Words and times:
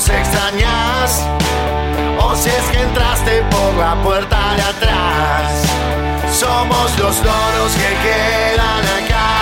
Nos 0.00 0.08
extrañas. 0.08 1.26
O 2.20 2.34
si 2.34 2.48
es 2.48 2.64
que 2.70 2.80
entraste 2.82 3.42
por 3.50 3.74
la 3.74 3.94
puerta 4.02 4.54
de 4.56 4.62
atrás. 4.62 5.62
Somos 6.32 6.98
los 6.98 7.16
loros 7.18 7.72
que 7.72 7.90
quedan 8.06 8.84
acá. 9.00 9.32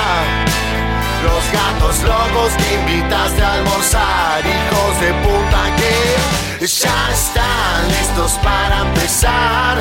Los 1.23 1.45
gatos 1.53 2.03
locos 2.03 2.53
que 2.57 2.75
invitaste 2.75 3.43
a 3.43 3.53
almorzar. 3.55 4.41
Hijos 4.47 5.01
de 5.01 5.13
puta 5.25 5.63
que 5.77 6.67
ya 6.67 7.11
están 7.13 7.89
listos 7.89 8.33
para 8.43 8.81
empezar. 8.81 9.77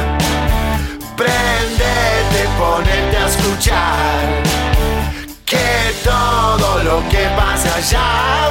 Prendete, 1.16 2.42
ponete 2.60 3.18
a 3.18 3.28
escuchar. 3.28 5.07
Que 5.48 5.96
todo 6.04 6.84
lo 6.84 7.08
que 7.08 7.26
pasa 7.38 7.74
allá 7.74 8.50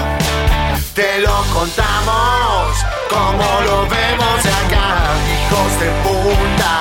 te 0.94 1.20
lo 1.20 1.36
contamos 1.52 2.86
como 3.10 3.44
lo 3.66 3.82
vemos 3.86 4.40
acá. 4.62 5.12
Hijos 5.28 5.72
de 5.78 5.90
puta, 6.04 6.72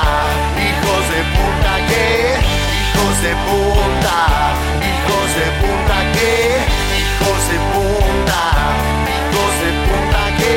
hijos 0.67 1.03
de 1.11 1.21
puta 1.35 1.73
que, 1.89 2.37
hijos 2.39 3.15
de 3.23 3.33
puta, 3.49 4.17
hijos 4.87 5.27
de 5.35 5.47
puta 5.59 5.97
que, 6.15 6.63
hijos 6.95 7.41
de 7.51 7.57
puta, 7.73 8.41
hijos 9.11 9.53
de 9.63 9.71
puta 9.83 10.21
que, 10.37 10.55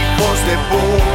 hijos 0.00 0.38
de 0.46 0.56
puta. 0.70 1.07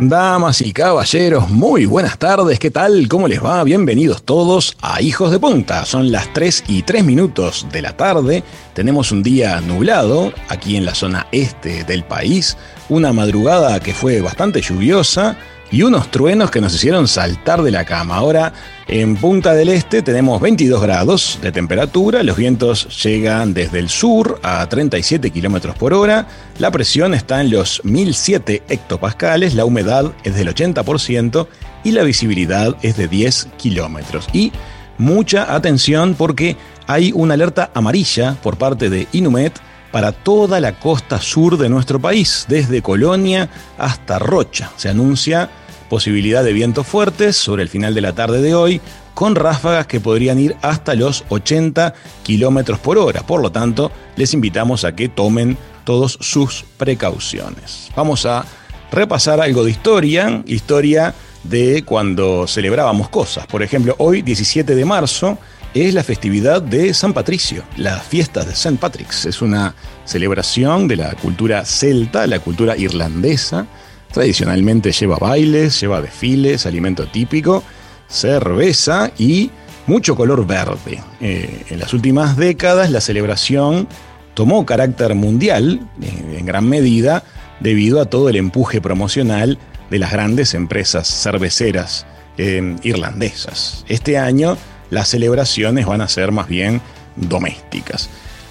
Damas 0.00 0.60
y 0.60 0.72
caballeros, 0.72 1.50
muy 1.50 1.84
buenas 1.84 2.18
tardes, 2.18 2.60
¿qué 2.60 2.70
tal? 2.70 3.08
¿Cómo 3.08 3.26
les 3.26 3.44
va? 3.44 3.64
Bienvenidos 3.64 4.22
todos 4.22 4.76
a 4.80 5.02
Hijos 5.02 5.32
de 5.32 5.40
Punta. 5.40 5.84
Son 5.86 6.12
las 6.12 6.32
3 6.32 6.66
y 6.68 6.82
3 6.82 7.02
minutos 7.02 7.66
de 7.72 7.82
la 7.82 7.96
tarde. 7.96 8.44
Tenemos 8.74 9.10
un 9.10 9.24
día 9.24 9.60
nublado 9.60 10.32
aquí 10.48 10.76
en 10.76 10.84
la 10.84 10.94
zona 10.94 11.26
este 11.32 11.82
del 11.82 12.04
país. 12.04 12.56
Una 12.88 13.12
madrugada 13.12 13.80
que 13.80 13.92
fue 13.92 14.20
bastante 14.20 14.60
lluviosa 14.60 15.36
y 15.70 15.82
unos 15.82 16.10
truenos 16.10 16.50
que 16.50 16.60
nos 16.60 16.74
hicieron 16.74 17.08
saltar 17.08 17.62
de 17.62 17.70
la 17.70 17.84
cama. 17.84 18.16
Ahora 18.16 18.52
en 18.86 19.16
Punta 19.16 19.54
del 19.54 19.68
Este 19.68 20.02
tenemos 20.02 20.40
22 20.40 20.80
grados 20.80 21.38
de 21.42 21.52
temperatura, 21.52 22.22
los 22.22 22.36
vientos 22.36 23.02
llegan 23.02 23.52
desde 23.54 23.78
el 23.78 23.88
sur 23.88 24.40
a 24.42 24.66
37 24.66 25.30
kilómetros 25.30 25.76
por 25.76 25.92
hora, 25.92 26.26
la 26.58 26.70
presión 26.70 27.14
está 27.14 27.40
en 27.40 27.50
los 27.50 27.84
1007 27.84 28.62
hectopascales, 28.68 29.54
la 29.54 29.64
humedad 29.64 30.12
es 30.24 30.34
del 30.34 30.48
80% 30.54 31.46
y 31.84 31.92
la 31.92 32.02
visibilidad 32.02 32.76
es 32.82 32.96
de 32.96 33.08
10 33.08 33.48
kilómetros. 33.58 34.28
Y 34.32 34.52
mucha 34.96 35.54
atención 35.54 36.14
porque 36.14 36.56
hay 36.86 37.12
una 37.14 37.34
alerta 37.34 37.70
amarilla 37.74 38.36
por 38.42 38.56
parte 38.56 38.88
de 38.88 39.06
Inumet 39.12 39.60
para 39.90 40.12
toda 40.12 40.60
la 40.60 40.78
costa 40.78 41.20
sur 41.20 41.56
de 41.56 41.68
nuestro 41.68 41.98
país, 41.98 42.46
desde 42.48 42.82
Colonia 42.82 43.48
hasta 43.78 44.18
Rocha. 44.18 44.70
Se 44.76 44.88
anuncia 44.88 45.50
posibilidad 45.88 46.44
de 46.44 46.52
vientos 46.52 46.86
fuertes 46.86 47.36
sobre 47.36 47.62
el 47.62 47.68
final 47.68 47.94
de 47.94 48.00
la 48.00 48.12
tarde 48.12 48.40
de 48.42 48.54
hoy, 48.54 48.80
con 49.14 49.34
ráfagas 49.34 49.86
que 49.86 50.00
podrían 50.00 50.38
ir 50.38 50.56
hasta 50.62 50.94
los 50.94 51.24
80 51.28 51.94
kilómetros 52.22 52.78
por 52.78 52.98
hora. 52.98 53.22
Por 53.22 53.42
lo 53.42 53.50
tanto, 53.50 53.90
les 54.16 54.34
invitamos 54.34 54.84
a 54.84 54.94
que 54.94 55.08
tomen 55.08 55.56
todos 55.84 56.18
sus 56.20 56.64
precauciones. 56.76 57.90
Vamos 57.96 58.26
a 58.26 58.44
repasar 58.92 59.40
algo 59.40 59.64
de 59.64 59.70
historia, 59.70 60.42
historia 60.46 61.14
de 61.42 61.82
cuando 61.84 62.46
celebrábamos 62.46 63.08
cosas. 63.08 63.46
Por 63.46 63.62
ejemplo, 63.62 63.94
hoy, 63.98 64.22
17 64.22 64.74
de 64.74 64.84
marzo, 64.84 65.38
es 65.74 65.94
la 65.94 66.02
festividad 66.02 66.62
de 66.62 66.94
San 66.94 67.12
Patricio, 67.12 67.62
las 67.76 68.02
fiestas 68.02 68.46
de 68.46 68.52
St. 68.52 68.78
Patrick's. 68.78 69.26
Es 69.26 69.42
una 69.42 69.74
celebración 70.04 70.88
de 70.88 70.96
la 70.96 71.14
cultura 71.14 71.64
celta, 71.64 72.26
la 72.26 72.40
cultura 72.40 72.76
irlandesa. 72.76 73.66
Tradicionalmente 74.12 74.92
lleva 74.92 75.16
bailes, 75.16 75.80
lleva 75.80 76.00
desfiles, 76.00 76.66
alimento 76.66 77.06
típico, 77.06 77.62
cerveza 78.08 79.10
y 79.18 79.50
mucho 79.86 80.16
color 80.16 80.46
verde. 80.46 81.02
Eh, 81.20 81.64
en 81.70 81.78
las 81.78 81.92
últimas 81.94 82.36
décadas 82.36 82.90
la 82.90 83.00
celebración 83.00 83.88
tomó 84.34 84.64
carácter 84.64 85.14
mundial, 85.14 85.80
eh, 86.02 86.36
en 86.38 86.46
gran 86.46 86.68
medida, 86.68 87.24
debido 87.60 88.00
a 88.00 88.06
todo 88.06 88.28
el 88.28 88.36
empuje 88.36 88.80
promocional 88.80 89.58
de 89.90 89.98
las 89.98 90.12
grandes 90.12 90.54
empresas 90.54 91.08
cerveceras 91.08 92.06
eh, 92.36 92.76
irlandesas. 92.82 93.84
Este 93.88 94.18
año 94.18 94.56
las 94.90 95.08
celebraciones 95.08 95.86
van 95.86 96.00
a 96.00 96.08
ser 96.08 96.32
más 96.32 96.48
bien 96.48 96.80
domésticas. 97.16 98.08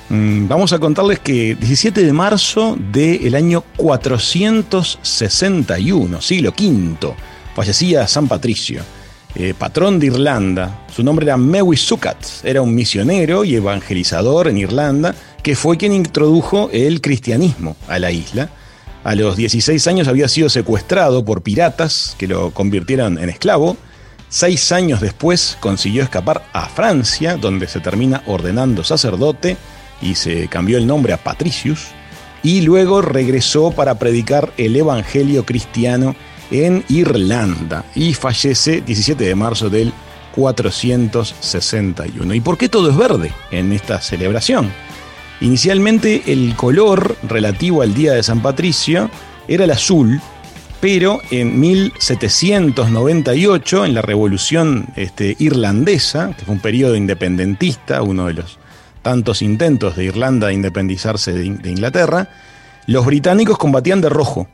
Mm, 0.10 0.48
Vamos 0.48 0.72
a 0.72 0.80
contarles 0.80 1.20
que 1.20 1.56
17 1.56 2.06
de 2.06 2.14
marzo 2.14 2.78
del 2.80 3.36
año 3.36 3.66
461, 3.76 6.22
siglo 6.22 6.52
V, 6.52 7.14
fallecía 7.54 8.08
San 8.08 8.30
Patricio, 8.30 8.84
eh, 9.36 9.54
patrón 9.58 10.00
de 10.00 10.06
Irlanda. 10.08 10.86
Su 10.96 11.04
nombre 11.04 11.26
era 11.26 11.36
Mewi 11.36 11.76
Sukat, 11.76 12.26
era 12.44 12.62
un 12.62 12.74
misionero 12.74 13.44
y 13.44 13.56
evangelizador 13.56 14.48
en 14.48 14.58
Irlanda 14.58 15.14
que 15.44 15.58
fue 15.58 15.76
quien 15.78 15.92
introdujo 15.92 16.70
el 16.72 17.02
cristianismo 17.02 17.76
a 17.90 18.00
la 18.00 18.10
isla. 18.12 18.50
A 19.04 19.14
los 19.14 19.36
16 19.36 19.86
años 19.88 20.08
había 20.08 20.30
sido 20.30 20.48
secuestrado 20.50 21.26
por 21.26 21.42
piratas 21.42 22.16
que 22.18 22.28
lo 22.28 22.52
convirtieron 22.52 23.18
en 23.18 23.28
esclavo. 23.30 23.76
Seis 24.30 24.72
años 24.72 25.02
después 25.02 25.58
consiguió 25.60 26.04
escapar 26.04 26.46
a 26.54 26.70
Francia, 26.70 27.36
donde 27.36 27.68
se 27.68 27.82
termina 27.82 28.24
ordenando 28.26 28.86
sacerdote 28.86 29.58
y 30.02 30.16
se 30.16 30.48
cambió 30.48 30.78
el 30.78 30.88
nombre 30.88 31.14
a 31.14 31.18
Patricius. 31.18 31.88
Y 32.44 32.62
luego 32.62 33.02
regresó 33.02 33.72
para 33.72 34.00
predicar 34.00 34.52
el 34.58 34.76
evangelio 34.76 35.46
cristiano 35.46 36.16
en 36.52 36.84
Irlanda 36.88 37.84
y 37.96 38.14
fallece 38.14 38.82
17 38.82 39.24
de 39.24 39.36
marzo 39.36 39.70
del 39.70 39.92
461. 40.36 42.34
¿Y 42.34 42.42
por 42.42 42.58
qué 42.58 42.68
todo 42.70 42.90
es 42.90 42.98
verde 42.98 43.32
en 43.52 43.74
esta 43.74 44.02
celebración? 44.02 44.72
Inicialmente 45.42 46.24
el 46.28 46.56
color 46.56 47.18
relativo 47.24 47.82
al 47.82 47.94
día 47.94 48.14
de 48.14 48.24
San 48.24 48.42
Patricio 48.42 49.12
era 49.48 49.66
el 49.66 49.72
azul, 49.72 50.22
pero 50.80 51.20
en 51.32 51.60
1798, 51.60 53.86
en 53.86 53.94
la 53.94 54.02
Revolución 54.02 54.88
este, 54.96 55.36
Irlandesa, 55.40 56.34
que 56.38 56.46
fue 56.46 56.56
un 56.56 56.62
periodo 56.62 56.96
independentista, 56.96 58.02
uno 58.02 58.28
de 58.28 58.34
los 58.34 58.58
tantos 59.08 59.42
intentos 59.42 59.96
de 59.96 60.04
Irlanda 60.04 60.48
de 60.48 60.54
independizarse 60.54 61.32
de, 61.32 61.46
Inglaterra, 61.46 62.30
los 62.88 63.06
británicos 63.06 63.58
combatían 63.58 64.02
de 64.02 64.10
rojo 64.10 64.50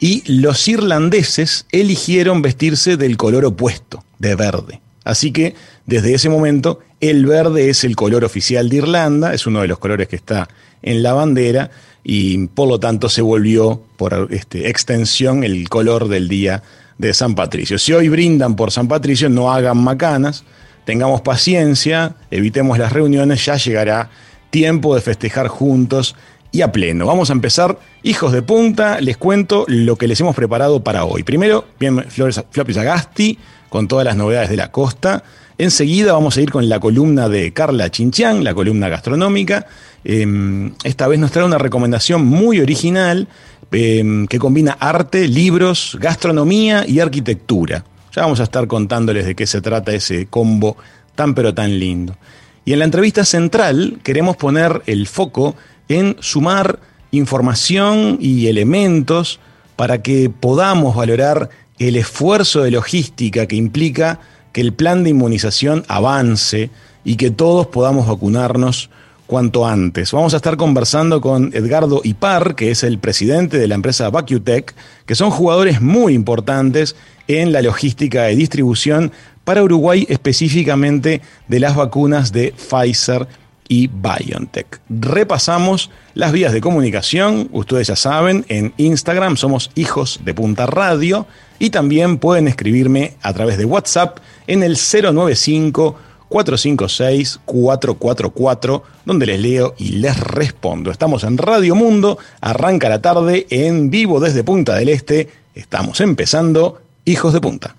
y 0.00 0.22
los 0.32 0.66
irlandeses 0.66 1.66
eligieron 1.72 2.40
vestirse 2.40 2.96
del 2.96 3.18
color 3.18 3.44
opuesto, 3.44 4.02
de 4.18 4.34
verde. 4.34 4.80
Así 5.04 5.30
que 5.30 5.56
desde 5.84 6.14
ese 6.14 6.30
momento 6.30 6.80
el 7.02 7.26
verde 7.26 7.68
es 7.68 7.84
el 7.84 7.96
color 7.96 8.24
oficial 8.24 8.70
de 8.70 8.76
Irlanda, 8.76 9.34
es 9.34 9.46
uno 9.46 9.60
de 9.60 9.68
los 9.68 9.78
colores 9.78 10.08
que 10.08 10.16
está 10.16 10.48
en 10.80 11.02
la 11.02 11.12
bandera 11.12 11.70
y 12.02 12.46
por 12.46 12.66
lo 12.66 12.80
tanto 12.80 13.10
se 13.10 13.20
volvió 13.20 13.82
por 13.98 14.28
este, 14.30 14.70
extensión 14.70 15.44
el 15.44 15.68
color 15.68 16.08
del 16.08 16.28
día 16.28 16.62
de 16.96 17.12
San 17.12 17.34
Patricio. 17.34 17.78
Si 17.78 17.92
hoy 17.92 18.08
brindan 18.08 18.56
por 18.56 18.72
San 18.72 18.88
Patricio, 18.88 19.28
no 19.28 19.52
hagan 19.52 19.76
macanas, 19.76 20.44
tengamos 20.88 21.20
paciencia, 21.20 22.14
evitemos 22.30 22.78
las 22.78 22.94
reuniones, 22.94 23.44
ya 23.44 23.56
llegará 23.58 24.08
tiempo 24.48 24.94
de 24.94 25.02
festejar 25.02 25.46
juntos 25.48 26.16
y 26.50 26.62
a 26.62 26.72
pleno. 26.72 27.04
Vamos 27.04 27.28
a 27.28 27.34
empezar, 27.34 27.78
hijos 28.02 28.32
de 28.32 28.40
punta, 28.40 28.98
les 29.02 29.18
cuento 29.18 29.66
lo 29.68 29.96
que 29.96 30.08
les 30.08 30.18
hemos 30.18 30.34
preparado 30.34 30.82
para 30.82 31.04
hoy. 31.04 31.24
Primero, 31.24 31.66
bien 31.78 32.02
Flores, 32.08 32.42
Sagasti, 32.72 33.38
con 33.68 33.86
todas 33.86 34.06
las 34.06 34.16
novedades 34.16 34.48
de 34.48 34.56
la 34.56 34.72
costa. 34.72 35.24
Enseguida 35.58 36.14
vamos 36.14 36.38
a 36.38 36.40
ir 36.40 36.50
con 36.50 36.70
la 36.70 36.80
columna 36.80 37.28
de 37.28 37.52
Carla 37.52 37.90
Chinchián, 37.90 38.42
la 38.42 38.54
columna 38.54 38.88
gastronómica. 38.88 39.66
Eh, 40.04 40.70
esta 40.84 41.06
vez 41.06 41.20
nos 41.20 41.32
trae 41.32 41.44
una 41.44 41.58
recomendación 41.58 42.24
muy 42.24 42.60
original 42.60 43.28
eh, 43.72 44.24
que 44.26 44.38
combina 44.38 44.72
arte, 44.80 45.28
libros, 45.28 45.98
gastronomía 46.00 46.86
y 46.88 47.00
arquitectura. 47.00 47.84
Ya 48.14 48.22
vamos 48.22 48.40
a 48.40 48.44
estar 48.44 48.66
contándoles 48.66 49.26
de 49.26 49.34
qué 49.34 49.46
se 49.46 49.60
trata 49.60 49.92
ese 49.92 50.26
combo 50.26 50.76
tan 51.14 51.34
pero 51.34 51.54
tan 51.54 51.78
lindo. 51.78 52.16
Y 52.64 52.72
en 52.72 52.80
la 52.80 52.84
entrevista 52.84 53.24
central 53.24 53.98
queremos 54.02 54.36
poner 54.36 54.82
el 54.86 55.06
foco 55.06 55.56
en 55.88 56.16
sumar 56.20 56.80
información 57.10 58.18
y 58.20 58.46
elementos 58.46 59.40
para 59.76 60.02
que 60.02 60.30
podamos 60.30 60.94
valorar 60.94 61.48
el 61.78 61.96
esfuerzo 61.96 62.62
de 62.62 62.72
logística 62.72 63.46
que 63.46 63.56
implica 63.56 64.20
que 64.52 64.60
el 64.60 64.72
plan 64.72 65.04
de 65.04 65.10
inmunización 65.10 65.84
avance 65.88 66.70
y 67.04 67.16
que 67.16 67.30
todos 67.30 67.68
podamos 67.68 68.06
vacunarnos 68.06 68.90
cuanto 69.26 69.66
antes. 69.66 70.10
Vamos 70.12 70.32
a 70.34 70.38
estar 70.38 70.56
conversando 70.56 71.20
con 71.20 71.50
Edgardo 71.54 72.00
Ipar, 72.02 72.54
que 72.54 72.70
es 72.70 72.82
el 72.82 72.98
presidente 72.98 73.58
de 73.58 73.68
la 73.68 73.74
empresa 73.74 74.08
VacuTech, 74.10 74.74
que 75.06 75.14
son 75.14 75.30
jugadores 75.30 75.80
muy 75.80 76.14
importantes 76.14 76.96
en 77.28 77.52
la 77.52 77.62
logística 77.62 78.24
de 78.24 78.34
distribución 78.34 79.12
para 79.44 79.62
Uruguay, 79.62 80.06
específicamente 80.08 81.22
de 81.46 81.60
las 81.60 81.76
vacunas 81.76 82.32
de 82.32 82.52
Pfizer 82.52 83.28
y 83.68 83.88
BioNTech. 83.88 84.80
Repasamos 84.88 85.90
las 86.14 86.32
vías 86.32 86.52
de 86.52 86.60
comunicación, 86.60 87.48
ustedes 87.52 87.86
ya 87.86 87.96
saben, 87.96 88.44
en 88.48 88.72
Instagram 88.78 89.36
somos 89.36 89.70
hijos 89.74 90.20
de 90.24 90.34
punta 90.34 90.66
radio 90.66 91.26
y 91.58 91.70
también 91.70 92.18
pueden 92.18 92.48
escribirme 92.48 93.14
a 93.22 93.32
través 93.32 93.58
de 93.58 93.66
WhatsApp 93.66 94.18
en 94.46 94.62
el 94.62 94.76
095 94.76 95.96
456-444, 96.28 98.82
donde 99.06 99.26
les 99.26 99.40
leo 99.40 99.74
y 99.78 99.92
les 99.92 100.20
respondo. 100.20 100.90
Estamos 100.90 101.24
en 101.24 101.38
Radio 101.38 101.74
Mundo, 101.74 102.18
arranca 102.40 102.90
la 102.90 103.00
tarde 103.00 103.46
en 103.50 103.90
vivo 103.90 104.20
desde 104.20 104.44
Punta 104.44 104.74
del 104.74 104.90
Este. 104.90 105.30
Estamos 105.54 106.02
empezando 106.02 106.82
Hijos 107.08 107.32
de 107.32 107.40
Punta. 107.40 107.77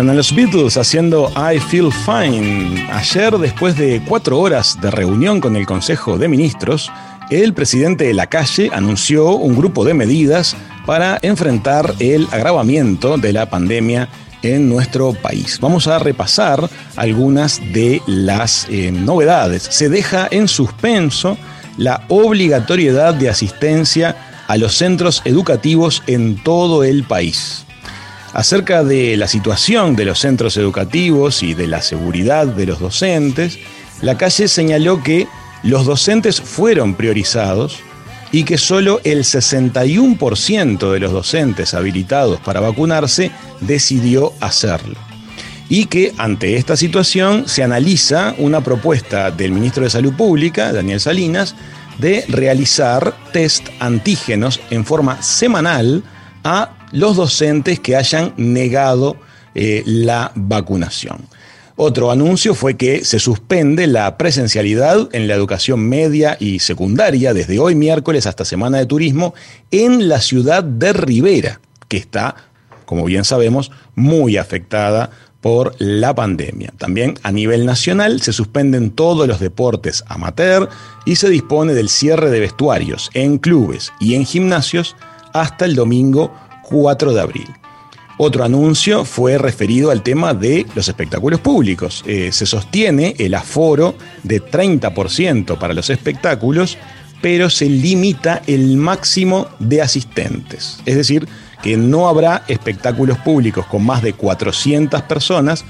Son 0.00 0.16
los 0.16 0.34
Beatles 0.34 0.78
haciendo 0.78 1.30
I 1.36 1.58
Feel 1.58 1.92
Fine. 1.92 2.88
Ayer, 2.90 3.36
después 3.36 3.76
de 3.76 4.00
cuatro 4.08 4.38
horas 4.38 4.78
de 4.80 4.90
reunión 4.90 5.42
con 5.42 5.56
el 5.56 5.66
Consejo 5.66 6.16
de 6.16 6.26
Ministros, 6.26 6.90
el 7.28 7.52
presidente 7.52 8.04
de 8.04 8.14
la 8.14 8.26
calle 8.26 8.70
anunció 8.72 9.32
un 9.32 9.54
grupo 9.54 9.84
de 9.84 9.92
medidas 9.92 10.56
para 10.86 11.18
enfrentar 11.20 11.94
el 11.98 12.26
agravamiento 12.32 13.18
de 13.18 13.34
la 13.34 13.50
pandemia 13.50 14.08
en 14.42 14.70
nuestro 14.70 15.12
país. 15.12 15.58
Vamos 15.60 15.86
a 15.86 15.98
repasar 15.98 16.70
algunas 16.96 17.60
de 17.74 18.00
las 18.06 18.68
eh, 18.70 18.90
novedades. 18.90 19.64
Se 19.64 19.90
deja 19.90 20.26
en 20.30 20.48
suspenso 20.48 21.36
la 21.76 22.04
obligatoriedad 22.08 23.12
de 23.12 23.28
asistencia 23.28 24.16
a 24.48 24.56
los 24.56 24.74
centros 24.74 25.20
educativos 25.26 26.02
en 26.06 26.42
todo 26.42 26.84
el 26.84 27.04
país 27.04 27.66
acerca 28.32 28.84
de 28.84 29.16
la 29.16 29.28
situación 29.28 29.96
de 29.96 30.04
los 30.04 30.20
centros 30.20 30.56
educativos 30.56 31.42
y 31.42 31.54
de 31.54 31.66
la 31.66 31.82
seguridad 31.82 32.46
de 32.46 32.66
los 32.66 32.78
docentes, 32.78 33.58
la 34.02 34.16
calle 34.16 34.48
señaló 34.48 35.02
que 35.02 35.26
los 35.62 35.84
docentes 35.84 36.40
fueron 36.40 36.94
priorizados 36.94 37.80
y 38.32 38.44
que 38.44 38.58
solo 38.58 39.00
el 39.04 39.24
61% 39.24 40.92
de 40.92 41.00
los 41.00 41.12
docentes 41.12 41.74
habilitados 41.74 42.40
para 42.40 42.60
vacunarse 42.60 43.30
decidió 43.60 44.32
hacerlo. 44.40 44.94
Y 45.68 45.86
que 45.86 46.12
ante 46.16 46.56
esta 46.56 46.76
situación 46.76 47.46
se 47.46 47.62
analiza 47.62 48.34
una 48.38 48.60
propuesta 48.60 49.30
del 49.30 49.52
ministro 49.52 49.84
de 49.84 49.90
Salud 49.90 50.14
Pública, 50.14 50.72
Daniel 50.72 51.00
Salinas, 51.00 51.54
de 51.98 52.24
realizar 52.28 53.14
test 53.32 53.68
antígenos 53.78 54.60
en 54.70 54.84
forma 54.84 55.22
semanal 55.22 56.02
a 56.42 56.79
los 56.92 57.16
docentes 57.16 57.80
que 57.80 57.96
hayan 57.96 58.34
negado 58.36 59.16
eh, 59.54 59.82
la 59.86 60.32
vacunación. 60.34 61.18
Otro 61.82 62.10
anuncio 62.10 62.54
fue 62.54 62.76
que 62.76 63.04
se 63.06 63.18
suspende 63.18 63.86
la 63.86 64.18
presencialidad 64.18 65.08
en 65.12 65.26
la 65.26 65.34
educación 65.34 65.88
media 65.88 66.36
y 66.38 66.58
secundaria 66.58 67.32
desde 67.32 67.58
hoy 67.58 67.74
miércoles 67.74 68.26
hasta 68.26 68.44
Semana 68.44 68.76
de 68.78 68.86
Turismo 68.86 69.32
en 69.70 70.06
la 70.06 70.20
ciudad 70.20 70.62
de 70.62 70.92
Rivera, 70.92 71.60
que 71.88 71.96
está, 71.96 72.36
como 72.84 73.06
bien 73.06 73.24
sabemos, 73.24 73.70
muy 73.94 74.36
afectada 74.36 75.10
por 75.40 75.74
la 75.78 76.14
pandemia. 76.14 76.72
También 76.76 77.14
a 77.22 77.32
nivel 77.32 77.64
nacional 77.64 78.20
se 78.20 78.34
suspenden 78.34 78.90
todos 78.90 79.26
los 79.26 79.40
deportes 79.40 80.04
amateur 80.06 80.68
y 81.06 81.16
se 81.16 81.30
dispone 81.30 81.72
del 81.72 81.88
cierre 81.88 82.30
de 82.30 82.40
vestuarios 82.40 83.10
en 83.14 83.38
clubes 83.38 83.90
y 84.00 84.16
en 84.16 84.26
gimnasios 84.26 84.96
hasta 85.32 85.64
el 85.64 85.76
domingo 85.76 86.34
4 86.70 87.12
de 87.12 87.20
abril. 87.20 87.48
Otro 88.22 88.44
anuncio 88.44 89.06
fue 89.06 89.38
referido 89.38 89.90
al 89.90 90.02
tema 90.02 90.34
de 90.34 90.66
los 90.74 90.88
espectáculos 90.88 91.40
públicos. 91.40 92.04
Eh, 92.06 92.30
se 92.32 92.44
sostiene 92.44 93.14
el 93.18 93.34
aforo 93.34 93.94
de 94.22 94.42
30% 94.42 95.56
para 95.56 95.72
los 95.72 95.88
espectáculos, 95.88 96.76
pero 97.22 97.48
se 97.48 97.64
limita 97.64 98.42
el 98.46 98.76
máximo 98.76 99.48
de 99.58 99.80
asistentes. 99.80 100.80
Es 100.84 100.96
decir, 100.96 101.26
que 101.62 101.78
no 101.78 102.10
habrá 102.10 102.44
espectáculos 102.46 103.16
públicos 103.16 103.64
con 103.64 103.86
más 103.86 104.02
de 104.02 104.12
400 104.12 105.00
personas, 105.02 105.64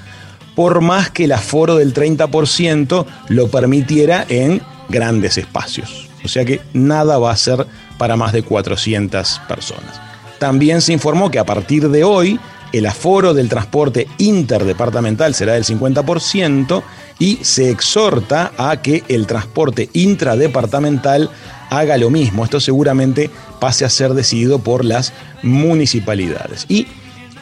por 0.57 0.81
más 0.81 1.09
que 1.11 1.25
el 1.25 1.33
aforo 1.33 1.77
del 1.77 1.95
30% 1.95 3.07
lo 3.29 3.49
permitiera 3.49 4.27
en 4.29 4.61
grandes 4.89 5.39
espacios. 5.39 6.09
O 6.25 6.29
sea 6.29 6.45
que 6.45 6.61
nada 6.73 7.19
va 7.19 7.31
a 7.31 7.37
ser 7.37 7.65
para 7.97 8.17
más 8.17 8.33
de 8.33 8.43
400 8.43 9.41
personas. 9.47 10.10
También 10.41 10.81
se 10.81 10.95
informó 10.95 11.31
que 11.31 11.39
a 11.39 11.45
partir 11.45 11.91
de 11.91 12.03
hoy 12.03 12.41
el 12.73 12.87
aforo 12.87 13.35
del 13.35 13.51
transporte 13.51 14.09
interdepartamental 14.17 15.35
será 15.35 15.53
del 15.53 15.65
50% 15.65 16.83
y 17.19 17.39
se 17.43 17.69
exhorta 17.69 18.53
a 18.57 18.81
que 18.81 19.05
el 19.09 19.27
transporte 19.27 19.91
intradepartamental 19.93 21.29
haga 21.69 21.99
lo 21.99 22.09
mismo. 22.09 22.43
Esto 22.43 22.59
seguramente 22.59 23.29
pase 23.61 23.85
a 23.85 23.91
ser 23.91 24.15
decidido 24.15 24.61
por 24.61 24.83
las 24.83 25.13
municipalidades. 25.43 26.65
Y 26.71 26.87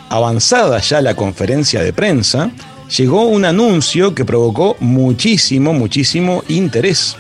avanzada 0.09 0.81
ya 0.81 1.01
la 1.01 1.15
conferencia 1.15 1.81
de 1.83 1.93
prensa, 1.93 2.51
llegó 2.97 3.27
un 3.27 3.45
anuncio 3.45 4.13
que 4.13 4.25
provocó 4.25 4.77
muchísimo, 4.81 5.73
muchísimo 5.73 6.43
interés. 6.49 7.17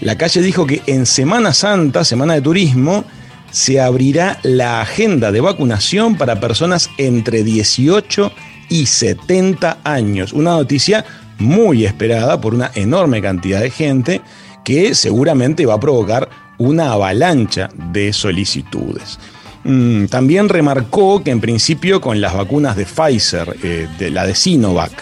La 0.00 0.16
calle 0.16 0.40
dijo 0.40 0.66
que 0.66 0.82
en 0.86 1.04
Semana 1.04 1.52
Santa, 1.52 2.04
Semana 2.04 2.34
de 2.34 2.42
Turismo, 2.42 3.04
se 3.50 3.80
abrirá 3.80 4.38
la 4.42 4.80
agenda 4.80 5.32
de 5.32 5.40
vacunación 5.40 6.16
para 6.16 6.40
personas 6.40 6.90
entre 6.98 7.42
18 7.42 8.32
y 8.68 8.86
70 8.86 9.78
años. 9.84 10.32
Una 10.32 10.52
noticia 10.52 11.04
muy 11.38 11.84
esperada 11.84 12.40
por 12.40 12.54
una 12.54 12.70
enorme 12.74 13.22
cantidad 13.22 13.60
de 13.60 13.70
gente 13.70 14.20
que 14.64 14.94
seguramente 14.94 15.66
va 15.66 15.74
a 15.74 15.80
provocar 15.80 16.28
una 16.58 16.92
avalancha 16.92 17.68
de 17.92 18.12
solicitudes. 18.12 19.18
Mm, 19.64 20.06
también 20.06 20.48
remarcó 20.48 21.22
que 21.22 21.30
en 21.30 21.40
principio 21.40 22.00
con 22.00 22.20
las 22.20 22.34
vacunas 22.34 22.76
de 22.76 22.86
Pfizer, 22.86 23.56
eh, 23.62 23.88
de 23.98 24.10
la 24.10 24.26
de 24.26 24.34
Sinovac 24.34 24.92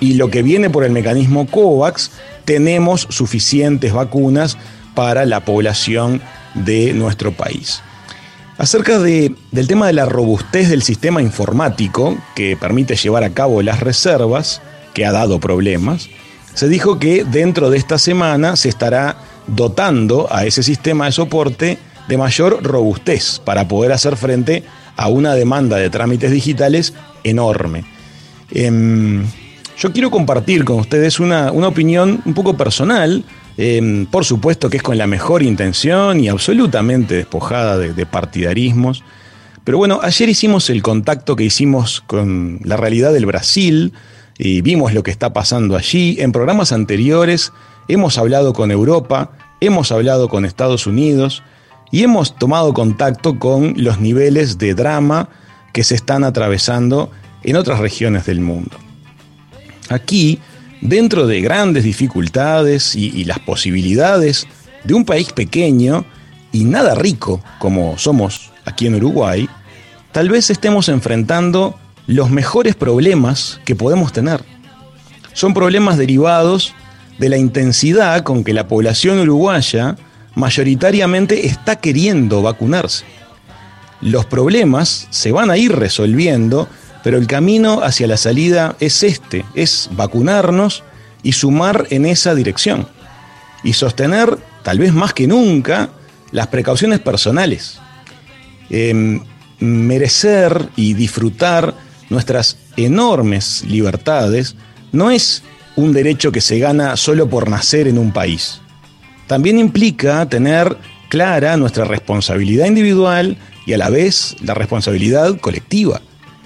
y 0.00 0.14
lo 0.14 0.30
que 0.30 0.42
viene 0.42 0.70
por 0.70 0.84
el 0.84 0.92
mecanismo 0.92 1.46
COVAX, 1.46 2.10
tenemos 2.44 3.06
suficientes 3.10 3.92
vacunas 3.92 4.56
para 4.94 5.24
la 5.24 5.44
población 5.44 6.20
de 6.54 6.92
nuestro 6.92 7.32
país. 7.32 7.82
Acerca 8.56 9.00
del 9.00 9.36
tema 9.66 9.88
de 9.88 9.92
la 9.92 10.06
robustez 10.06 10.68
del 10.68 10.82
sistema 10.82 11.20
informático 11.20 12.16
que 12.36 12.56
permite 12.56 12.94
llevar 12.94 13.24
a 13.24 13.30
cabo 13.30 13.62
las 13.62 13.80
reservas, 13.80 14.62
que 14.94 15.04
ha 15.04 15.12
dado 15.12 15.40
problemas, 15.40 16.08
se 16.54 16.68
dijo 16.68 17.00
que 17.00 17.24
dentro 17.24 17.68
de 17.68 17.78
esta 17.78 17.98
semana 17.98 18.54
se 18.54 18.68
estará 18.68 19.16
dotando 19.48 20.28
a 20.30 20.46
ese 20.46 20.62
sistema 20.62 21.06
de 21.06 21.12
soporte 21.12 21.78
de 22.08 22.16
mayor 22.16 22.62
robustez 22.62 23.40
para 23.44 23.66
poder 23.66 23.92
hacer 23.92 24.16
frente 24.16 24.62
a 24.96 25.08
una 25.08 25.34
demanda 25.34 25.76
de 25.76 25.90
trámites 25.90 26.30
digitales 26.30 26.94
enorme. 27.24 27.84
Em, 28.52 29.26
yo 29.76 29.92
quiero 29.92 30.10
compartir 30.10 30.64
con 30.64 30.78
ustedes 30.78 31.18
una, 31.18 31.50
opinión 31.50 32.22
un 32.24 32.34
poco 32.34 32.56
personal, 32.56 33.24
em, 33.56 34.06
por 34.06 34.24
supuesto 34.24 34.70
que 34.70 34.78
es 34.78 34.82
con 34.82 34.98
la 34.98 35.06
mejor 35.06 35.42
intención 35.42 36.20
y 36.20 36.28
absolutamente 36.28 37.14
despojada 37.14 37.78
de, 37.78 37.92
de 37.92 38.06
partidarismos. 38.06 39.04
Pero 39.64 39.78
bueno, 39.78 40.00
ayer 40.02 40.28
hicimos 40.28 40.68
el 40.70 40.82
contacto 40.82 41.36
que 41.36 41.44
hicimos 41.44 42.02
con 42.06 42.60
la 42.64 42.76
realidad 42.76 43.12
del 43.12 43.26
Brasil 43.26 43.92
y 44.38 44.60
vimos 44.60 44.92
lo 44.92 45.02
que 45.02 45.10
está 45.10 45.32
pasando 45.32 45.76
allí. 45.76 46.16
En 46.20 46.32
programas 46.32 46.72
anteriores 46.72 47.52
hemos 47.88 48.18
hablado 48.18 48.52
con 48.52 48.70
Europa, 48.70 49.32
hemos 49.60 49.92
hablado 49.92 50.28
con 50.28 50.44
Estados 50.44 50.86
Unidos 50.86 51.42
y 51.90 52.02
hemos 52.02 52.36
tomado 52.36 52.74
contacto 52.74 53.38
con 53.38 53.74
los 53.76 54.00
niveles 54.00 54.58
de 54.58 54.74
drama 54.74 55.28
que 55.72 55.84
se 55.84 55.94
están 55.94 56.24
atravesando 56.24 57.10
en 57.42 57.56
otras 57.56 57.78
regiones 57.78 58.26
del 58.26 58.40
mundo. 58.40 58.76
Aquí, 59.90 60.40
dentro 60.84 61.26
de 61.26 61.40
grandes 61.40 61.82
dificultades 61.82 62.94
y, 62.94 63.24
las 63.24 63.40
posibilidades 63.40 64.46
de 64.84 64.94
un 64.94 65.04
país 65.04 65.32
pequeño 65.32 66.04
y 66.52 66.64
nada 66.64 66.94
rico 66.94 67.42
como 67.58 67.98
somos 67.98 68.52
aquí 68.64 68.86
en 68.86 68.94
Uruguay, 68.96 69.48
tal 70.12 70.28
vez 70.28 70.50
estemos 70.50 70.88
enfrentando 70.88 71.76
los 72.06 72.30
mejores 72.30 72.76
problemas 72.76 73.60
que 73.64 73.74
podemos 73.74 74.12
tener. 74.12 74.44
Son 75.32 75.54
problemas 75.54 75.96
derivados 75.96 76.74
de 77.18 77.30
la 77.30 77.38
intensidad 77.38 78.22
con 78.22 78.44
que 78.44 78.52
la 78.52 78.68
población 78.68 79.18
uruguaya 79.18 79.96
mayoritariamente 80.34 81.46
está 81.46 81.76
queriendo 81.76 82.42
vacunarse. 82.42 83.04
Los 84.00 84.26
problemas 84.26 85.06
se 85.10 85.32
van 85.32 85.50
a 85.50 85.56
ir 85.56 85.72
resolviendo, 85.72 86.68
pero 87.04 87.18
el 87.18 87.26
camino 87.26 87.82
hacia 87.82 88.06
la 88.06 88.16
salida 88.16 88.76
es 88.80 89.02
este, 89.02 89.44
es 89.54 89.90
vacunarnos 89.92 90.82
y 91.22 91.32
sumar 91.32 91.86
en 91.90 92.06
esa 92.06 92.34
dirección. 92.34 92.88
Y 93.62 93.74
sostener, 93.74 94.38
tal 94.62 94.78
vez 94.78 94.94
más 94.94 95.12
que 95.12 95.26
nunca, 95.26 95.90
las 96.32 96.46
precauciones 96.46 97.00
personales. 97.00 97.78
Em, 98.70 99.20
merecer 99.60 100.70
y 100.76 100.94
disfrutar 100.94 101.74
nuestras 102.08 102.56
enormes 102.76 103.62
libertades 103.64 104.56
no 104.90 105.10
es 105.10 105.42
un 105.76 105.92
derecho 105.92 106.32
que 106.32 106.40
se 106.40 106.58
gana 106.58 106.96
solo 106.96 107.28
por 107.28 107.50
nacer 107.50 107.86
en 107.86 107.98
un 107.98 108.12
país. 108.12 108.62
También 109.26 109.58
implica 109.58 110.26
tener 110.30 110.78
clara 111.10 111.58
nuestra 111.58 111.84
responsabilidad 111.84 112.64
individual 112.64 113.36
y 113.66 113.74
a 113.74 113.78
la 113.78 113.90
vez 113.90 114.36
la 114.40 114.54
responsabilidad 114.54 115.38
colectiva. 115.38 116.00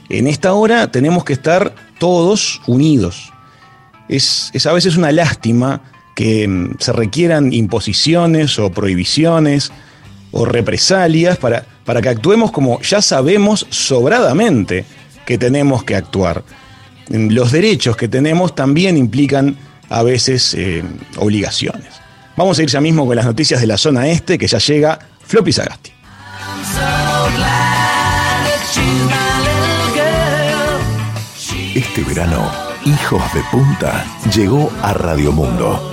En 0.08 0.26
esta 0.26 0.54
hora 0.54 0.90
tenemos 0.90 1.24
que 1.24 1.34
estar 1.34 1.74
todos 1.98 2.60
unidos. 2.66 3.32
Es, 4.08 4.52
a 4.66 4.72
veces 4.72 4.96
una 4.96 5.12
lástima 5.12 5.82
que 6.14 6.48
mm, 6.48 6.76
se 6.78 6.92
requieran 6.92 7.52
imposiciones 7.52 8.58
o 8.58 8.70
prohibiciones 8.70 9.70
o 10.30 10.44
represalias 10.44 11.36
para, 11.38 11.64
para 11.84 12.00
que 12.00 12.08
actuemos 12.08 12.52
como 12.52 12.80
ya 12.82 13.02
sabemos 13.02 13.66
sobradamente 13.70 14.84
que 15.26 15.36
tenemos 15.36 15.84
que 15.84 15.94
actuar. 15.94 16.42
Los 17.08 17.52
derechos 17.52 17.96
que 17.96 18.08
tenemos 18.08 18.54
también 18.54 18.96
implican 18.96 19.56
a 19.88 20.02
veces 20.02 20.54
eh, 20.54 20.82
obligaciones. 21.16 21.88
Vamos 22.36 22.58
a 22.58 22.62
ir 22.62 22.68
ya 22.68 22.80
mismo 22.80 23.06
con 23.06 23.16
las 23.16 23.24
noticias 23.24 23.60
de 23.60 23.66
la 23.66 23.76
zona 23.76 24.08
este, 24.08 24.38
que 24.38 24.46
ya 24.46 24.58
llega 24.58 24.98
Floppy 25.26 25.52
Sagasti. 25.52 25.92
Este 31.78 32.02
verano, 32.02 32.50
Hijos 32.84 33.22
de 33.34 33.40
Punta 33.52 34.04
llegó 34.34 34.68
a 34.82 34.94
Radio 34.94 35.30
Mundo. 35.30 35.92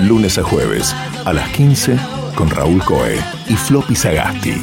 Lunes 0.00 0.38
a 0.38 0.42
jueves, 0.42 0.96
a 1.26 1.34
las 1.34 1.50
15, 1.50 1.98
con 2.34 2.48
Raúl 2.48 2.82
Coe 2.82 3.20
y 3.46 3.56
Floppy 3.56 3.94
Sagasti. 3.94 4.54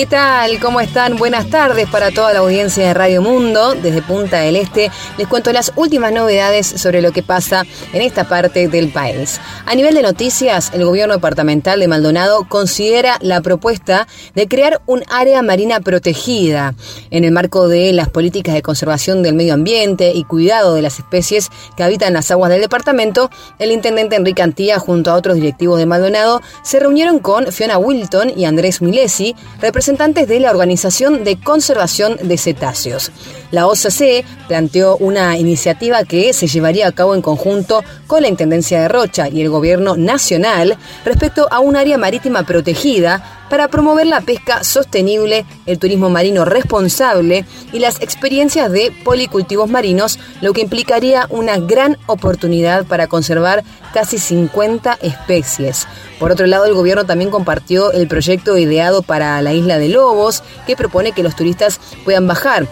¿Qué 0.00 0.06
tal? 0.06 0.58
¿Cómo 0.60 0.80
están? 0.80 1.18
Buenas 1.18 1.50
tardes 1.50 1.86
para 1.86 2.10
toda 2.10 2.32
la 2.32 2.38
audiencia 2.38 2.86
de 2.86 2.94
Radio 2.94 3.20
Mundo. 3.20 3.74
Desde 3.74 4.00
Punta 4.00 4.40
del 4.40 4.56
Este 4.56 4.90
les 5.18 5.28
cuento 5.28 5.52
las 5.52 5.72
últimas 5.76 6.10
novedades 6.10 6.66
sobre 6.66 7.02
lo 7.02 7.12
que 7.12 7.22
pasa 7.22 7.66
en 7.92 8.00
esta 8.00 8.26
parte 8.26 8.68
del 8.68 8.88
país. 8.88 9.38
A 9.66 9.74
nivel 9.74 9.94
de 9.94 10.00
noticias, 10.00 10.70
el 10.72 10.86
gobierno 10.86 11.12
departamental 11.12 11.80
de 11.80 11.86
Maldonado 11.86 12.48
considera 12.48 13.18
la 13.20 13.42
propuesta 13.42 14.08
de 14.34 14.48
crear 14.48 14.80
un 14.86 15.04
área 15.10 15.42
marina 15.42 15.80
protegida 15.80 16.74
en 17.10 17.24
el 17.24 17.32
marco 17.32 17.68
de 17.68 17.92
las 17.92 18.08
políticas 18.08 18.54
de 18.54 18.62
conservación 18.62 19.22
del 19.22 19.34
medio 19.34 19.52
ambiente 19.52 20.12
y 20.14 20.24
cuidado 20.24 20.74
de 20.74 20.80
las 20.80 20.98
especies 20.98 21.50
que 21.76 21.82
habitan 21.82 22.14
las 22.14 22.30
aguas 22.30 22.50
del 22.50 22.62
departamento. 22.62 23.28
El 23.58 23.70
intendente 23.70 24.16
Enrique 24.16 24.40
Antía 24.40 24.78
junto 24.78 25.10
a 25.10 25.14
otros 25.14 25.34
directivos 25.34 25.78
de 25.78 25.84
Maldonado 25.84 26.40
se 26.62 26.80
reunieron 26.80 27.18
con 27.18 27.52
Fiona 27.52 27.76
Wilton 27.76 28.32
y 28.34 28.46
Andrés 28.46 28.80
Milesi, 28.80 29.36
representantes 29.60 29.89
de 29.90 30.38
la 30.38 30.50
Organización 30.50 31.24
de 31.24 31.40
Conservación 31.40 32.16
de 32.22 32.38
Cetáceos. 32.38 33.10
La 33.50 33.66
OCC 33.66 34.24
planteó 34.46 34.96
una 34.98 35.36
iniciativa 35.36 36.04
que 36.04 36.32
se 36.32 36.46
llevaría 36.46 36.86
a 36.86 36.92
cabo 36.92 37.16
en 37.16 37.22
conjunto 37.22 37.82
con 38.06 38.22
la 38.22 38.28
Intendencia 38.28 38.80
de 38.80 38.88
Rocha 38.88 39.28
y 39.28 39.40
el 39.40 39.50
Gobierno 39.50 39.96
Nacional 39.96 40.78
respecto 41.04 41.48
a 41.50 41.58
un 41.58 41.74
área 41.74 41.98
marítima 41.98 42.44
protegida 42.44 43.39
para 43.50 43.68
promover 43.68 44.06
la 44.06 44.22
pesca 44.22 44.64
sostenible, 44.64 45.44
el 45.66 45.78
turismo 45.78 46.08
marino 46.08 46.46
responsable 46.46 47.44
y 47.72 47.80
las 47.80 48.00
experiencias 48.00 48.72
de 48.72 48.92
policultivos 49.04 49.68
marinos, 49.68 50.18
lo 50.40 50.54
que 50.54 50.62
implicaría 50.62 51.26
una 51.28 51.58
gran 51.58 51.98
oportunidad 52.06 52.86
para 52.86 53.08
conservar 53.08 53.64
casi 53.92 54.18
50 54.18 54.98
especies. 55.02 55.86
Por 56.18 56.30
otro 56.30 56.46
lado, 56.46 56.64
el 56.64 56.74
gobierno 56.74 57.04
también 57.04 57.30
compartió 57.30 57.92
el 57.92 58.06
proyecto 58.08 58.56
ideado 58.56 59.02
para 59.02 59.42
la 59.42 59.52
isla 59.52 59.78
de 59.78 59.88
Lobos, 59.88 60.42
que 60.66 60.76
propone 60.76 61.12
que 61.12 61.24
los 61.24 61.34
turistas 61.34 61.80
puedan 62.04 62.26
bajar 62.28 62.68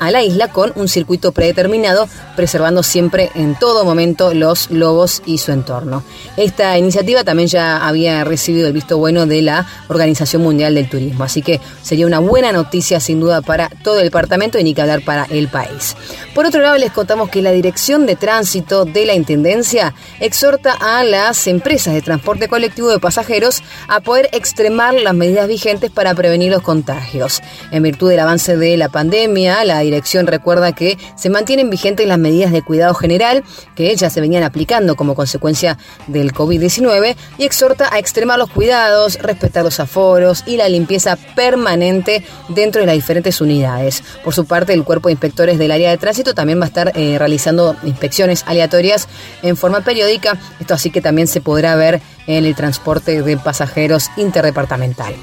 a 0.00 0.10
la 0.10 0.22
isla 0.24 0.48
con 0.48 0.72
un 0.74 0.88
circuito 0.88 1.30
predeterminado, 1.30 2.08
preservando 2.34 2.82
siempre 2.82 3.30
en 3.34 3.54
todo 3.54 3.84
momento 3.84 4.34
los 4.34 4.70
lobos 4.70 5.22
y 5.26 5.38
su 5.38 5.52
entorno. 5.52 6.02
Esta 6.36 6.76
iniciativa 6.76 7.22
también 7.22 7.48
ya 7.48 7.86
había 7.86 8.24
recibido 8.24 8.66
el 8.66 8.72
visto 8.72 8.98
bueno 8.98 9.26
de 9.26 9.42
la 9.42 9.66
Organización 9.88 10.42
Mundial 10.42 10.74
del 10.74 10.88
Turismo, 10.88 11.24
así 11.24 11.42
que 11.42 11.60
sería 11.82 12.06
una 12.06 12.18
buena 12.18 12.50
noticia 12.50 12.98
sin 12.98 13.20
duda 13.20 13.42
para 13.42 13.68
todo 13.84 13.98
el 13.98 14.04
departamento 14.04 14.58
y 14.58 14.64
ni 14.64 14.74
que 14.74 14.80
hablar 14.80 15.04
para 15.04 15.26
el 15.30 15.48
país. 15.48 15.94
Por 16.34 16.46
otro 16.46 16.60
lado, 16.60 16.78
les 16.78 16.92
contamos 16.92 17.28
que 17.28 17.42
la 17.42 17.50
Dirección 17.50 18.06
de 18.06 18.14
Tránsito 18.14 18.84
de 18.84 19.04
la 19.04 19.14
Intendencia 19.14 19.94
exhorta 20.20 20.76
a 20.80 21.02
las 21.02 21.48
empresas 21.48 21.92
de 21.92 22.02
transporte 22.02 22.46
colectivo 22.46 22.88
de 22.88 23.00
pasajeros 23.00 23.64
a 23.88 23.98
poder 23.98 24.28
extremar 24.32 24.94
las 24.94 25.12
medidas 25.12 25.48
vigentes 25.48 25.90
para 25.90 26.14
prevenir 26.14 26.52
los 26.52 26.62
contagios. 26.62 27.42
En 27.72 27.82
virtud 27.82 28.10
del 28.10 28.20
avance 28.20 28.56
de 28.56 28.76
la 28.76 28.88
pandemia, 28.88 29.64
la 29.64 29.80
dirección 29.80 30.28
recuerda 30.28 30.70
que 30.70 30.98
se 31.16 31.30
mantienen 31.30 31.68
vigentes 31.68 32.06
las 32.06 32.18
medidas 32.18 32.52
de 32.52 32.62
cuidado 32.62 32.94
general 32.94 33.42
que 33.74 33.94
ya 33.96 34.08
se 34.08 34.20
venían 34.20 34.44
aplicando 34.44 34.94
como 34.94 35.16
consecuencia 35.16 35.78
del 36.06 36.32
COVID-19 36.32 37.16
y 37.38 37.44
exhorta 37.44 37.92
a 37.92 37.98
extremar 37.98 38.38
los 38.38 38.50
cuidados, 38.50 39.18
respetar 39.18 39.64
los 39.64 39.80
aforos 39.80 40.44
y 40.46 40.56
la 40.56 40.68
limpieza 40.68 41.16
permanente 41.34 42.24
dentro 42.48 42.80
de 42.82 42.86
las 42.86 42.94
diferentes 42.94 43.40
unidades. 43.40 44.04
Por 44.22 44.32
su 44.32 44.44
parte, 44.44 44.72
el 44.74 44.84
cuerpo 44.84 45.08
de 45.08 45.14
inspectores 45.14 45.58
del 45.58 45.72
área 45.72 45.90
de 45.90 45.98
tránsito 45.98 46.19
también 46.22 46.60
va 46.60 46.64
a 46.64 46.68
estar 46.68 46.92
eh, 46.94 47.16
realizando 47.18 47.76
inspecciones 47.82 48.44
aleatorias 48.46 49.08
en 49.42 49.56
forma 49.56 49.80
periódica. 49.80 50.38
Esto 50.60 50.74
así 50.74 50.90
que 50.90 51.00
también 51.00 51.26
se 51.28 51.40
podrá 51.40 51.74
ver 51.76 52.00
en 52.26 52.44
el 52.44 52.54
transporte 52.54 53.22
de 53.22 53.36
pasajeros 53.36 54.10
interdepartamental. 54.16 55.14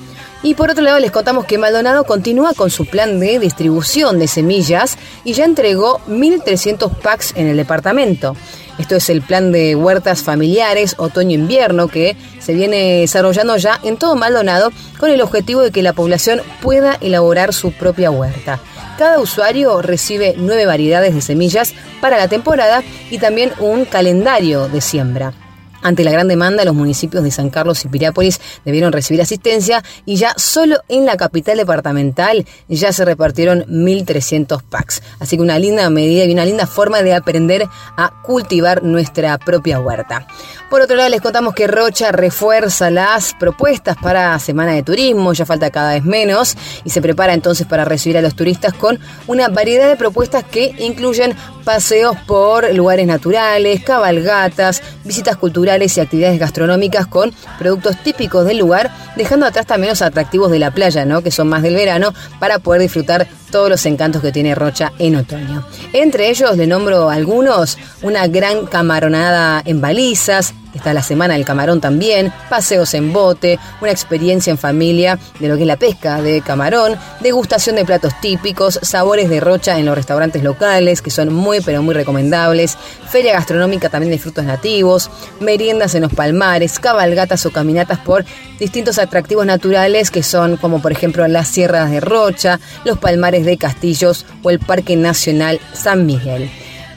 Y 0.43 0.53
por 0.53 0.69
otro 0.69 0.83
lado 0.83 0.99
les 0.99 1.11
contamos 1.11 1.45
que 1.45 1.57
Maldonado 1.57 2.03
continúa 2.03 2.53
con 2.53 2.69
su 2.69 2.85
plan 2.85 3.19
de 3.19 3.39
distribución 3.39 4.19
de 4.19 4.27
semillas 4.27 4.97
y 5.23 5.33
ya 5.33 5.45
entregó 5.45 5.99
1.300 6.07 6.95
packs 6.95 7.33
en 7.35 7.47
el 7.47 7.57
departamento. 7.57 8.35
Esto 8.77 8.95
es 8.95 9.09
el 9.09 9.23
plan 9.23 9.51
de 9.51 9.75
huertas 9.75 10.21
familiares 10.21 10.95
otoño-invierno 10.99 11.87
que 11.87 12.15
se 12.39 12.53
viene 12.53 12.99
desarrollando 12.99 13.57
ya 13.57 13.79
en 13.83 13.97
todo 13.97 14.15
Maldonado 14.15 14.71
con 14.99 15.09
el 15.09 15.21
objetivo 15.21 15.61
de 15.61 15.71
que 15.71 15.81
la 15.81 15.93
población 15.93 16.41
pueda 16.61 16.97
elaborar 17.01 17.53
su 17.53 17.71
propia 17.71 18.11
huerta. 18.11 18.59
Cada 18.97 19.19
usuario 19.19 19.81
recibe 19.81 20.33
nueve 20.37 20.65
variedades 20.65 21.13
de 21.13 21.21
semillas 21.21 21.73
para 22.01 22.17
la 22.17 22.27
temporada 22.27 22.83
y 23.11 23.19
también 23.19 23.51
un 23.59 23.85
calendario 23.85 24.67
de 24.67 24.81
siembra. 24.81 25.33
Ante 25.81 26.03
la 26.03 26.11
gran 26.11 26.27
demanda, 26.27 26.65
los 26.65 26.75
municipios 26.75 27.23
de 27.23 27.31
San 27.31 27.49
Carlos 27.49 27.83
y 27.85 27.87
Piriápolis 27.87 28.39
debieron 28.65 28.91
recibir 28.91 29.21
asistencia 29.21 29.83
y 30.05 30.15
ya 30.15 30.33
solo 30.37 30.77
en 30.89 31.05
la 31.05 31.17
capital 31.17 31.57
departamental 31.57 32.45
ya 32.67 32.91
se 32.91 33.05
repartieron 33.05 33.65
1.300 33.65 34.61
packs. 34.63 35.01
Así 35.19 35.37
que 35.37 35.43
una 35.43 35.59
linda 35.59 35.89
medida 35.89 36.25
y 36.25 36.33
una 36.33 36.45
linda 36.45 36.67
forma 36.67 37.01
de 37.01 37.13
aprender 37.13 37.67
a 37.95 38.21
cultivar 38.23 38.83
nuestra 38.83 39.37
propia 39.37 39.79
huerta. 39.79 40.27
Por 40.69 40.81
otro 40.81 40.97
lado, 40.97 41.09
les 41.09 41.21
contamos 41.21 41.53
que 41.53 41.67
Rocha 41.67 42.11
refuerza 42.11 42.89
las 42.89 43.33
propuestas 43.33 43.95
para 43.97 44.37
Semana 44.39 44.73
de 44.73 44.83
Turismo, 44.83 45.33
ya 45.33 45.45
falta 45.45 45.69
cada 45.69 45.93
vez 45.93 46.03
menos, 46.03 46.57
y 46.83 46.89
se 46.89 47.01
prepara 47.01 47.33
entonces 47.33 47.65
para 47.65 47.85
recibir 47.85 48.17
a 48.17 48.21
los 48.21 48.35
turistas 48.35 48.73
con 48.73 48.99
una 49.27 49.47
variedad 49.47 49.87
de 49.87 49.95
propuestas 49.95 50.43
que 50.43 50.75
incluyen 50.79 51.35
paseos 51.67 52.15
por 52.25 52.73
lugares 52.73 53.05
naturales, 53.05 53.83
cabalgatas, 53.83 54.81
visitas 55.03 55.35
culturales 55.35 55.97
y 55.97 55.99
actividades 55.99 56.39
gastronómicas 56.39 57.07
con 57.07 57.33
productos 57.59 58.01
típicos 58.01 58.45
del 58.45 58.59
lugar, 58.59 58.89
dejando 59.17 59.45
atrás 59.45 59.65
también 59.65 59.89
los 59.89 60.01
atractivos 60.01 60.49
de 60.49 60.59
la 60.59 60.71
playa, 60.71 61.03
¿no? 61.03 61.21
que 61.21 61.29
son 61.29 61.49
más 61.49 61.63
del 61.63 61.75
verano, 61.75 62.13
para 62.39 62.59
poder 62.59 62.83
disfrutar 62.83 63.27
todos 63.51 63.69
los 63.69 63.85
encantos 63.85 64.21
que 64.21 64.31
tiene 64.31 64.55
Rocha 64.55 64.93
en 64.99 65.15
otoño. 65.15 65.65
Entre 65.93 66.29
ellos 66.29 66.57
le 66.57 66.67
nombro 66.67 67.09
algunos, 67.09 67.77
una 68.01 68.27
gran 68.27 68.65
camaronada 68.65 69.61
en 69.65 69.81
balizas, 69.81 70.53
Está 70.77 70.93
la 70.93 71.01
Semana 71.01 71.33
del 71.33 71.43
Camarón 71.43 71.81
también, 71.81 72.31
paseos 72.49 72.93
en 72.93 73.11
bote, 73.11 73.57
una 73.81 73.89
experiencia 73.89 74.51
en 74.51 74.59
familia 74.59 75.17
de 75.39 75.47
lo 75.47 75.55
que 75.55 75.61
es 75.61 75.67
la 75.67 75.75
pesca 75.75 76.21
de 76.21 76.41
camarón, 76.41 76.95
degustación 77.19 77.77
de 77.77 77.83
platos 77.83 78.13
típicos, 78.21 78.79
sabores 78.83 79.27
de 79.27 79.39
rocha 79.39 79.79
en 79.79 79.87
los 79.87 79.95
restaurantes 79.95 80.43
locales, 80.43 81.01
que 81.01 81.09
son 81.09 81.33
muy 81.33 81.61
pero 81.61 81.81
muy 81.81 81.95
recomendables, 81.95 82.77
feria 83.09 83.33
gastronómica 83.33 83.89
también 83.89 84.11
de 84.11 84.19
frutos 84.19 84.45
nativos, 84.45 85.09
meriendas 85.39 85.95
en 85.95 86.03
los 86.03 86.13
palmares, 86.13 86.77
cabalgatas 86.77 87.43
o 87.47 87.51
caminatas 87.51 87.97
por 87.97 88.23
distintos 88.59 88.99
atractivos 88.99 89.47
naturales 89.47 90.11
que 90.11 90.21
son 90.21 90.57
como 90.57 90.81
por 90.81 90.91
ejemplo 90.91 91.27
las 91.27 91.47
sierras 91.47 91.89
de 91.89 92.01
Rocha, 92.01 92.59
los 92.85 92.99
palmares 92.99 93.36
de 93.45 93.57
Castillos 93.57 94.25
o 94.43 94.49
el 94.49 94.59
Parque 94.59 94.95
Nacional 94.95 95.59
San 95.73 96.05
Miguel 96.05 96.49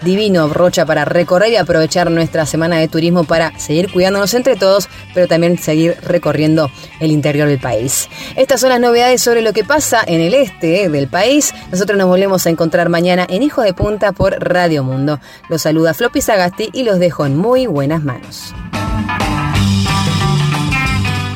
divino 0.02 0.48
Rocha 0.48 0.86
para 0.86 1.04
recorrer 1.04 1.52
y 1.52 1.56
aprovechar 1.56 2.10
nuestra 2.10 2.46
semana 2.46 2.76
de 2.76 2.88
turismo 2.88 3.24
para 3.24 3.58
seguir 3.58 3.90
cuidándonos 3.92 4.32
entre 4.34 4.56
todos, 4.56 4.88
pero 5.14 5.28
también 5.28 5.58
seguir 5.58 5.96
recorriendo 6.02 6.70
el 7.00 7.10
interior 7.10 7.48
del 7.48 7.60
país. 7.60 8.08
Estas 8.36 8.60
son 8.60 8.70
las 8.70 8.80
novedades 8.80 9.20
sobre 9.20 9.42
lo 9.42 9.52
que 9.52 9.64
pasa 9.64 10.02
en 10.06 10.20
el 10.20 10.34
este 10.34 10.88
del 10.88 11.08
país. 11.08 11.52
Nosotros 11.70 11.98
nos 11.98 12.08
volvemos 12.08 12.46
a 12.46 12.50
encontrar 12.50 12.88
mañana 12.88 13.26
en 13.28 13.42
Hijos 13.42 13.64
de 13.64 13.74
Punta 13.74 14.12
por 14.12 14.32
Radio 14.40 14.84
Mundo. 14.84 15.20
Los 15.48 15.62
saluda 15.62 15.94
Floppy 15.94 16.20
Sagasti 16.20 16.70
y 16.72 16.84
los 16.84 16.98
dejo 16.98 17.26
en 17.26 17.36
muy 17.36 17.66
buenas 17.66 18.02
manos. 18.02 18.54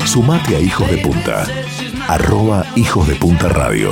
Sumate 0.06 0.56
a 0.56 0.60
Hijos 0.60 0.88
de 0.90 0.98
Punta. 0.98 1.46
Hijos 2.76 3.08
de 3.08 3.14
Punta 3.16 3.48
Radio. 3.48 3.90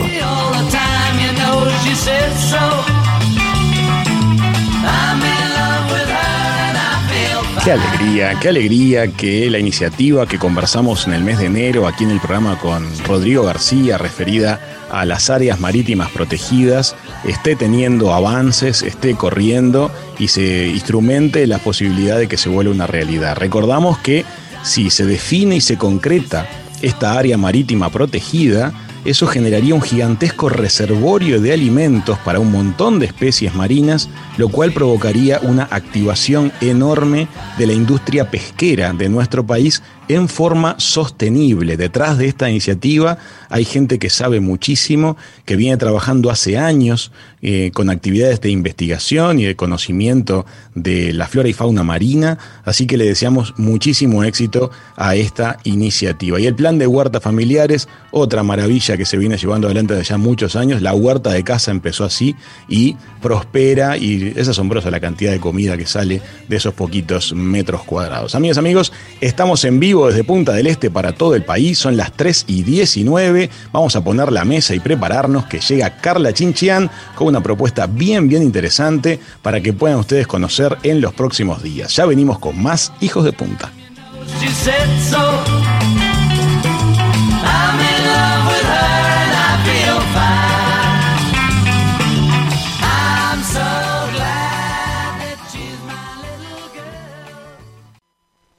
Qué 7.64 7.70
alegría, 7.70 8.34
qué 8.40 8.48
alegría 8.48 9.12
que 9.12 9.48
la 9.48 9.58
iniciativa 9.58 10.26
que 10.26 10.38
conversamos 10.38 11.06
en 11.06 11.12
el 11.12 11.22
mes 11.22 11.38
de 11.38 11.46
enero 11.46 11.86
aquí 11.86 12.02
en 12.02 12.10
el 12.10 12.18
programa 12.18 12.58
con 12.58 12.84
Rodrigo 13.04 13.44
García 13.44 13.98
referida 13.98 14.58
a 14.90 15.04
las 15.04 15.30
áreas 15.30 15.60
marítimas 15.60 16.10
protegidas 16.10 16.96
esté 17.24 17.54
teniendo 17.54 18.12
avances, 18.12 18.82
esté 18.82 19.14
corriendo 19.14 19.92
y 20.18 20.28
se 20.28 20.68
instrumente 20.68 21.46
la 21.46 21.58
posibilidad 21.58 22.18
de 22.18 22.26
que 22.26 22.36
se 22.36 22.48
vuelva 22.48 22.74
una 22.74 22.88
realidad. 22.88 23.36
Recordamos 23.36 23.98
que 23.98 24.24
si 24.64 24.90
se 24.90 25.06
define 25.06 25.56
y 25.56 25.60
se 25.60 25.78
concreta 25.78 26.48
esta 26.80 27.16
área 27.16 27.38
marítima 27.38 27.90
protegida, 27.90 28.72
eso 29.04 29.26
generaría 29.26 29.74
un 29.74 29.82
gigantesco 29.82 30.48
reservorio 30.48 31.40
de 31.40 31.52
alimentos 31.52 32.18
para 32.20 32.38
un 32.38 32.52
montón 32.52 32.98
de 32.98 33.06
especies 33.06 33.54
marinas, 33.54 34.08
lo 34.36 34.48
cual 34.48 34.72
provocaría 34.72 35.40
una 35.42 35.64
activación 35.70 36.52
enorme 36.60 37.26
de 37.58 37.66
la 37.66 37.72
industria 37.72 38.30
pesquera 38.30 38.92
de 38.92 39.08
nuestro 39.08 39.44
país 39.44 39.82
en 40.14 40.28
forma 40.28 40.76
sostenible. 40.78 41.76
Detrás 41.76 42.18
de 42.18 42.26
esta 42.26 42.50
iniciativa 42.50 43.18
hay 43.48 43.64
gente 43.64 43.98
que 43.98 44.10
sabe 44.10 44.40
muchísimo, 44.40 45.16
que 45.44 45.56
viene 45.56 45.76
trabajando 45.76 46.30
hace 46.30 46.58
años 46.58 47.12
eh, 47.42 47.70
con 47.74 47.90
actividades 47.90 48.40
de 48.40 48.50
investigación 48.50 49.38
y 49.38 49.44
de 49.44 49.56
conocimiento 49.56 50.46
de 50.74 51.12
la 51.12 51.26
flora 51.26 51.48
y 51.48 51.52
fauna 51.52 51.82
marina, 51.82 52.38
así 52.64 52.86
que 52.86 52.96
le 52.96 53.04
deseamos 53.04 53.54
muchísimo 53.56 54.24
éxito 54.24 54.70
a 54.96 55.16
esta 55.16 55.58
iniciativa. 55.64 56.40
Y 56.40 56.46
el 56.46 56.54
plan 56.54 56.78
de 56.78 56.86
huertas 56.86 57.22
familiares, 57.22 57.88
otra 58.10 58.42
maravilla 58.42 58.96
que 58.96 59.04
se 59.04 59.18
viene 59.18 59.36
llevando 59.36 59.66
adelante 59.66 59.94
desde 59.94 60.10
ya 60.10 60.18
muchos 60.18 60.56
años, 60.56 60.82
la 60.82 60.94
huerta 60.94 61.30
de 61.30 61.42
casa 61.42 61.70
empezó 61.70 62.04
así 62.04 62.36
y 62.68 62.96
prospera 63.20 63.96
y 63.96 64.32
es 64.36 64.48
asombrosa 64.48 64.90
la 64.90 65.00
cantidad 65.00 65.32
de 65.32 65.40
comida 65.40 65.76
que 65.76 65.86
sale 65.86 66.22
de 66.48 66.56
esos 66.56 66.74
poquitos 66.74 67.32
metros 67.34 67.82
cuadrados. 67.84 68.34
Amigas, 68.34 68.58
amigos, 68.58 68.92
estamos 69.20 69.64
en 69.64 69.80
vivo 69.80 70.01
desde 70.08 70.24
Punta 70.24 70.52
del 70.52 70.66
Este 70.66 70.90
para 70.90 71.12
todo 71.12 71.34
el 71.34 71.44
país. 71.44 71.78
Son 71.78 71.96
las 71.96 72.12
3 72.12 72.44
y 72.48 72.62
19. 72.62 73.50
Vamos 73.72 73.96
a 73.96 74.04
poner 74.04 74.32
la 74.32 74.44
mesa 74.44 74.74
y 74.74 74.80
prepararnos 74.80 75.46
que 75.46 75.60
llega 75.60 75.96
Carla 75.98 76.32
Chinchian 76.32 76.90
con 77.14 77.28
una 77.28 77.42
propuesta 77.42 77.86
bien, 77.86 78.28
bien 78.28 78.42
interesante 78.42 79.20
para 79.42 79.60
que 79.60 79.72
puedan 79.72 79.98
ustedes 79.98 80.26
conocer 80.26 80.76
en 80.82 81.00
los 81.00 81.12
próximos 81.14 81.62
días. 81.62 81.94
Ya 81.94 82.06
venimos 82.06 82.38
con 82.38 82.62
más 82.62 82.92
Hijos 83.00 83.24
de 83.24 83.32
Punta. 83.32 83.70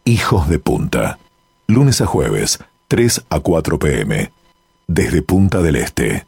Hijos 0.05 0.49
de 0.49 0.59
Punta 0.59 1.17
lunes 1.67 2.01
a 2.01 2.05
jueves, 2.05 2.59
3 2.87 3.25
a 3.29 3.39
4 3.39 3.79
pm, 3.79 4.31
desde 4.87 5.21
Punta 5.21 5.61
del 5.61 5.75
Este. 5.75 6.25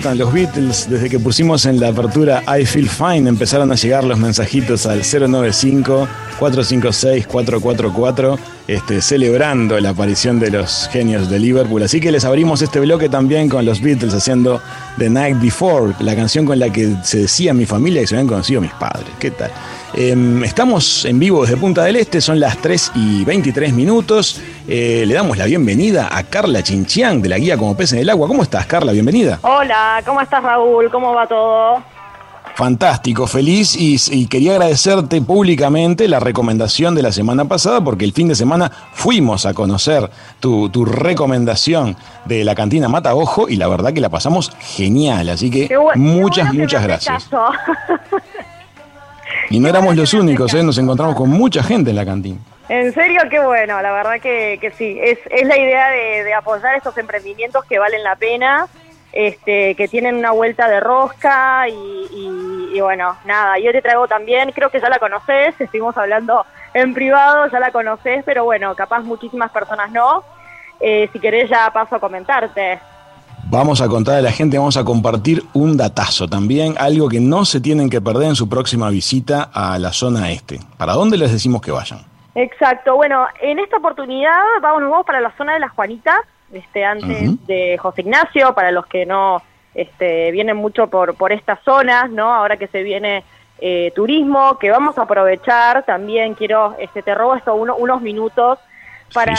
Los 0.00 0.32
Beatles? 0.32 0.88
Desde 0.88 1.10
que 1.10 1.18
pusimos 1.18 1.66
en 1.66 1.78
la 1.78 1.88
apertura 1.88 2.42
I 2.58 2.64
Feel 2.64 2.88
Fine 2.88 3.28
empezaron 3.28 3.70
a 3.70 3.74
llegar 3.74 4.02
los 4.02 4.18
mensajitos 4.18 4.86
al 4.86 5.02
095 5.02 6.08
456 6.38 7.26
444 7.26 8.38
este, 8.66 9.02
celebrando 9.02 9.78
la 9.78 9.90
aparición 9.90 10.40
de 10.40 10.50
los 10.50 10.88
genios 10.90 11.28
de 11.28 11.38
Liverpool. 11.38 11.82
Así 11.82 12.00
que 12.00 12.10
les 12.10 12.24
abrimos 12.24 12.62
este 12.62 12.80
bloque 12.80 13.08
también 13.08 13.48
con 13.48 13.66
los 13.66 13.80
Beatles 13.82 14.14
haciendo 14.14 14.62
The 14.98 15.10
Night 15.10 15.38
Before, 15.40 15.94
la 16.00 16.16
canción 16.16 16.46
con 16.46 16.58
la 16.58 16.72
que 16.72 16.96
se 17.02 17.18
decía 17.18 17.52
mi 17.52 17.66
familia 17.66 18.00
que 18.00 18.06
se 18.06 18.14
habían 18.14 18.28
conocido 18.28 18.60
mis 18.60 18.72
padres. 18.72 19.08
¿Qué 19.18 19.30
tal? 19.30 19.50
Em, 19.92 20.44
estamos 20.44 21.04
en 21.04 21.18
vivo 21.18 21.42
desde 21.42 21.56
Punta 21.56 21.82
del 21.82 21.96
Este, 21.96 22.20
son 22.20 22.38
las 22.38 22.58
3 22.58 22.92
y 22.94 23.24
23 23.24 23.72
minutos. 23.72 24.40
Eh, 24.68 25.04
le 25.06 25.14
damos 25.14 25.36
la 25.36 25.46
bienvenida 25.46 26.08
a 26.16 26.22
Carla 26.22 26.62
Chinchiang 26.62 27.20
de 27.20 27.28
la 27.28 27.38
guía 27.38 27.56
Como 27.56 27.76
Pez 27.76 27.92
en 27.92 27.98
el 27.98 28.10
Agua. 28.10 28.28
¿Cómo 28.28 28.42
estás, 28.42 28.66
Carla? 28.66 28.92
Bienvenida. 28.92 29.40
Hola, 29.42 30.00
¿cómo 30.06 30.20
estás, 30.20 30.42
Raúl? 30.42 30.90
¿Cómo 30.90 31.12
va 31.12 31.26
todo? 31.26 31.82
Fantástico, 32.54 33.26
feliz 33.26 33.74
y, 33.76 34.26
quería 34.26 34.52
agradecerte 34.52 35.22
públicamente 35.22 36.08
la 36.08 36.20
recomendación 36.20 36.94
de 36.94 37.02
la 37.02 37.10
semana 37.10 37.46
pasada 37.46 37.82
porque 37.82 38.04
el 38.04 38.12
fin 38.12 38.28
de 38.28 38.34
semana 38.34 38.70
fuimos 38.92 39.46
a 39.46 39.54
conocer 39.54 40.10
tu, 40.40 40.68
recomendación 40.84 41.96
de 42.26 42.44
la 42.44 42.54
cantina 42.54 42.88
Mata 42.88 43.14
Ojo 43.14 43.48
y 43.48 43.56
la 43.56 43.66
verdad 43.66 43.92
que 43.92 44.00
la 44.00 44.10
pasamos 44.10 44.52
genial, 44.60 45.30
así 45.30 45.50
que 45.50 45.74
muchas, 45.94 46.52
muchas 46.52 46.82
gracias. 46.82 47.30
y 49.50 49.60
no 49.60 49.68
éramos 49.68 49.94
los 49.96 50.14
únicos, 50.14 50.54
¿eh? 50.54 50.62
nos 50.62 50.78
encontramos 50.78 51.14
con 51.14 51.28
mucha 51.28 51.62
gente 51.62 51.90
en 51.90 51.96
la 51.96 52.06
cantina. 52.06 52.38
En 52.68 52.94
serio, 52.94 53.20
qué 53.28 53.40
bueno, 53.40 53.82
la 53.82 53.92
verdad 53.92 54.20
que, 54.20 54.58
que 54.60 54.70
sí, 54.70 54.98
es, 55.02 55.18
es 55.28 55.46
la 55.46 55.58
idea 55.58 55.90
de, 55.90 56.24
de 56.24 56.34
apoyar 56.34 56.76
estos 56.76 56.96
emprendimientos 56.96 57.64
que 57.64 57.78
valen 57.78 58.02
la 58.02 58.16
pena 58.16 58.68
este, 59.12 59.74
que 59.74 59.88
tienen 59.88 60.16
una 60.16 60.30
vuelta 60.30 60.68
de 60.68 60.80
rosca 60.80 61.68
y, 61.68 62.78
bueno, 62.80 63.16
nada, 63.24 63.58
yo 63.58 63.72
te 63.72 63.82
traigo 63.82 64.06
también, 64.06 64.52
creo 64.52 64.70
que 64.70 64.80
ya 64.80 64.88
la 64.88 64.98
conoces, 64.98 65.60
estuvimos 65.60 65.96
hablando 65.96 66.46
en 66.72 66.94
privado, 66.94 67.48
ya 67.50 67.58
la 67.58 67.72
conoces, 67.72 68.22
pero 68.24 68.44
bueno, 68.44 68.74
capaz 68.74 69.00
muchísimas 69.00 69.50
personas 69.50 69.90
no. 69.90 70.22
Eh, 70.80 71.10
si 71.12 71.18
querés 71.18 71.50
ya 71.50 71.70
paso 71.72 71.96
a 71.96 72.00
comentarte. 72.00 72.78
Vamos 73.50 73.80
a 73.80 73.88
contar 73.88 74.14
a 74.14 74.22
la 74.22 74.30
gente, 74.30 74.58
vamos 74.58 74.76
a 74.76 74.84
compartir 74.84 75.42
un 75.54 75.76
datazo 75.76 76.28
también, 76.28 76.76
algo 76.78 77.08
que 77.08 77.18
no 77.18 77.44
se 77.44 77.60
tienen 77.60 77.90
que 77.90 78.00
perder 78.00 78.28
en 78.28 78.36
su 78.36 78.48
próxima 78.48 78.90
visita 78.90 79.50
a 79.52 79.76
la 79.80 79.92
zona 79.92 80.30
este. 80.30 80.60
¿Para 80.78 80.92
dónde 80.92 81.16
les 81.16 81.32
decimos 81.32 81.60
que 81.60 81.72
vayan? 81.72 81.98
Exacto, 82.36 82.94
bueno, 82.94 83.26
en 83.42 83.58
esta 83.58 83.78
oportunidad 83.78 84.38
vamos, 84.62 84.82
vamos 84.82 85.04
para 85.04 85.20
la 85.20 85.36
zona 85.36 85.54
de 85.54 85.58
la 85.58 85.68
Juanita, 85.68 86.22
este, 86.52 86.84
antes 86.84 87.44
de 87.48 87.76
José 87.78 88.02
Ignacio, 88.02 88.54
para 88.54 88.70
los 88.70 88.86
que 88.86 89.04
no 89.04 89.42
este, 89.74 90.30
vienen 90.30 90.56
mucho 90.56 90.86
por, 90.86 91.16
por 91.16 91.32
estas 91.32 91.58
zonas, 91.64 92.08
¿no? 92.08 92.32
Ahora 92.32 92.56
que 92.56 92.68
se 92.68 92.84
viene 92.84 93.24
eh, 93.58 93.90
turismo, 93.96 94.58
que 94.60 94.70
vamos 94.70 94.96
a 94.96 95.02
aprovechar 95.02 95.84
también, 95.84 96.34
quiero, 96.34 96.76
este, 96.78 97.02
te 97.02 97.16
robo 97.16 97.34
esto 97.34 97.56
unos 97.56 98.00
minutos, 98.00 98.60
para 99.12 99.34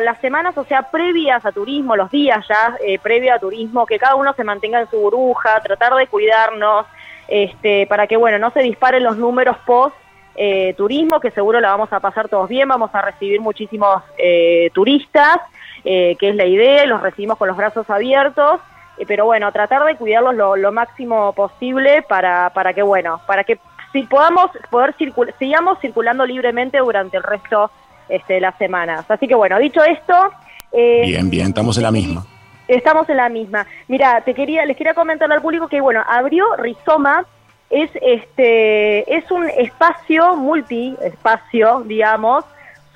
las 0.00 0.20
semanas, 0.20 0.56
o 0.56 0.64
sea, 0.64 0.90
previas 0.90 1.44
a 1.44 1.52
turismo, 1.52 1.96
los 1.96 2.10
días 2.10 2.46
ya 2.48 2.76
eh, 2.84 2.98
previa 2.98 3.34
a 3.34 3.38
turismo, 3.38 3.86
que 3.86 3.98
cada 3.98 4.14
uno 4.14 4.32
se 4.34 4.44
mantenga 4.44 4.80
en 4.80 4.90
su 4.90 4.98
burbuja, 4.98 5.60
tratar 5.62 5.94
de 5.94 6.06
cuidarnos, 6.06 6.86
este, 7.28 7.86
para 7.86 8.06
que, 8.06 8.16
bueno, 8.16 8.38
no 8.38 8.50
se 8.50 8.60
disparen 8.60 9.02
los 9.02 9.16
números 9.16 9.56
post 9.66 9.96
eh, 10.36 10.74
turismo, 10.76 11.18
que 11.20 11.30
seguro 11.30 11.60
la 11.60 11.70
vamos 11.70 11.92
a 11.92 12.00
pasar 12.00 12.28
todos 12.28 12.48
bien, 12.48 12.68
vamos 12.68 12.90
a 12.94 13.02
recibir 13.02 13.40
muchísimos 13.40 14.02
eh, 14.18 14.70
turistas 14.74 15.38
eh, 15.88 16.16
que 16.18 16.30
es 16.30 16.34
la 16.34 16.46
idea, 16.46 16.84
los 16.84 17.00
recibimos 17.00 17.38
con 17.38 17.46
los 17.46 17.56
brazos 17.56 17.88
abiertos, 17.88 18.60
eh, 18.98 19.04
pero 19.06 19.24
bueno, 19.24 19.52
tratar 19.52 19.84
de 19.84 19.94
cuidarlos 19.94 20.34
lo, 20.34 20.72
máximo 20.72 21.32
posible 21.32 22.02
para, 22.02 22.50
para 22.50 22.74
que, 22.74 22.82
bueno, 22.82 23.20
para 23.24 23.44
que 23.44 23.60
si 23.92 24.02
podamos 24.02 24.50
poder 24.68 24.96
sigamos 25.38 25.78
circulando 25.78 26.26
libremente 26.26 26.78
durante 26.78 27.16
el 27.16 27.22
resto 27.22 27.70
este, 28.08 28.40
las 28.40 28.56
semanas. 28.58 29.04
Así 29.08 29.26
que 29.26 29.34
bueno, 29.34 29.58
dicho 29.58 29.82
esto... 29.84 30.32
Eh, 30.72 31.02
bien, 31.06 31.30
bien, 31.30 31.48
estamos 31.48 31.76
en 31.76 31.84
la 31.84 31.90
misma. 31.90 32.26
Estamos 32.68 33.08
en 33.08 33.16
la 33.16 33.28
misma. 33.28 33.66
Mira, 33.88 34.20
te 34.22 34.34
quería, 34.34 34.64
les 34.66 34.76
quería 34.76 34.94
comentar 34.94 35.30
al 35.30 35.40
público 35.40 35.68
que 35.68 35.80
bueno, 35.80 36.02
abrió 36.06 36.44
Rizoma, 36.56 37.24
es 37.70 37.90
este, 38.00 39.16
es 39.16 39.30
un 39.30 39.48
espacio, 39.48 40.36
multi 40.36 40.96
espacio, 41.02 41.82
digamos, 41.86 42.44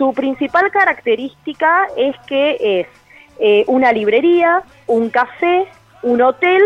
su 0.00 0.14
principal 0.14 0.70
característica 0.70 1.86
es 1.96 2.16
que 2.26 2.56
es 2.80 2.86
eh, 3.38 3.64
una 3.66 3.92
librería, 3.92 4.62
un 4.86 5.10
café, 5.10 5.66
un 6.02 6.22
hotel 6.22 6.62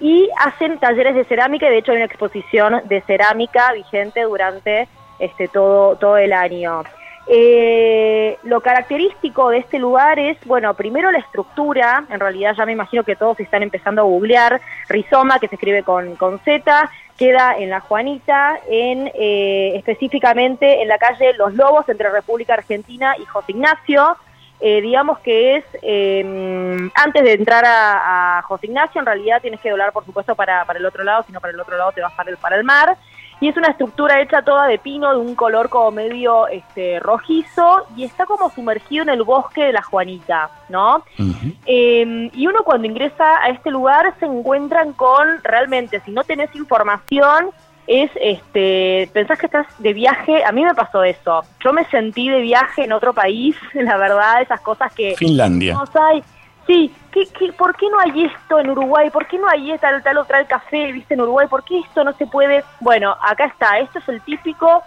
y 0.00 0.28
hacen 0.40 0.78
talleres 0.80 1.14
de 1.14 1.24
cerámica. 1.24 1.70
De 1.70 1.78
hecho, 1.78 1.92
hay 1.92 1.98
una 1.98 2.06
exposición 2.06 2.82
de 2.86 3.00
cerámica 3.02 3.72
vigente 3.72 4.22
durante 4.22 4.88
este, 5.20 5.46
todo, 5.46 5.94
todo 5.96 6.16
el 6.16 6.32
año. 6.32 6.82
Eh, 7.26 8.38
lo 8.42 8.60
característico 8.60 9.48
de 9.48 9.58
este 9.58 9.78
lugar 9.78 10.18
es, 10.18 10.36
bueno, 10.44 10.74
primero 10.74 11.10
la 11.10 11.18
estructura, 11.18 12.04
en 12.10 12.20
realidad 12.20 12.54
ya 12.56 12.66
me 12.66 12.72
imagino 12.72 13.02
que 13.02 13.16
todos 13.16 13.40
están 13.40 13.62
empezando 13.62 14.02
a 14.02 14.04
googlear, 14.04 14.60
rizoma, 14.88 15.38
que 15.38 15.48
se 15.48 15.54
escribe 15.54 15.82
con, 15.82 16.16
con 16.16 16.38
Z, 16.40 16.90
queda 17.16 17.56
en 17.56 17.70
La 17.70 17.80
Juanita, 17.80 18.58
en 18.68 19.10
eh, 19.14 19.72
específicamente 19.76 20.82
en 20.82 20.88
la 20.88 20.98
calle 20.98 21.32
Los 21.34 21.54
Lobos, 21.54 21.88
entre 21.88 22.10
República 22.10 22.54
Argentina 22.54 23.14
y 23.18 23.24
José 23.24 23.52
Ignacio. 23.52 24.16
Eh, 24.60 24.80
digamos 24.80 25.18
que 25.18 25.56
es, 25.56 25.64
em, 25.82 26.90
antes 26.94 27.22
de 27.22 27.32
entrar 27.32 27.64
a, 27.66 28.42
José 28.44 28.66
Ignacio, 28.66 29.00
en 29.00 29.06
realidad 29.06 29.40
tienes 29.40 29.60
que 29.60 29.70
doblar, 29.70 29.92
por 29.92 30.04
supuesto, 30.04 30.34
para, 30.34 30.64
para 30.64 30.78
el 30.78 30.86
otro 30.86 31.04
lado, 31.04 31.22
sino 31.26 31.40
para 31.40 31.52
el 31.52 31.60
otro 31.60 31.76
lado 31.76 31.92
te 31.92 32.00
vas 32.00 32.12
para 32.12 32.30
el, 32.30 32.36
para 32.36 32.56
el 32.56 32.64
mar 32.64 32.96
y 33.40 33.48
es 33.48 33.56
una 33.56 33.68
estructura 33.68 34.20
hecha 34.20 34.42
toda 34.42 34.66
de 34.66 34.78
pino 34.78 35.12
de 35.12 35.20
un 35.20 35.34
color 35.34 35.68
como 35.68 35.90
medio 35.90 36.48
este, 36.48 37.00
rojizo 37.00 37.86
y 37.96 38.04
está 38.04 38.26
como 38.26 38.50
sumergido 38.50 39.02
en 39.02 39.10
el 39.10 39.22
bosque 39.22 39.64
de 39.64 39.72
la 39.72 39.82
Juanita, 39.82 40.50
¿no? 40.68 41.04
Em, 41.66 42.30
y 42.32 42.46
uno 42.46 42.60
cuando 42.64 42.86
ingresa 42.86 43.42
a 43.42 43.48
este 43.48 43.70
lugar 43.70 44.14
se 44.18 44.26
encuentran 44.26 44.92
con 44.92 45.42
realmente, 45.42 46.00
si 46.04 46.12
no 46.12 46.24
tenés 46.24 46.54
información, 46.54 47.50
es 47.86 48.10
este, 48.20 49.10
pensás 49.12 49.38
que 49.38 49.46
estás 49.46 49.66
de 49.78 49.92
viaje, 49.92 50.44
a 50.44 50.52
mí 50.52 50.64
me 50.64 50.74
pasó 50.74 51.04
eso, 51.04 51.42
yo 51.62 51.72
me 51.72 51.84
sentí 51.86 52.28
de 52.30 52.40
viaje 52.40 52.84
en 52.84 52.92
otro 52.92 53.12
país, 53.12 53.56
la 53.74 53.96
verdad, 53.96 54.42
esas 54.42 54.60
cosas 54.60 54.92
que... 54.94 55.14
Finlandia. 55.16 55.76
Sí, 56.66 56.90
¿qué, 57.14 57.52
por 57.52 57.76
qué 57.76 57.88
no 57.88 57.98
hay 58.00 58.24
esto 58.24 58.58
en 58.58 58.70
Uruguay? 58.70 59.10
¿Por 59.10 59.26
qué 59.26 59.38
no 59.38 59.48
hay 59.48 59.76
tal, 59.78 60.02
tal 60.02 60.18
otra 60.18 60.40
el 60.40 60.46
café, 60.46 60.92
viste, 60.92 61.14
en 61.14 61.20
Uruguay? 61.20 61.46
¿Por 61.48 61.64
qué 61.64 61.78
esto 61.78 62.02
no 62.02 62.12
se 62.14 62.26
puede? 62.26 62.64
Bueno, 62.80 63.16
acá 63.22 63.46
está, 63.46 63.78
esto 63.78 64.00
es 64.00 64.08
el 64.08 64.20
típico, 64.22 64.82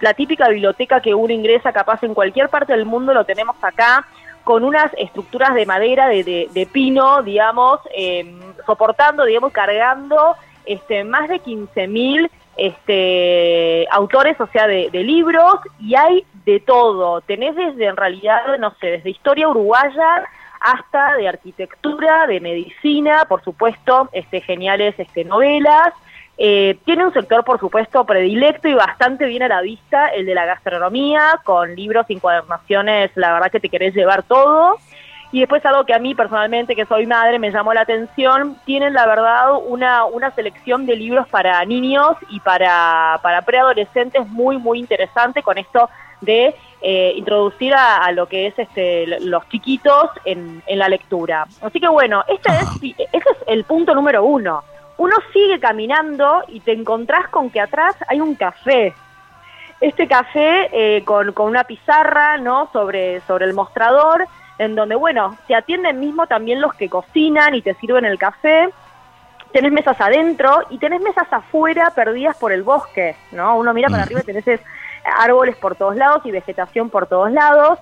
la 0.00 0.14
típica 0.14 0.48
biblioteca 0.48 1.00
que 1.00 1.14
uno 1.14 1.32
ingresa 1.32 1.72
capaz 1.72 2.02
en 2.02 2.14
cualquier 2.14 2.48
parte 2.48 2.72
del 2.72 2.84
mundo, 2.84 3.14
lo 3.14 3.24
tenemos 3.24 3.56
acá, 3.62 4.06
con 4.42 4.64
unas 4.64 4.90
estructuras 4.98 5.54
de 5.54 5.64
madera, 5.64 6.08
de, 6.08 6.48
de, 6.52 6.66
pino, 6.66 7.22
digamos, 7.22 7.80
em, 7.94 8.38
soportando, 8.66 9.24
digamos, 9.24 9.52
cargando 9.52 10.36
este, 10.66 11.02
más 11.04 11.28
de 11.28 11.40
15.000 11.40 12.30
este, 12.56 13.86
autores, 13.90 14.38
o 14.40 14.46
sea, 14.48 14.66
de, 14.66 14.90
de 14.90 15.02
libros, 15.02 15.56
y 15.80 15.94
hay 15.94 16.26
de 16.44 16.60
todo. 16.60 17.22
Tenés 17.22 17.56
desde, 17.56 17.86
en 17.86 17.96
realidad, 17.96 18.58
no 18.58 18.74
sé, 18.80 18.88
desde 18.88 19.10
historia 19.10 19.48
uruguaya, 19.48 20.24
hasta 20.64 21.16
de 21.16 21.28
arquitectura, 21.28 22.26
de 22.26 22.40
medicina, 22.40 23.26
por 23.28 23.44
supuesto, 23.44 24.08
este, 24.12 24.40
geniales 24.40 24.94
este, 24.96 25.22
novelas. 25.22 25.92
Eh, 26.38 26.78
tiene 26.86 27.04
un 27.04 27.12
sector, 27.12 27.44
por 27.44 27.60
supuesto, 27.60 28.04
predilecto 28.06 28.66
y 28.66 28.74
bastante 28.74 29.26
bien 29.26 29.42
a 29.42 29.48
la 29.48 29.60
vista, 29.60 30.08
el 30.08 30.24
de 30.24 30.34
la 30.34 30.46
gastronomía, 30.46 31.40
con 31.44 31.76
libros 31.76 32.06
encuadernaciones, 32.08 33.10
la 33.14 33.34
verdad 33.34 33.52
que 33.52 33.60
te 33.60 33.68
querés 33.68 33.94
llevar 33.94 34.22
todo. 34.22 34.78
Y 35.32 35.40
después 35.40 35.66
algo 35.66 35.84
que 35.84 35.92
a 35.92 35.98
mí 35.98 36.14
personalmente, 36.14 36.74
que 36.74 36.86
soy 36.86 37.06
madre, 37.06 37.38
me 37.38 37.50
llamó 37.50 37.74
la 37.74 37.82
atención, 37.82 38.56
tienen 38.64 38.94
la 38.94 39.06
verdad 39.06 39.58
una, 39.66 40.06
una 40.06 40.30
selección 40.30 40.86
de 40.86 40.96
libros 40.96 41.28
para 41.28 41.62
niños 41.66 42.16
y 42.30 42.40
para, 42.40 43.18
para 43.22 43.42
preadolescentes 43.42 44.26
muy, 44.28 44.56
muy 44.56 44.78
interesante 44.78 45.42
con 45.42 45.58
esto 45.58 45.90
de 46.22 46.54
eh, 46.86 47.14
introducir 47.16 47.72
a, 47.74 48.12
lo 48.12 48.26
que 48.26 48.46
es 48.46 48.58
este, 48.58 49.06
los 49.20 49.48
chiquitos 49.48 50.10
en, 50.26 50.62
la 50.68 50.86
lectura. 50.86 51.46
Así 51.62 51.80
que 51.80 51.88
bueno, 51.88 52.22
este 52.28 52.52
es, 52.52 52.96
ese 53.10 53.30
es 53.30 53.38
el 53.46 53.64
punto 53.64 53.94
número 53.94 54.22
uno. 54.22 54.62
Uno 54.98 55.16
sigue 55.32 55.58
caminando 55.58 56.42
y 56.48 56.60
te 56.60 56.72
encontrás 56.72 57.28
con 57.28 57.48
que 57.48 57.60
atrás 57.60 57.96
hay 58.06 58.20
un 58.20 58.34
café. 58.34 58.92
Este 59.80 60.06
café 60.06 60.68
eh, 60.72 61.02
con, 61.04 61.32
con, 61.32 61.48
una 61.48 61.64
pizarra 61.64 62.36
¿no? 62.36 62.68
sobre, 62.70 63.22
sobre 63.22 63.46
el 63.46 63.54
mostrador, 63.54 64.26
en 64.58 64.74
donde, 64.74 64.94
bueno, 64.94 65.38
se 65.46 65.54
atienden 65.54 65.98
mismo 65.98 66.26
también 66.26 66.60
los 66.60 66.74
que 66.74 66.90
cocinan 66.90 67.54
y 67.54 67.62
te 67.62 67.72
sirven 67.76 68.04
el 68.04 68.18
café 68.18 68.68
tenés 69.54 69.70
mesas 69.70 69.98
adentro 70.00 70.66
y 70.68 70.78
tenés 70.78 71.00
mesas 71.00 71.28
afuera 71.30 71.92
perdidas 71.94 72.36
por 72.36 72.50
el 72.50 72.64
bosque, 72.64 73.14
¿no? 73.30 73.56
Uno 73.56 73.72
mira 73.72 73.88
para 73.88 74.02
arriba 74.02 74.20
y 74.20 74.26
tenés 74.26 74.60
árboles 75.04 75.56
por 75.56 75.76
todos 75.76 75.96
lados 75.96 76.22
y 76.24 76.30
vegetación 76.30 76.90
por 76.90 77.06
todos 77.06 77.30
lados. 77.32 77.78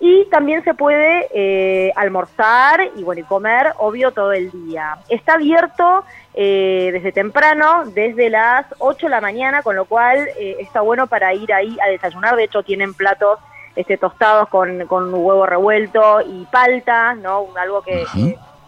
Y 0.00 0.26
también 0.26 0.62
se 0.64 0.74
puede 0.74 1.28
eh, 1.32 1.92
almorzar 1.96 2.80
y 2.96 3.04
bueno 3.04 3.20
y 3.20 3.24
comer, 3.24 3.72
obvio, 3.78 4.12
todo 4.12 4.32
el 4.32 4.50
día. 4.50 4.98
Está 5.08 5.34
abierto 5.34 6.04
eh, 6.34 6.90
desde 6.92 7.12
temprano, 7.12 7.84
desde 7.86 8.28
las 8.28 8.66
8 8.78 9.06
de 9.06 9.10
la 9.10 9.20
mañana, 9.20 9.62
con 9.62 9.76
lo 9.76 9.84
cual 9.84 10.28
eh, 10.38 10.56
está 10.58 10.80
bueno 10.80 11.06
para 11.06 11.32
ir 11.32 11.52
ahí 11.52 11.78
a 11.82 11.88
desayunar. 11.88 12.36
De 12.36 12.44
hecho, 12.44 12.62
tienen 12.62 12.92
platos 12.92 13.38
este, 13.76 13.96
tostados 13.96 14.48
con, 14.48 14.86
con 14.86 15.14
huevo 15.14 15.46
revuelto 15.46 16.20
y 16.20 16.44
palta, 16.46 17.14
¿no? 17.14 17.46
Algo 17.56 17.82
que 17.82 18.04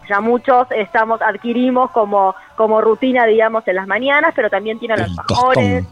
ya 0.07 0.21
muchos 0.21 0.67
estamos 0.71 1.21
adquirimos 1.21 1.91
como, 1.91 2.35
como 2.55 2.81
rutina, 2.81 3.25
digamos, 3.25 3.67
en 3.67 3.75
las 3.75 3.87
mañanas, 3.87 4.33
pero 4.35 4.49
también 4.49 4.79
tienen 4.79 4.99
los 4.99 5.11
mejores 5.11 5.85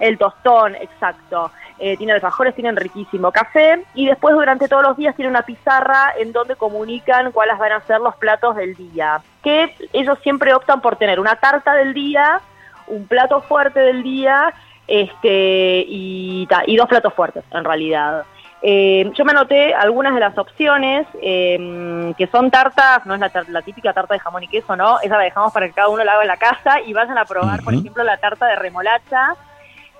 el 0.00 0.18
tostón, 0.18 0.74
exacto. 0.76 1.50
Eh, 1.78 1.96
tiene 1.96 2.14
alfajores, 2.14 2.54
tienen 2.54 2.74
riquísimo 2.74 3.30
café 3.30 3.84
y 3.94 4.06
después 4.06 4.34
durante 4.34 4.66
todos 4.66 4.82
los 4.82 4.96
días 4.96 5.14
tiene 5.14 5.30
una 5.30 5.42
pizarra 5.42 6.14
en 6.18 6.32
donde 6.32 6.56
comunican 6.56 7.32
cuáles 7.32 7.58
van 7.58 7.72
a 7.72 7.80
ser 7.82 8.00
los 8.00 8.16
platos 8.16 8.56
del 8.56 8.74
día. 8.74 9.20
Que 9.42 9.74
ellos 9.92 10.18
siempre 10.22 10.54
optan 10.54 10.80
por 10.80 10.96
tener 10.96 11.20
una 11.20 11.36
tarta 11.36 11.74
del 11.74 11.92
día, 11.92 12.40
un 12.86 13.06
plato 13.06 13.42
fuerte 13.42 13.80
del 13.80 14.02
día 14.02 14.54
este, 14.86 15.84
y, 15.86 16.48
y 16.66 16.76
dos 16.76 16.88
platos 16.88 17.12
fuertes, 17.12 17.44
en 17.52 17.64
realidad. 17.64 18.24
Eh, 18.62 19.10
yo 19.14 19.24
me 19.24 19.32
anoté 19.32 19.74
algunas 19.74 20.14
de 20.14 20.20
las 20.20 20.36
opciones, 20.38 21.06
eh, 21.20 22.12
que 22.16 22.26
son 22.28 22.50
tartas, 22.50 23.04
no 23.04 23.14
es 23.14 23.20
la, 23.20 23.62
típica 23.62 23.92
tarta 23.92 24.14
de 24.14 24.20
jamón 24.20 24.42
y 24.42 24.48
queso, 24.48 24.74
¿no? 24.76 24.98
Esa 25.00 25.18
la 25.18 25.24
dejamos 25.24 25.52
para 25.52 25.66
que 25.66 25.74
cada 25.74 25.88
uno 25.88 26.02
la 26.02 26.12
haga 26.12 26.22
en 26.22 26.28
la 26.28 26.36
casa 26.36 26.80
y 26.80 26.92
vayan 26.92 27.18
a 27.18 27.26
probar, 27.26 27.62
por 27.62 27.74
ejemplo, 27.74 28.02
la 28.02 28.16
tarta 28.16 28.46
de 28.46 28.56
remolacha, 28.56 29.36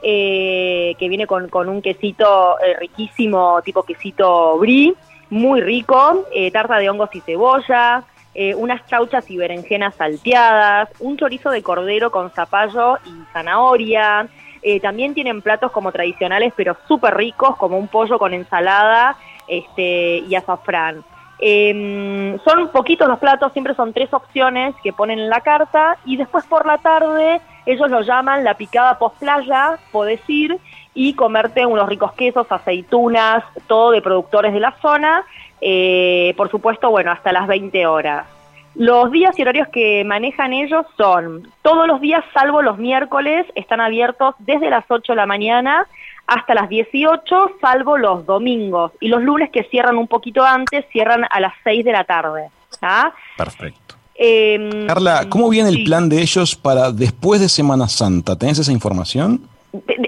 eh, 0.09 0.95
que 0.99 1.09
viene 1.09 1.27
con, 1.27 1.69
un 1.69 1.83
quesito 1.83 2.57
riquísimo, 2.79 3.61
tipo 3.63 3.83
quesito 3.83 4.57
brie, 4.59 4.95
muy 5.31 5.61
rico, 5.61 6.25
tarta 6.53 6.77
de 6.79 6.89
hongos 6.89 7.13
y 7.15 7.21
cebolla, 7.21 8.05
unas 8.57 8.87
chauchas 8.87 9.29
y 9.31 9.37
berenjenas 9.37 9.97
salteadas, 9.97 10.91
un 11.01 11.17
chorizo 11.17 11.51
de 11.51 11.63
cordero 11.63 12.13
con 12.13 12.31
zapallo 12.31 12.99
y 13.05 13.33
zanahoria, 13.33 14.29
eh, 14.69 14.81
también 14.81 15.15
tienen 15.15 15.43
platos 15.43 15.71
como 15.71 15.93
tradicionales, 15.93 16.53
pero 16.57 16.77
súper 16.89 17.17
ricos, 17.17 17.57
como 17.57 17.79
un 17.79 17.87
pollo 17.87 18.19
con 18.19 18.35
ensalada 18.35 19.17
este, 19.47 20.19
y 20.29 20.35
azafrán. 20.35 21.05
Em, 21.39 22.39
son 22.41 22.69
poquitos 22.69 23.07
los 23.09 23.19
platos, 23.19 23.53
siempre 23.53 23.75
son 23.75 23.93
tres 23.93 24.13
opciones 24.13 24.75
que 24.83 24.93
ponen 24.93 25.19
en 25.19 25.29
la 25.29 25.43
carta 25.43 25.99
y 26.07 26.17
después 26.17 26.47
por 26.47 26.65
la 26.65 26.79
tarde 26.79 27.41
ellos 27.67 27.91
lo 27.91 28.01
llaman 28.01 28.43
la 28.43 28.55
picada 28.55 28.99
post 28.99 29.19
playa, 29.19 29.79
podés 29.93 30.21
ir 30.29 30.57
y 30.95 31.13
comerte 31.13 31.67
unos 31.67 31.89
ricos 31.89 32.13
quesos, 32.15 32.47
aceitunas, 32.51 33.45
todo 33.67 33.91
de 33.91 34.01
productores 34.01 34.55
de 34.55 34.61
la 34.61 34.73
zona, 34.81 35.25
eh, 35.61 36.33
por 36.39 36.51
supuesto, 36.51 36.91
bueno, 36.91 37.11
hasta 37.11 37.33
las 37.33 37.47
20 37.47 37.87
horas. 37.87 38.27
Los 38.75 39.11
días 39.11 39.39
y 39.39 39.43
horarios 39.43 39.69
que 39.69 40.05
manejan 40.05 40.53
ellos 40.53 40.87
son 40.97 41.51
todos 41.63 41.87
los 41.87 42.01
días, 42.01 42.25
salvo 42.33 42.63
los 42.63 42.79
miércoles, 42.79 43.47
están 43.55 43.81
abiertos 43.81 44.35
desde 44.39 44.71
las 44.71 44.85
8 44.89 45.13
de 45.13 45.17
la 45.17 45.27
mañana 45.27 45.87
hasta 46.27 46.55
las 46.55 46.69
18, 46.69 47.57
salvo 47.61 47.99
los 47.99 48.27
domingos. 48.27 48.93
Y 49.01 49.09
los 49.09 49.23
lunes 49.23 49.51
que 49.51 49.65
cierran 49.65 49.97
un 49.99 50.09
poquito 50.09 50.45
antes, 50.45 50.85
cierran 50.91 51.25
a 51.31 51.41
las 51.41 51.53
6 51.65 51.85
de 51.85 51.93
la 51.93 52.05
tarde. 52.05 52.51
Perfecto. 53.37 53.95
Em, 54.15 54.87
Carla, 54.87 55.27
¿cómo 55.29 55.49
viene 55.49 55.69
el 55.69 55.85
plan 55.85 56.09
de 56.09 56.21
ellos 56.21 56.57
para 56.57 56.91
después 56.91 57.41
de 57.41 57.49
Semana 57.49 57.89
Santa? 57.89 58.37
¿Tenés 58.37 58.59
esa 58.59 58.73
información? 58.73 59.49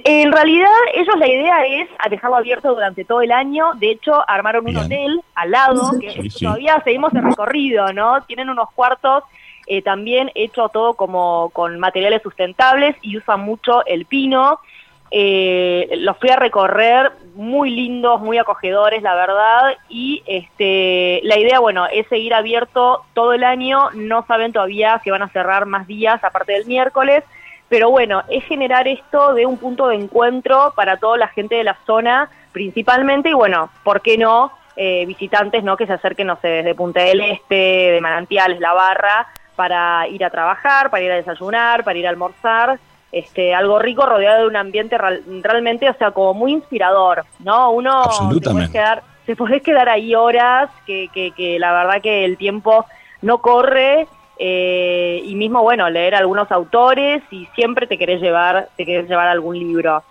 En 0.05 0.33
realidad, 0.33 0.71
ellos 0.95 1.15
la 1.19 1.29
idea 1.29 1.67
es 1.67 1.89
dejarlo 2.09 2.37
abierto 2.37 2.75
durante 2.75 3.05
todo 3.05 3.21
el 3.21 3.33
año. 3.33 3.73
De 3.75 3.91
hecho, 3.91 4.15
armaron 4.29 4.67
un 4.67 4.79
hotel 4.79 5.21
al 5.35 5.51
lado, 5.51 5.93
que 6.01 6.29
todavía 6.41 6.81
seguimos 6.85 7.13
el 7.15 7.25
recorrido, 7.25 7.93
¿no? 7.93 8.23
Tienen 8.23 8.49
unos 8.49 8.71
cuartos 8.75 9.25
eh, 9.71 9.83
también 9.83 10.31
hecho 10.35 10.71
todo 10.71 10.95
como 10.95 11.51
con 11.51 11.79
materiales 11.79 12.23
sustentables 12.23 12.97
y 13.03 13.19
usan 13.19 13.41
mucho 13.41 13.85
el 13.85 14.07
pino. 14.07 14.61
Eh, 15.11 15.89
los 15.99 16.17
fui 16.19 16.31
a 16.31 16.37
recorrer, 16.37 17.13
muy 17.35 17.71
lindos, 17.71 18.21
muy 18.21 18.39
acogedores, 18.39 19.03
la 19.03 19.15
verdad. 19.15 19.77
Y 19.89 20.23
este, 20.27 21.21
la 21.25 21.39
idea, 21.39 21.61
bueno, 21.61 21.87
es 21.87 22.07
seguir 22.09 22.35
abierto 22.35 23.05
todo 23.15 23.33
el 23.33 23.45
año. 23.45 23.91
No 23.95 24.25
saben 24.27 24.53
todavía 24.53 25.01
si 25.05 25.11
van 25.11 25.23
a 25.23 25.29
cerrar 25.29 25.67
más 25.67 25.87
días 25.87 26.23
aparte 26.23 26.53
del 26.53 26.67
miércoles 26.67 27.25
pero 27.69 27.91
bueno, 27.91 28.23
es 28.29 28.45
generar 28.45 28.89
esto 28.89 29.35
de 29.35 29.45
un 29.45 29.59
punto 29.59 29.89
de 29.89 29.97
encuentro 29.97 30.73
para 30.75 30.97
toda 30.97 31.19
la 31.19 31.29
gente 31.29 31.57
de 31.57 31.65
la 31.65 31.77
zona 31.87 32.31
principalmente 32.53 33.31
y 33.31 33.35
bueno, 33.35 33.71
¿por 33.85 34.01
qué 34.01 34.17
no? 34.17 34.53
Eh, 34.77 35.05
visitantes 35.07 35.65
no 35.65 35.77
que 35.77 35.87
se 35.87 35.93
acerquen, 35.93 36.29
no 36.29 36.39
sé, 36.41 36.49
desde 36.49 36.75
Punta 36.75 37.01
del 37.01 37.21
Este, 37.21 37.55
de 37.55 38.01
Manantiales, 38.01 38.61
La 38.61 38.73
Barra, 38.73 39.27
para 39.57 40.07
ir 40.07 40.25
a 40.25 40.31
trabajar, 40.31 40.89
para 40.89 41.03
ir 41.03 41.11
a 41.11 41.17
desayunar, 41.17 41.83
para 41.83 41.99
ir 41.99 42.07
a 42.07 42.11
almorzar, 42.11 42.79
este, 43.13 43.55
algo 43.55 43.79
rico 43.79 44.05
rodeado 44.07 44.43
de 44.43 44.47
un 44.47 44.57
ambiente 44.57 44.99
realmente, 44.99 45.89
o 45.89 45.95
sea, 45.95 46.11
como 46.11 46.35
muy 46.35 46.53
inspirador, 46.53 47.25
¿no? 47.41 47.71
Uno 47.71 48.05
se 48.13 48.51
puede 48.51 48.71
quedar, 48.71 49.03
te 49.27 49.37
podés 49.37 49.63
quedar 49.63 49.89
ahí 49.89 50.15
horas, 50.15 50.71
que, 50.87 51.09
que, 51.13 51.33
que 51.33 51.59
la 51.59 51.73
verdad 51.73 52.03
que 52.03 52.25
el 52.25 52.37
tiempo 52.37 52.85
no 53.23 53.39
corre 53.39 54.07
eh, 54.39 55.23
y 55.25 55.35
mismo, 55.35 55.63
bueno, 55.63 55.91
leer 55.91 56.15
algunos 56.15 56.51
autores 56.53 57.23
y 57.31 57.47
siempre 57.55 57.87
te 57.87 57.99
querés 57.99 58.21
llevar, 58.21 58.69
te 58.77 58.87
querés 58.87 59.09
llevar 59.09 59.29
algún 59.29 59.59
libro. 59.59 60.03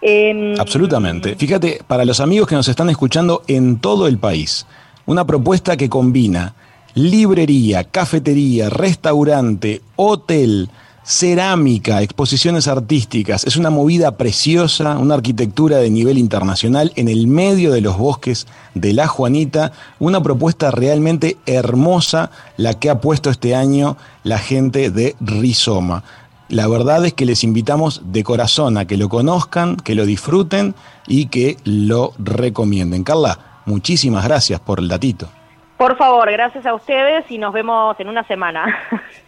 Em, 0.00 0.58
Absolutamente. 0.58 1.34
Fíjate, 1.34 1.80
para 1.86 2.04
los 2.04 2.20
amigos 2.20 2.48
que 2.48 2.54
nos 2.54 2.68
están 2.68 2.88
escuchando 2.90 3.42
en 3.48 3.80
todo 3.80 4.06
el 4.06 4.18
país, 4.18 4.66
una 5.04 5.24
propuesta 5.26 5.76
que 5.76 5.88
combina 5.88 6.54
librería, 6.94 7.84
cafetería, 7.84 8.70
restaurante, 8.70 9.82
hotel, 9.96 10.70
cerámica, 11.06 12.02
exposiciones 12.02 12.66
artísticas. 12.66 13.44
Es 13.44 13.56
una 13.56 13.70
movida 13.70 14.16
preciosa, 14.16 14.98
una 14.98 15.14
arquitectura 15.14 15.78
de 15.78 15.88
nivel 15.88 16.18
internacional 16.18 16.92
en 16.96 17.08
el 17.08 17.28
medio 17.28 17.70
de 17.70 17.80
los 17.80 17.96
bosques 17.96 18.48
de 18.74 18.92
La 18.92 19.06
Juanita. 19.06 19.70
Una 20.00 20.20
propuesta 20.20 20.72
realmente 20.72 21.36
hermosa 21.46 22.32
la 22.56 22.74
que 22.74 22.90
ha 22.90 23.00
puesto 23.00 23.30
este 23.30 23.54
año 23.54 23.96
la 24.24 24.38
gente 24.38 24.90
de 24.90 25.14
Rizoma. 25.20 26.02
La 26.48 26.66
verdad 26.66 27.06
es 27.06 27.14
que 27.14 27.24
les 27.24 27.44
invitamos 27.44 28.02
de 28.12 28.24
corazón 28.24 28.76
a 28.76 28.84
que 28.84 28.96
lo 28.96 29.08
conozcan, 29.08 29.76
que 29.76 29.94
lo 29.94 30.06
disfruten 30.06 30.74
y 31.06 31.26
que 31.26 31.56
lo 31.62 32.14
recomienden. 32.18 33.04
Carla, 33.04 33.38
muchísimas 33.64 34.24
gracias 34.24 34.58
por 34.58 34.80
el 34.80 34.88
datito. 34.88 35.28
Por 35.76 35.96
favor, 35.98 36.30
gracias 36.32 36.64
a 36.64 36.74
ustedes 36.74 37.30
y 37.30 37.38
nos 37.38 37.52
vemos 37.52 37.98
en 38.00 38.08
una 38.08 38.26
semana. 38.26 38.66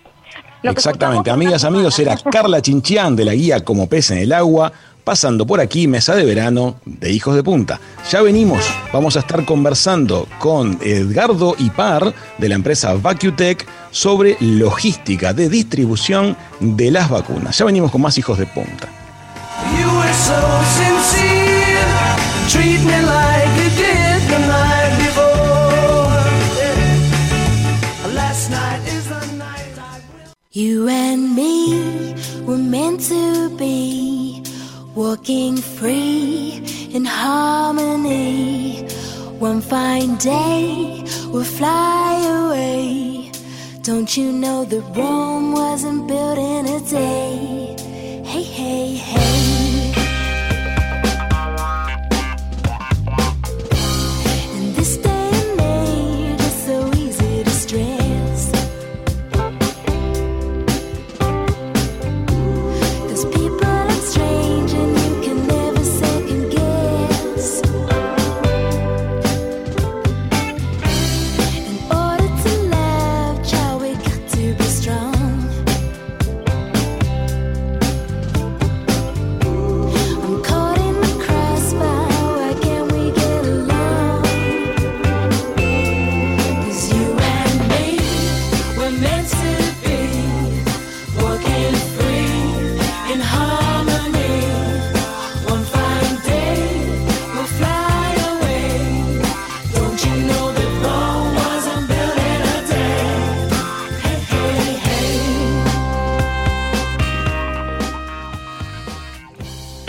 Exactamente, 0.63 1.31
amigas, 1.31 1.65
amigos, 1.65 1.99
era 1.99 2.17
Carla 2.17 2.61
Chinchián 2.61 3.15
de 3.15 3.25
la 3.25 3.35
guía 3.35 3.65
Como 3.65 3.89
pez 3.89 4.11
en 4.11 4.19
el 4.19 4.33
agua, 4.33 4.73
pasando 5.05 5.47
por 5.47 5.61
aquí 5.61 5.87
mesa 5.87 6.15
de 6.15 6.25
verano 6.25 6.77
de 6.85 7.13
Hijos 7.13 7.35
de 7.35 7.43
Punta. 7.43 7.81
Ya 8.11 8.21
venimos, 8.21 8.65
vamos 8.93 9.17
a 9.17 9.21
estar 9.21 9.45
conversando 9.45 10.27
con 10.39 10.79
Edgardo 10.83 11.55
Ipar 11.59 12.13
de 12.37 12.49
la 12.49 12.57
empresa 12.57 12.95
VacuTech 12.95 13.67
sobre 13.91 14.37
logística 14.41 15.33
de 15.33 15.49
distribución 15.49 16.37
de 16.61 16.91
las 16.91 17.09
vacunas. 17.09 17.57
Ya 17.57 17.65
venimos 17.65 17.91
con 17.91 18.03
más 18.03 18.19
Hijos 18.19 18.37
de 18.39 18.47
Punta. 18.47 18.89
You 30.51 30.89
and 30.89 31.37
me 31.37 32.15
were 32.47 32.57
meant 32.57 33.03
to 33.11 33.55
be 33.59 34.43
walking 34.95 35.59
free 35.59 36.65
in 36.91 37.05
harmony. 37.05 38.81
One 39.39 39.61
fine 39.61 40.17
day 40.17 41.05
we'll 41.27 41.45
fly 41.45 42.47
away. 42.47 43.31
Don't 43.83 44.17
you 44.17 44.33
know 44.33 44.65
that 44.65 44.97
Rome 44.97 45.53
wasn't 45.53 46.09
built 46.09 46.39
in 46.39 46.65
a 46.65 46.81
day? 46.81 47.77
Hey, 48.25 48.43
hey, 48.43 48.95
hey. 48.95 49.38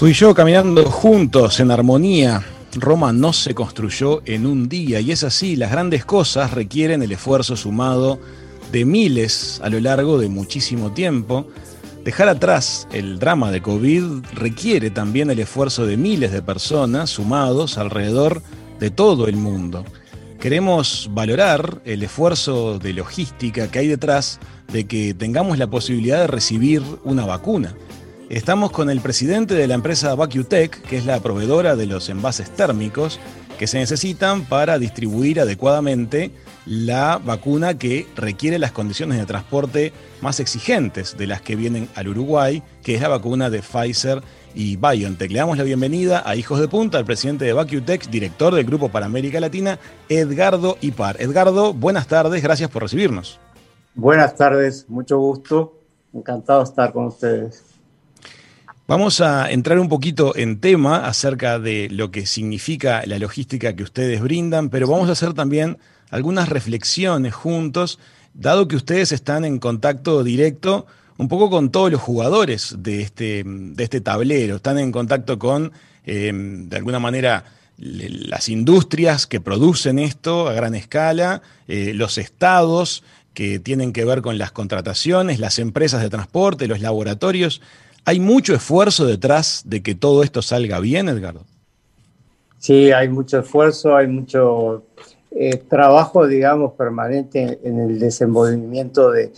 Y 0.09 0.13
yo 0.13 0.33
caminando 0.33 0.89
juntos 0.89 1.59
en 1.59 1.69
armonía. 1.69 2.43
Roma 2.73 3.13
no 3.13 3.31
se 3.31 3.53
construyó 3.53 4.23
en 4.25 4.47
un 4.47 4.67
día 4.67 4.99
y 5.01 5.11
es 5.11 5.23
así, 5.23 5.55
las 5.55 5.71
grandes 5.71 6.03
cosas 6.03 6.49
requieren 6.51 7.03
el 7.03 7.11
esfuerzo 7.11 7.55
sumado 7.55 8.19
de 8.71 8.85
miles 8.85 9.61
a 9.63 9.69
lo 9.69 9.79
largo 9.79 10.17
de 10.17 10.27
muchísimo 10.27 10.93
tiempo. 10.93 11.47
Dejar 12.03 12.27
atrás 12.27 12.87
el 12.91 13.19
drama 13.19 13.51
de 13.51 13.61
COVID 13.61 14.03
requiere 14.33 14.89
también 14.89 15.29
el 15.29 15.37
esfuerzo 15.37 15.85
de 15.85 15.95
miles 15.95 16.31
de 16.31 16.41
personas 16.41 17.11
sumados 17.11 17.77
alrededor 17.77 18.41
de 18.79 18.89
todo 18.89 19.27
el 19.27 19.35
mundo. 19.35 19.85
Queremos 20.39 21.11
valorar 21.13 21.81
el 21.85 22.01
esfuerzo 22.01 22.79
de 22.79 22.93
logística 22.93 23.69
que 23.69 23.77
hay 23.77 23.87
detrás 23.87 24.39
de 24.73 24.87
que 24.87 25.13
tengamos 25.13 25.59
la 25.59 25.67
posibilidad 25.67 26.21
de 26.21 26.27
recibir 26.27 26.81
una 27.03 27.27
vacuna. 27.27 27.75
Estamos 28.29 28.69
con 28.69 28.91
el 28.91 29.01
presidente 29.01 29.55
de 29.55 29.65
la 29.65 29.73
empresa 29.73 30.13
VacuTech, 30.13 30.83
que 30.83 30.97
es 30.97 31.05
la 31.07 31.19
proveedora 31.19 31.75
de 31.75 31.87
los 31.87 32.09
envases 32.09 32.51
térmicos 32.51 33.19
que 33.57 33.65
se 33.65 33.79
necesitan 33.79 34.45
para 34.45 34.77
distribuir 34.77 35.39
adecuadamente 35.39 36.29
la 36.67 37.17
vacuna 37.17 37.79
que 37.79 38.05
requiere 38.15 38.59
las 38.59 38.71
condiciones 38.71 39.17
de 39.17 39.25
transporte 39.25 39.93
más 40.21 40.39
exigentes 40.39 41.17
de 41.17 41.25
las 41.25 41.41
que 41.41 41.55
vienen 41.55 41.89
al 41.95 42.09
Uruguay, 42.09 42.61
que 42.83 42.93
es 42.93 43.01
la 43.01 43.07
vacuna 43.07 43.49
de 43.49 43.63
Pfizer 43.63 44.21
y 44.53 44.75
BioNTech. 44.75 45.31
Le 45.31 45.39
damos 45.39 45.57
la 45.57 45.63
bienvenida 45.63 46.21
a 46.23 46.35
Hijos 46.35 46.59
de 46.59 46.67
Punta, 46.67 46.99
al 46.99 47.05
presidente 47.05 47.45
de 47.45 47.53
VacuTech, 47.53 48.11
director 48.11 48.53
del 48.53 48.65
Grupo 48.65 48.89
para 48.89 49.07
América 49.07 49.39
Latina, 49.39 49.79
Edgardo 50.07 50.77
Ipar. 50.81 51.19
Edgardo, 51.19 51.73
buenas 51.73 52.05
tardes, 52.05 52.43
gracias 52.43 52.69
por 52.69 52.83
recibirnos. 52.83 53.39
Buenas 53.95 54.35
tardes, 54.35 54.87
mucho 54.87 55.17
gusto, 55.17 55.79
encantado 56.13 56.59
de 56.59 56.65
estar 56.65 56.93
con 56.93 57.07
ustedes. 57.07 57.68
Vamos 58.89 59.21
a 59.21 59.51
entrar 59.51 59.77
un 59.77 59.87
poquito 59.87 60.35
en 60.35 60.59
tema 60.59 61.05
acerca 61.05 61.59
de 61.59 61.89
lo 61.91 62.09
que 62.09 62.25
significa 62.25 63.03
la 63.05 63.19
logística 63.19 63.75
que 63.75 63.83
ustedes 63.83 64.19
brindan, 64.19 64.69
pero 64.69 64.87
vamos 64.87 65.09
a 65.09 65.11
hacer 65.11 65.35
también 65.35 65.77
algunas 66.09 66.49
reflexiones 66.49 67.35
juntos, 67.35 67.99
dado 68.33 68.67
que 68.67 68.75
ustedes 68.75 69.11
están 69.11 69.45
en 69.45 69.59
contacto 69.59 70.23
directo 70.23 70.87
un 71.19 71.27
poco 71.27 71.51
con 71.51 71.69
todos 71.69 71.91
los 71.91 72.01
jugadores 72.01 72.77
de 72.79 73.03
este, 73.03 73.43
de 73.45 73.83
este 73.83 74.01
tablero, 74.01 74.55
están 74.55 74.79
en 74.79 74.91
contacto 74.91 75.37
con, 75.37 75.71
eh, 76.07 76.31
de 76.33 76.75
alguna 76.75 76.97
manera, 76.97 77.45
las 77.77 78.49
industrias 78.49 79.27
que 79.27 79.39
producen 79.39 79.99
esto 79.99 80.49
a 80.49 80.53
gran 80.53 80.73
escala, 80.73 81.43
eh, 81.67 81.93
los 81.93 82.17
estados 82.17 83.03
que 83.35 83.59
tienen 83.59 83.93
que 83.93 84.03
ver 84.03 84.23
con 84.23 84.39
las 84.39 84.51
contrataciones, 84.51 85.39
las 85.39 85.59
empresas 85.59 86.01
de 86.01 86.09
transporte, 86.09 86.67
los 86.67 86.81
laboratorios. 86.81 87.61
¿Hay 88.05 88.19
mucho 88.19 88.53
esfuerzo 88.53 89.05
detrás 89.05 89.63
de 89.65 89.81
que 89.81 89.95
todo 89.95 90.23
esto 90.23 90.41
salga 90.41 90.79
bien, 90.79 91.09
Edgardo? 91.09 91.45
Sí, 92.57 92.91
hay 92.91 93.07
mucho 93.07 93.39
esfuerzo, 93.39 93.95
hay 93.95 94.07
mucho 94.07 94.83
eh, 95.31 95.57
trabajo, 95.57 96.27
digamos, 96.27 96.73
permanente 96.73 97.59
en 97.63 97.79
el 97.79 97.99
desenvolvimiento 97.99 99.11
de, 99.11 99.31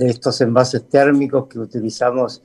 estos 0.00 0.40
envases 0.40 0.88
térmicos 0.88 1.46
que 1.46 1.60
utilizamos 1.60 2.42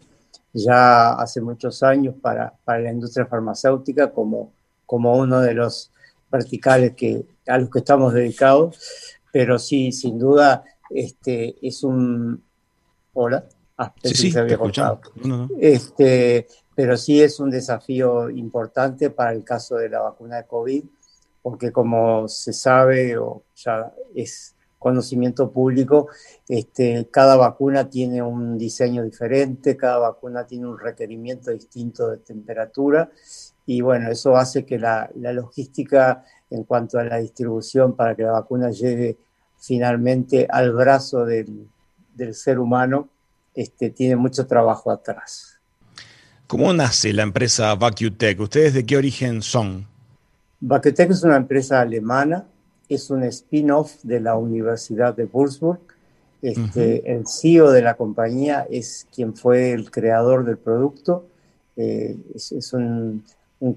ya 0.54 1.14
hace 1.14 1.42
muchos 1.42 1.82
años 1.82 2.14
para, 2.22 2.54
la 2.68 2.92
industria 2.92 3.26
farmacéutica 3.26 4.12
como, 4.12 4.54
como 4.86 5.18
uno 5.18 5.42
de 5.42 5.56
los 5.56 5.92
verticales 6.32 6.94
que, 6.94 7.26
a 7.48 7.58
los 7.58 7.70
que 7.70 7.80
estamos 7.80 8.14
dedicados. 8.14 8.78
Pero 9.32 9.58
sí, 9.58 9.92
sin 9.92 10.20
duda, 10.20 10.64
este, 10.90 11.56
es 11.62 11.84
un... 11.84 12.44
Hola. 13.14 13.46
Ah, 13.78 13.94
sí, 14.04 14.32
se 14.32 14.40
había 14.40 14.58
cortado. 14.58 15.02
Este, 15.60 16.48
pero 16.76 16.96
sí 16.98 17.22
es 17.22 17.40
un 17.40 17.50
desafío 17.50 18.30
importante 18.30 19.10
para 19.10 19.34
el 19.34 19.44
caso 19.44 19.76
de 19.76 19.90
la 19.90 20.02
vacuna 20.02 20.38
de 20.38 20.46
COVID 20.46 20.84
porque 21.46 21.72
como 21.72 22.28
se 22.28 22.54
sabe 22.54 23.20
o 23.20 23.44
ya 23.56 23.94
es 24.16 24.56
conocimiento 24.80 25.52
público, 25.52 26.08
este, 26.50 27.08
cada 27.12 27.36
vacuna 27.36 27.88
tiene 27.88 28.24
un 28.24 28.58
diseño 28.58 29.04
diferente, 29.04 29.78
cada 29.78 30.00
vacuna 30.00 30.48
tiene 30.48 30.66
un 30.66 30.80
requerimiento 30.80 31.52
distinto 31.52 32.10
de 32.10 32.18
temperatura 32.18 33.12
y 33.68 33.82
bueno, 33.82 34.10
eso 34.10 34.36
hace 34.36 34.66
que 34.66 34.80
la, 34.80 35.12
logística 35.14 36.24
en 36.50 36.64
cuanto 36.64 36.98
a 36.98 37.04
la 37.04 37.18
distribución 37.18 37.96
para 37.96 38.16
que 38.16 38.24
la 38.24 38.32
vacuna 38.32 38.72
llegue 38.72 39.16
finalmente 39.60 40.48
al 40.50 40.72
brazo 40.72 41.26
del, 41.26 41.68
ser 42.32 42.58
humano, 42.58 43.10
este, 43.56 43.90
tiene 43.90 44.16
mucho 44.16 44.46
trabajo 44.46 44.92
atrás. 44.92 45.60
¿Cómo 46.48 46.72
nace 46.74 47.12
la 47.14 47.24
empresa 47.24 47.74
VacuTech? 47.74 48.40
¿Ustedes 48.40 48.74
de 48.74 48.86
qué 48.86 48.98
origen 48.98 49.42
son? 49.42 49.88
Vacutec 50.60 51.10
es 51.12 51.24
una 51.24 51.38
empresa 51.38 51.82
alemana, 51.82 52.46
es 52.88 53.10
un 53.10 53.24
spin-off 53.24 53.96
de 54.04 54.20
la 54.20 54.36
Universidad 54.36 55.16
de 55.16 55.26
Würzburg. 55.26 55.80
Este, 56.42 57.12
El 57.12 57.26
CEO 57.28 57.72
de 57.72 57.82
la 57.82 57.96
compañía 57.96 58.68
es 58.70 59.08
quien 59.14 59.36
fue 59.36 59.72
el 59.72 59.90
creador 59.90 60.46
del 60.46 60.58
producto. 60.58 61.28
Eh, 61.76 62.16
es, 62.34 62.74
un, 62.74 63.24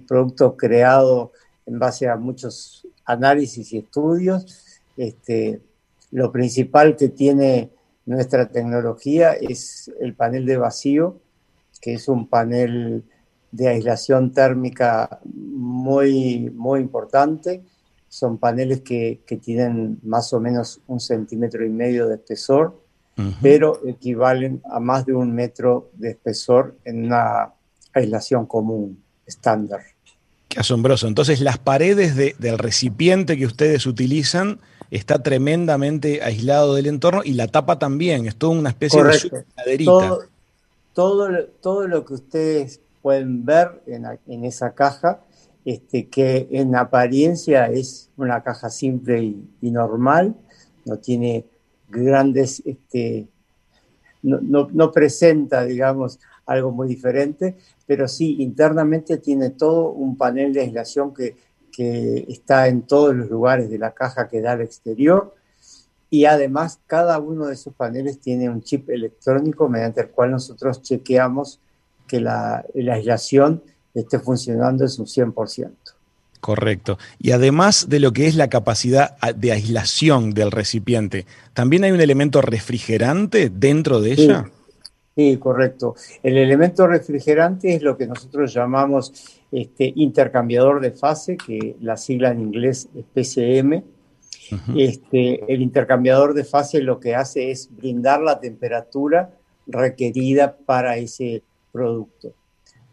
producto 0.07 0.57
creado 0.57 1.33
en 1.65 1.79
base 1.79 2.09
a 2.09 2.17
muchos 2.17 2.87
análisis 3.07 3.73
y 3.73 3.79
estudios. 3.79 4.81
Este, 4.97 5.61
lo 6.11 6.31
principal 6.31 6.97
que 6.97 7.09
tiene 7.09 7.71
nuestra 8.09 8.49
tecnología 8.49 9.35
es 9.35 9.93
el 10.01 10.15
panel 10.15 10.47
de 10.47 10.57
vacío, 10.57 11.21
que 11.79 11.93
es 11.93 12.09
un 12.09 12.27
panel 12.27 13.05
de 13.53 13.69
aislación 13.69 14.33
térmica 14.33 15.21
muy, 15.25 16.49
muy 16.49 16.81
importante. 16.81 17.63
Son 18.09 18.39
paneles 18.39 18.81
que, 18.81 19.21
tienen 19.43 19.99
más 20.03 20.33
o 20.33 20.41
menos 20.41 20.81
un 20.87 21.01
centímetro 21.01 21.67
y 21.67 21.69
medio 21.69 22.09
de 22.09 22.15
espesor, 22.15 22.83
pero 23.43 23.87
equivalen 23.87 24.63
a 24.71 24.81
más 24.81 25.05
de 25.05 25.13
un 25.13 25.35
metro 25.35 25.91
de 25.93 26.11
espesor 26.11 26.79
en 26.85 27.05
una 27.05 27.53
aislación 27.93 28.47
común, 28.47 29.03
estándar. 29.27 29.83
Qué 30.59 30.63
asombroso. 30.63 31.07
Entonces, 31.07 31.41
las 31.41 31.57
paredes 31.57 32.17
del 32.17 32.59
recipiente 32.59 33.37
que 33.37 33.47
ustedes 33.47 33.87
utilizan 33.87 34.59
está 34.91 35.23
tremendamente 35.23 36.21
aislado 36.21 36.75
del 36.75 36.87
entorno 36.89 37.21
y 37.25 37.35
la 37.35 37.47
tapa 37.47 37.79
también, 37.79 38.27
es 38.27 38.35
toda 38.35 38.59
una 38.59 38.71
especie 38.71 39.05
de 39.05 39.45
maderita. 39.57 39.89
Todo, 39.89 40.23
todo, 40.95 41.45
todo, 41.63 41.87
lo 41.87 42.05
que 42.05 42.15
ustedes 42.15 42.81
pueden 43.03 43.45
ver 43.45 43.81
en, 43.87 44.45
esa 44.45 44.75
caja, 44.75 45.21
este, 45.65 46.09
que 46.09 46.49
en 46.51 46.75
apariencia 46.75 47.67
es 47.67 48.11
una 48.17 48.43
caja 48.43 48.69
simple 48.69 49.35
y, 49.63 49.71
normal, 49.71 50.35
no 50.85 50.97
tiene 50.97 51.45
grandes, 51.89 52.65
este, 52.67 53.29
no, 54.23 54.93
presenta, 54.93 55.65
digamos, 55.65 56.19
algo 56.47 56.71
muy 56.71 56.89
diferente, 56.89 57.57
pero 57.87 58.09
sí 58.09 58.37
internamente 58.41 59.19
tiene 59.19 59.51
todo 59.51 59.91
un 59.91 60.17
panel 60.17 60.53
de 60.53 60.63
aislación 60.63 61.13
que, 61.15 61.37
está 61.81 62.67
en 62.67 62.83
todos 62.83 63.15
los 63.15 63.31
lugares 63.31 63.71
de 63.71 63.79
la 63.79 63.93
caja 63.93 64.27
que 64.27 64.41
da 64.41 64.53
al 64.53 64.63
exterior. 64.63 65.33
Y 66.11 66.25
además 66.25 66.81
cada 66.89 67.21
uno 67.21 67.47
de 67.47 67.55
esos 67.55 67.73
paneles 67.73 68.19
tiene 68.19 68.51
un 68.51 68.63
chip 68.63 68.91
electrónico 68.91 69.69
mediante 69.69 70.01
el 70.01 70.09
cual 70.09 70.33
nosotros 70.33 70.83
chequeamos 70.83 71.61
que 72.09 72.19
la, 72.21 72.65
aislación 72.75 73.63
esté 73.95 74.19
funcionando 74.19 74.83
en 74.83 74.91
su 74.91 75.05
100%. 75.05 75.71
Correcto. 76.41 76.99
Y 77.19 77.33
además 77.33 77.89
de 77.89 78.01
lo 78.01 78.13
que 78.13 78.27
es 78.27 78.37
la 78.37 78.49
capacidad 78.49 79.17
de 79.35 79.53
aislación 79.53 80.33
del 80.35 80.51
recipiente, 80.51 81.27
¿también 81.53 81.85
hay 81.85 81.91
un 81.91 82.01
elemento 82.01 82.41
refrigerante 82.41 83.51
dentro 83.51 84.01
de 84.01 84.13
ella? 84.13 84.51
Sí, 85.17 85.37
correcto. 85.37 85.97
El 86.23 86.37
elemento 86.37 86.87
refrigerante 86.87 87.75
es 87.75 87.83
lo 87.83 87.97
que 87.97 88.07
nosotros 88.07 88.55
llamamos 88.55 89.13
este, 89.51 89.93
intercambiador 89.97 90.81
de 90.81 90.93
fase, 90.93 91.37
que 91.37 91.75
la 91.81 91.97
sigla 91.97 92.31
en 92.31 92.41
inglés 92.41 92.89
es 92.95 93.05
PCM. 93.05 93.83
este, 94.77 95.53
el 95.53 95.61
intercambiador 95.61 96.35
de 96.35 96.45
fase 96.45 96.81
lo 96.81 97.01
que 97.01 97.17
hace 97.17 97.51
es 97.51 97.69
brindar 97.71 98.21
la 98.23 98.39
temperatura 98.39 99.35
requerida 99.67 100.57
para 100.57 100.97
ese 100.99 101.43
producto. 101.73 102.33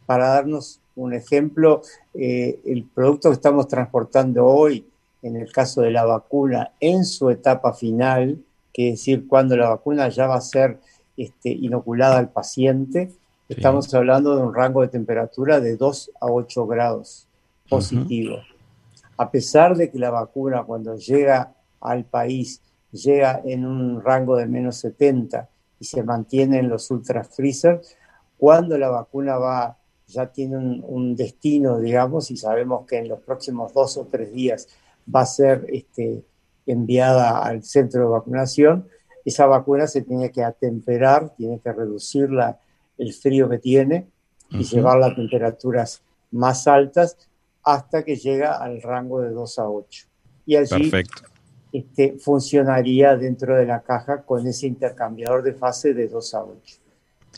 Para 0.08 0.30
darnos 0.30 0.82
un 0.96 1.14
ejemplo, 1.14 1.82
eh, 2.14 2.60
el 2.66 2.84
producto 2.84 3.30
que 3.30 3.36
estamos 3.36 3.68
transportando 3.68 4.46
hoy, 4.46 4.86
en 5.22 5.36
el 5.36 5.52
caso 5.52 5.82
de 5.82 5.92
la 5.92 6.06
vacuna, 6.06 6.72
en 6.80 7.06
su 7.06 7.30
etapa 7.30 7.74
final, 7.74 8.40
que 8.74 8.90
es 8.90 9.00
decir, 9.00 9.28
cuando 9.28 9.56
la 9.58 9.70
vacuna 9.70 10.10
ya 10.10 10.28
va 10.28 10.36
a 10.36 10.42
ser 10.42 10.80
este, 11.18 11.50
inoculada 11.50 12.18
al 12.18 12.30
paciente, 12.30 13.12
estamos 13.48 13.94
hablando 13.94 14.36
de 14.36 14.44
un 14.44 14.54
rango 14.54 14.82
de 14.82 14.88
temperatura 14.88 15.60
de 15.60 15.78
2 15.78 16.12
a 16.20 16.28
8 16.28 16.68
grados 16.68 17.28
positivo. 17.70 18.38
A 19.18 19.32
pesar 19.32 19.76
de 19.76 19.90
que 19.90 19.98
la 19.98 20.12
vacuna 20.12 20.64
cuando 20.64 20.98
llega 20.98 21.54
al 21.80 22.06
país 22.06 22.62
llega 22.92 23.42
en 23.44 23.66
un 23.66 24.02
rango 24.02 24.36
de 24.36 24.48
menos 24.48 24.78
70 24.78 25.48
y 25.80 25.86
se 25.86 26.04
mantiene 26.04 26.60
en 26.60 26.70
los 26.70 26.90
ultra 26.92 27.24
freezers, 27.24 27.96
cuando 28.38 28.78
la 28.78 28.90
vacuna 28.90 29.38
va, 29.38 29.78
ya 30.08 30.28
tiene 30.32 30.58
un, 30.58 31.16
destino, 31.16 31.80
digamos, 31.80 32.32
y 32.32 32.38
sabemos 32.38 32.86
que 32.86 32.98
en 32.98 33.10
los 33.10 33.20
próximos 33.22 33.74
dos 33.74 33.98
o 33.98 34.06
tres 34.06 34.32
días 34.32 34.68
va 35.14 35.22
a 35.22 35.26
ser 35.26 35.66
este, 35.70 36.24
enviada 36.66 37.40
al 37.40 37.64
centro 37.64 38.02
de 38.02 38.08
vacunación, 38.08 38.88
esa 39.24 39.48
vacuna 39.48 39.88
se 39.88 40.02
tiene 40.02 40.32
que 40.32 40.44
atemperar, 40.44 41.36
tiene 41.36 41.60
que 41.60 41.72
reducir 41.72 42.30
el 42.98 43.14
frío 43.14 43.50
que 43.50 43.58
tiene 43.58 44.08
y 44.52 44.64
llevarla 44.64 45.08
a 45.08 45.16
temperaturas 45.16 46.04
más 46.32 46.68
altas 46.68 47.18
hasta 47.64 48.04
que 48.04 48.16
llega 48.16 48.54
al 48.58 48.82
rango 48.82 49.22
de 49.22 49.32
2 49.32 49.60
a 49.60 49.70
8. 49.70 50.08
Y 50.46 50.56
allí 50.56 50.92
Este, 51.72 52.18
funcionaría 52.20 53.18
dentro 53.18 53.58
de 53.58 53.66
la 53.66 53.82
caja 53.82 54.22
con 54.22 54.48
ese 54.48 54.68
intercambiador 54.68 55.44
de 55.44 55.54
fase 55.54 55.94
de 55.94 56.08
2 56.08 56.34
a 56.36 56.44
8. 56.44 56.78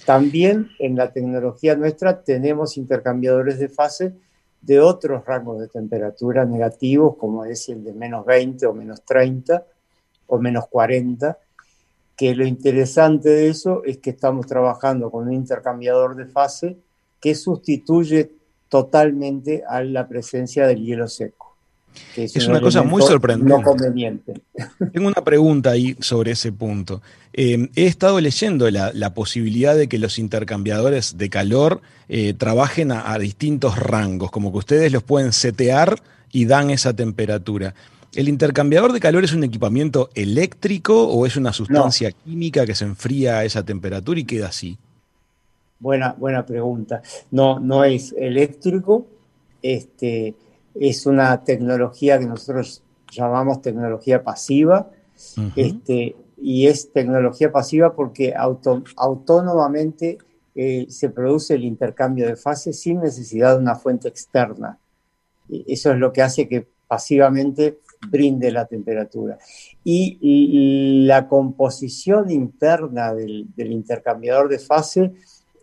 También 0.06 0.70
en 0.80 0.96
la 0.96 1.12
tecnología 1.12 1.76
nuestra 1.76 2.24
tenemos 2.24 2.78
intercambiadores 2.78 3.60
de 3.60 3.70
fase 3.70 4.14
de 4.62 4.80
otros 4.80 5.26
rangos 5.26 5.60
de 5.60 5.68
temperatura 5.68 6.46
negativos, 6.46 7.16
como 7.18 7.46
es 7.46 7.70
el 7.70 7.84
de 7.84 7.94
menos 7.94 8.26
20 8.26 8.66
o 8.66 8.74
menos 8.74 9.04
30 9.04 9.66
o 10.28 10.40
menos 10.40 10.68
40, 10.68 11.38
que 12.16 12.36
lo 12.36 12.46
interesante 12.46 13.30
de 13.30 13.50
eso 13.50 13.84
es 13.86 14.00
que 14.00 14.10
estamos 14.10 14.48
trabajando 14.48 15.12
con 15.12 15.28
un 15.28 15.34
intercambiador 15.34 16.16
de 16.16 16.26
fase 16.26 16.78
que 17.20 17.36
sustituye 17.36 18.32
totalmente 18.70 19.64
a 19.68 19.84
la 19.84 20.08
presencia 20.08 20.68
del 20.68 20.84
hielo 20.84 21.08
seco. 21.08 21.47
Es, 22.16 22.48
una 22.48 22.62
cosa 22.62 22.84
muy 22.84 23.02
sorprendente. 23.02 23.54
No 23.54 23.62
conveniente. 23.62 24.34
Tengo 24.94 25.08
una 25.08 25.24
pregunta 25.24 25.72
ahí 25.72 25.96
sobre 26.00 26.32
ese 26.32 26.52
punto. 26.52 27.02
Eh, 27.34 27.70
he 27.76 27.86
estado 27.86 28.20
leyendo 28.20 28.70
la, 28.70 29.14
posibilidad 29.14 29.76
de 29.76 29.88
que 29.88 30.00
los 30.00 30.20
intercambiadores 30.20 31.18
de 31.18 31.30
calor 31.30 31.82
eh, 32.10 32.34
trabajen 32.34 32.92
a, 32.92 33.18
distintos 33.20 33.78
rangos, 33.78 34.32
como 34.32 34.52
que 34.52 34.58
ustedes 34.58 34.92
los 34.92 35.04
pueden 35.04 35.34
setear 35.34 36.02
y 36.32 36.46
dan 36.46 36.70
esa 36.70 36.94
temperatura. 36.94 37.74
¿El 38.16 38.30
intercambiador 38.30 38.94
de 38.94 39.00
calor 39.00 39.24
es 39.24 39.34
un 39.34 39.44
equipamiento 39.44 40.10
eléctrico 40.16 41.08
o 41.08 41.26
es 41.26 41.36
una 41.36 41.54
sustancia 41.54 42.12
química 42.12 42.66
que 42.66 42.74
se 42.74 42.86
enfría 42.86 43.40
a 43.40 43.46
esa 43.46 43.64
temperatura 43.64 44.20
y 44.20 44.24
queda 44.24 44.48
así? 44.48 44.78
Buena, 45.80 46.16
buena 46.18 46.46
pregunta. 46.46 47.02
No, 47.30 47.60
no 47.60 47.84
es 47.84 48.14
eléctrico, 48.18 49.06
este, 49.62 50.34
es 50.80 51.06
una 51.06 51.44
tecnología 51.44 52.20
que 52.20 52.26
nosotros 52.26 52.84
llamamos 53.12 53.62
tecnología 53.62 54.24
pasiva, 54.24 54.90
este, 55.56 56.16
y 56.38 56.68
es 56.68 56.92
tecnología 56.92 57.52
pasiva 57.52 57.96
porque 57.96 58.34
autónomamente 58.36 60.20
eh, 60.54 60.86
se 60.90 61.10
produce 61.10 61.56
el 61.56 61.66
intercambio 61.66 62.28
de 62.28 62.36
fases 62.36 62.80
sin 62.80 63.02
necesidad 63.02 63.56
de 63.56 63.62
una 63.62 63.76
fuente 63.76 64.08
externa. 64.08 64.80
Eso 65.50 65.92
es 65.92 65.98
lo 65.98 66.12
que 66.12 66.22
hace 66.22 66.48
que 66.48 66.68
pasivamente 66.88 67.80
brinde 68.10 68.52
la 68.52 68.66
temperatura. 68.66 69.38
Y, 69.84 71.06
la 71.08 71.28
composición 71.28 72.30
interna 72.30 73.14
del, 73.14 73.48
del 73.56 73.72
intercambiador 73.72 74.50
de 74.50 74.60
fase 74.60 75.14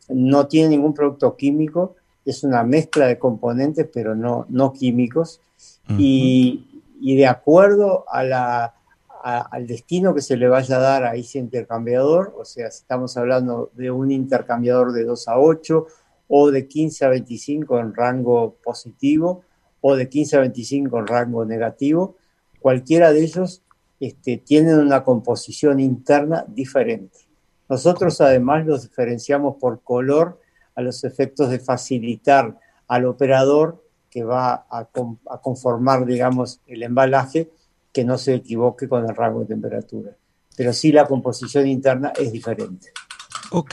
no 0.08 0.48
tiene 0.48 0.70
ningún 0.70 0.94
producto 0.94 1.36
químico, 1.36 1.96
es 2.24 2.44
una 2.44 2.62
mezcla 2.64 3.06
de 3.06 3.18
componentes, 3.18 3.88
pero 3.92 4.14
no, 4.14 4.46
no 4.48 4.72
químicos. 4.72 5.40
y, 5.98 6.70
de 7.00 7.26
acuerdo 7.26 8.06
a 8.08 8.22
la, 8.24 8.74
al 9.24 9.66
destino 9.66 10.14
que 10.14 10.20
se 10.20 10.36
le 10.36 10.48
vaya 10.48 10.76
a 10.76 10.80
dar 10.80 11.04
a 11.04 11.14
ese 11.14 11.38
intercambiador, 11.38 12.34
o 12.38 12.44
sea, 12.44 12.70
si 12.70 12.78
estamos 12.78 13.16
hablando 13.16 13.70
de 13.74 13.90
un 13.90 14.10
intercambiador 14.10 14.92
de 14.92 15.04
2 15.04 15.28
a 15.28 15.38
8 15.38 15.86
o 16.28 16.50
de 16.50 16.68
15 16.68 17.04
a 17.04 17.08
25 17.08 17.78
en 17.78 17.94
rango 17.94 18.56
positivo 18.62 19.42
o 19.80 19.96
de 19.96 20.08
15 20.08 20.36
a 20.36 20.40
25 20.40 20.98
en 20.98 21.06
rango 21.06 21.44
negativo, 21.44 22.16
cualquiera 22.60 23.12
de 23.12 23.22
ellos 23.22 23.62
este, 24.00 24.36
tienen 24.36 24.78
una 24.78 25.04
composición 25.04 25.80
interna 25.80 26.44
diferente. 26.48 27.20
Nosotros 27.68 28.20
además 28.20 28.66
los 28.66 28.82
diferenciamos 28.82 29.56
por 29.56 29.80
color 29.82 30.38
a 30.74 30.82
los 30.82 31.04
efectos 31.04 31.50
de 31.50 31.58
facilitar 31.58 32.58
al 32.88 33.06
operador 33.06 33.82
que 34.10 34.22
va 34.22 34.66
a, 34.70 34.88
conformar, 35.42 36.06
digamos, 36.06 36.60
el 36.66 36.82
embalaje, 36.84 37.50
que 37.92 38.04
no 38.04 38.16
se 38.16 38.34
equivoque 38.34 38.88
con 38.88 39.08
el 39.08 39.14
rango 39.14 39.40
de 39.40 39.46
temperatura. 39.46 40.12
Pero 40.56 40.72
sí 40.72 40.92
la 40.92 41.06
composición 41.06 41.66
interna 41.66 42.12
es 42.16 42.30
diferente. 42.30 42.92
Ok, 43.56 43.72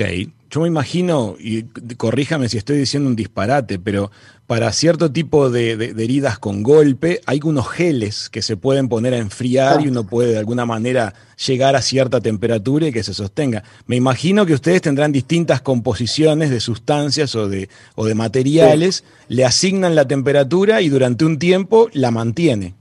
yo 0.51 0.61
me 0.61 0.67
imagino, 0.67 1.35
y 1.39 1.63
corríjame 1.97 2.47
si 2.49 2.59
estoy 2.59 2.77
diciendo 2.77 3.09
un 3.09 3.15
disparate, 3.15 3.79
pero 3.79 4.11
para 4.45 4.71
cierto 4.73 5.11
tipo 5.11 5.49
de, 5.49 5.71
heridas 5.71 6.37
con 6.37 6.61
golpe 6.61 7.19
hay 7.25 7.39
unos 7.43 7.67
geles 7.67 8.29
que 8.29 8.43
se 8.43 8.57
pueden 8.57 8.89
poner 8.89 9.15
a 9.15 9.17
enfriar 9.17 9.81
y 9.81 9.87
uno 9.87 10.05
puede 10.05 10.33
de 10.33 10.37
alguna 10.37 10.67
manera 10.67 11.15
llegar 11.47 11.75
a 11.75 11.81
cierta 11.81 12.21
temperatura 12.21 12.89
y 12.89 12.91
que 12.91 13.01
se 13.01 13.15
sostenga. 13.15 13.63
Me 13.87 13.95
imagino 13.95 14.45
que 14.45 14.53
ustedes 14.53 14.83
tendrán 14.83 15.11
distintas 15.11 15.61
composiciones 15.61 16.51
de 16.51 16.59
sustancias 16.59 17.33
o 17.33 17.49
de, 17.49 17.67
o 17.95 18.05
de 18.05 18.13
materiales, 18.13 19.03
le 19.29 19.45
asignan 19.45 19.95
la 19.95 20.07
temperatura 20.07 20.83
y 20.83 20.89
durante 20.89 21.25
un 21.25 21.39
tiempo 21.39 21.89
la 21.93 22.11
mantiene. 22.11 22.75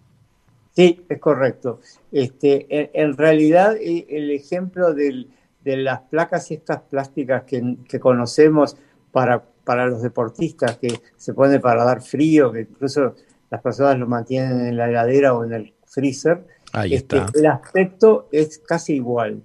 Sí, 0.77 1.01
es 1.09 1.19
correcto. 1.19 1.81
Este, 2.13 2.91
en 2.93 3.17
realidad, 3.17 3.75
eh, 3.79 4.05
el 4.11 4.31
ejemplo 4.31 4.93
del 4.93 5.29
de 5.65 5.77
las 5.77 6.01
placas 6.01 6.51
estas 6.51 6.81
plásticas 6.83 7.45
que, 7.45 8.01
conocemos 8.01 8.77
para, 9.13 9.43
para 9.65 9.87
los 9.87 10.03
deportistas, 10.03 10.79
que 10.79 11.01
se 11.17 11.35
pone 11.35 11.61
para 11.61 11.85
dar 11.85 12.03
frío, 12.03 12.53
que 12.53 12.61
incluso 12.63 13.15
las 13.51 13.61
personas 13.61 13.99
lo 13.99 14.07
mantienen 14.07 14.67
en 14.67 14.77
la 14.77 14.89
heladera 14.89 15.35
o 15.35 15.45
en 15.45 15.53
el 15.53 15.75
freezer. 15.85 16.47
Ahí 16.73 16.95
este, 16.95 17.19
está. 17.19 17.39
El 17.39 17.47
aspecto 17.47 18.29
es 18.33 18.59
casi 18.59 18.95
igual, 18.95 19.43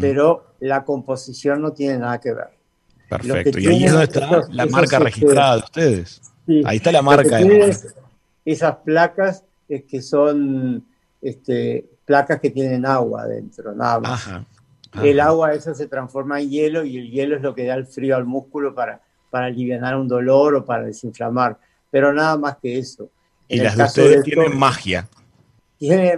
pero 0.00 0.54
la 0.60 0.84
composición 0.84 1.62
no 1.62 1.72
tiene 1.72 1.98
nada 1.98 2.20
que 2.20 2.32
ver. 2.32 2.50
Perfecto. 3.08 3.58
Y 3.58 3.66
ahí 3.66 3.84
está 3.84 4.46
la 4.50 4.66
marca 4.66 4.96
este, 4.96 5.04
registrada 5.04 5.56
de 5.56 5.62
ustedes. 5.62 6.22
ahí 6.64 6.76
está 6.76 6.92
la 6.92 7.02
marca. 7.02 7.38
esas 8.44 8.76
placas 8.76 9.44
es 9.68 9.84
que 9.84 10.02
son 10.02 10.84
este, 11.22 11.88
placas 12.04 12.40
que 12.40 12.50
tienen 12.50 12.84
agua 12.84 13.26
dentro, 13.26 13.72
nada 13.74 14.00
más. 14.00 14.26
Ajá 14.26 14.46
el 15.02 15.20
agua 15.20 15.54
esa 15.54 15.74
se 15.74 15.86
transforma 15.86 16.40
en 16.40 16.50
hielo 16.50 16.84
y 16.84 16.98
el 16.98 17.10
hielo 17.10 17.36
es 17.36 17.42
lo 17.42 17.54
que 17.54 17.64
da 17.64 17.74
el 17.74 17.86
frío 17.86 18.16
al 18.16 18.24
músculo 18.24 18.74
para, 18.74 19.00
para 19.30 19.46
aliviar 19.46 19.96
un 19.96 20.08
dolor 20.08 20.54
o 20.56 20.64
para 20.64 20.84
desinflamar, 20.84 21.58
pero 21.90 22.12
nada 22.12 22.36
más 22.36 22.56
que 22.56 22.78
eso. 22.78 23.08
Y 23.48 23.60
las 23.60 23.76
de 23.76 23.84
ustedes 23.84 24.22
tienen 24.24 24.56
magia. 24.56 25.08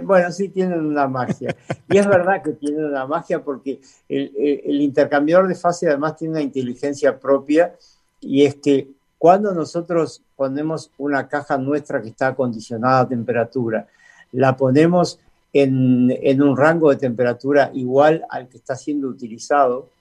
bueno, 0.03 0.31
sí 0.31 0.49
tienen 0.49 0.85
una 0.85 1.07
magia. 1.07 1.55
y 1.89 1.97
es 1.97 2.07
verdad 2.07 2.41
que 2.43 2.51
tienen 2.53 2.85
una 2.85 3.05
magia 3.05 3.43
porque 3.43 3.79
el, 4.09 4.31
el, 4.65 4.81
intercambiador 4.81 5.47
de 5.47 5.55
fase 5.55 5.87
además 5.87 6.15
tiene 6.15 6.33
una 6.33 6.41
inteligencia 6.41 7.19
propia 7.19 7.75
y 8.19 8.45
es 8.45 8.55
que 8.55 8.89
cuando 9.17 9.53
nosotros 9.53 10.21
ponemos 10.35 10.91
una 10.97 11.27
caja 11.27 11.57
nuestra 11.57 12.01
que 12.01 12.09
está 12.09 12.27
acondicionada 12.27 13.01
a 13.01 13.07
temperatura, 13.07 13.87
la 14.33 14.57
ponemos 14.57 15.19
en, 15.53 16.41
un 16.41 16.57
rango 16.57 16.89
de 16.89 16.97
temperatura 16.97 17.69
igual 17.73 18.25
al 18.29 18.49
que 18.49 18.57
está 18.57 18.75
siendo 18.75 19.07
utilizado, 19.07 19.91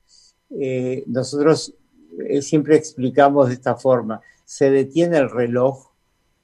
eh, 0.51 1.05
nosotros 1.07 1.75
eh, 2.27 2.41
siempre 2.41 2.77
explicamos 2.77 3.49
de 3.49 3.55
esta 3.55 3.77
forma, 3.77 4.21
se 4.45 4.71
detiene 4.71 5.19
el 5.19 5.31
reloj 5.31 5.93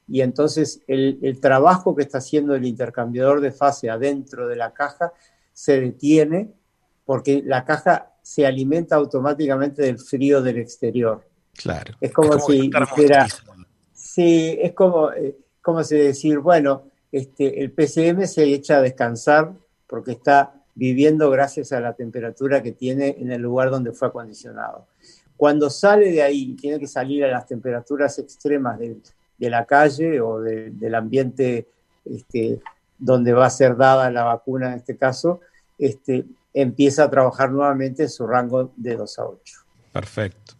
y 0.07 0.21
entonces 0.21 0.81
el, 0.87 1.39
trabajo 1.39 1.95
que 1.95 2.03
está 2.03 2.19
haciendo 2.19 2.55
el 2.55 2.65
intercambiador 2.65 3.41
de 3.41 3.51
fase 3.51 3.89
adentro 3.89 4.47
de 4.47 4.55
la 4.55 4.73
caja 4.73 5.13
se 5.53 5.79
detiene 5.79 6.51
porque 7.05 7.41
la 7.43 7.65
caja 7.65 8.13
se 8.21 8.45
alimenta 8.45 8.95
automáticamente 8.95 9.81
del 9.81 9.99
frío 9.99 10.41
del 10.41 10.57
exterior. 10.59 11.27
Claro. 11.53 11.95
Es 11.99 12.11
como, 12.11 12.39
si 12.39 12.69
dijera, 12.69 13.27
sí, 13.91 14.57
es 14.59 14.73
como, 14.73 15.11
eh, 15.11 15.35
como 15.61 15.83
si 15.83 15.97
decir, 15.97 16.39
bueno, 16.39 16.88
este, 17.11 17.61
el 17.61 17.71
PCM 17.71 18.25
se 18.27 18.43
echa 18.43 18.77
a 18.77 18.81
descansar 18.81 19.53
porque 19.87 20.11
está 20.11 20.53
viviendo 20.75 21.29
gracias 21.29 21.71
a 21.71 21.79
la 21.79 21.93
temperatura 21.93 22.61
que 22.63 22.71
tiene 22.71 23.15
en 23.19 23.31
el 23.31 23.41
lugar 23.41 23.69
donde 23.69 23.91
fue 23.91 24.07
acondicionado. 24.07 24.87
Cuando 25.35 25.69
sale 25.69 26.11
de 26.11 26.21
ahí 26.21 26.51
y 26.51 26.55
tiene 26.55 26.79
que 26.79 26.87
salir 26.87 27.25
a 27.25 27.31
las 27.31 27.47
temperaturas 27.47 28.17
extremas 28.19 28.79
de, 28.79 29.49
la 29.49 29.65
calle 29.65 30.19
o 30.21 30.41
del 30.41 30.95
ambiente 30.95 31.67
este, 32.05 32.59
donde 32.97 33.33
va 33.33 33.45
a 33.45 33.49
ser 33.49 33.77
dada 33.77 34.11
la 34.11 34.25
vacuna 34.25 34.67
en 34.67 34.73
este 34.75 34.97
caso, 34.97 35.39
este, 35.77 36.25
empieza 36.53 37.05
a 37.05 37.09
trabajar 37.09 37.51
nuevamente 37.51 38.03
en 38.03 38.09
su 38.09 38.27
rango 38.27 38.71
de 38.75 38.95
2 38.95 39.19
a 39.19 39.25
8. 39.25 39.55
Perfecto. 39.93 40.53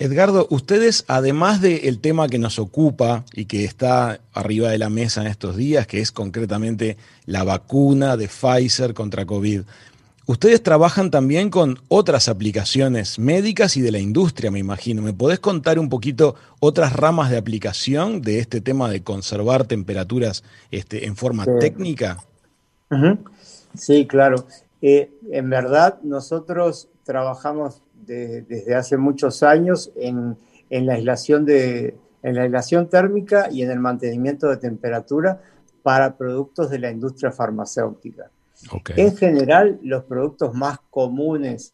Edgardo, 0.00 0.46
ustedes, 0.50 1.04
además 1.08 1.60
del 1.60 1.98
tema 1.98 2.28
que 2.28 2.38
nos 2.38 2.60
ocupa 2.60 3.24
y 3.32 3.46
que 3.46 3.64
está 3.64 4.20
arriba 4.32 4.70
de 4.70 4.78
la 4.78 4.90
mesa 4.90 5.22
en 5.22 5.26
estos 5.26 5.56
días, 5.56 5.88
que 5.88 6.00
es 6.00 6.12
concretamente 6.12 6.96
la 7.26 7.42
vacuna 7.42 8.16
de 8.16 8.28
Pfizer 8.28 8.94
contra 8.94 9.26
COVID, 9.26 9.62
ustedes 10.26 10.62
trabajan 10.62 11.10
también 11.10 11.50
con 11.50 11.80
otras 11.88 12.28
aplicaciones 12.28 13.18
médicas 13.18 13.76
y 13.76 13.80
de 13.80 13.90
la 13.90 13.98
industria, 13.98 14.52
me 14.52 14.60
imagino. 14.60 15.02
¿Me 15.02 15.12
podés 15.12 15.40
contar 15.40 15.80
un 15.80 15.88
poquito 15.88 16.36
otras 16.60 16.92
ramas 16.92 17.28
de 17.28 17.36
aplicación 17.36 18.22
de 18.22 18.38
este 18.38 18.60
tema 18.60 18.88
de 18.88 19.02
conservar 19.02 19.64
temperaturas 19.64 20.44
este, 20.70 21.06
en 21.06 21.16
forma 21.16 21.44
técnica? 21.58 22.18
Sí, 23.74 24.06
claro. 24.06 24.46
Eh, 24.80 25.10
en 25.32 25.50
verdad, 25.50 25.98
nosotros 26.04 26.86
trabajamos 27.02 27.82
desde 28.08 28.74
hace 28.74 28.96
muchos 28.96 29.42
años 29.42 29.92
en, 29.96 30.36
la 30.70 30.94
aislación 30.94 31.44
de, 31.44 31.96
en 32.22 32.34
la 32.34 32.42
aislación 32.42 32.88
térmica 32.88 33.48
y 33.50 33.62
en 33.62 33.70
el 33.70 33.78
mantenimiento 33.78 34.48
de 34.48 34.56
temperatura 34.56 35.42
para 35.82 36.16
productos 36.16 36.70
de 36.70 36.78
la 36.78 36.90
industria 36.90 37.30
farmacéutica. 37.30 38.30
En 38.96 39.16
general, 39.16 39.78
los 39.82 40.04
productos 40.04 40.54
más 40.54 40.78
comunes 40.90 41.72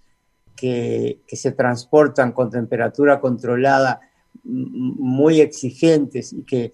que, 0.55 1.21
se 1.29 1.53
transportan 1.53 2.33
con 2.33 2.51
temperatura 2.51 3.21
controlada 3.21 4.01
muy 4.43 5.41
exigentes 5.41 6.33
y 6.33 6.43
que, 6.43 6.73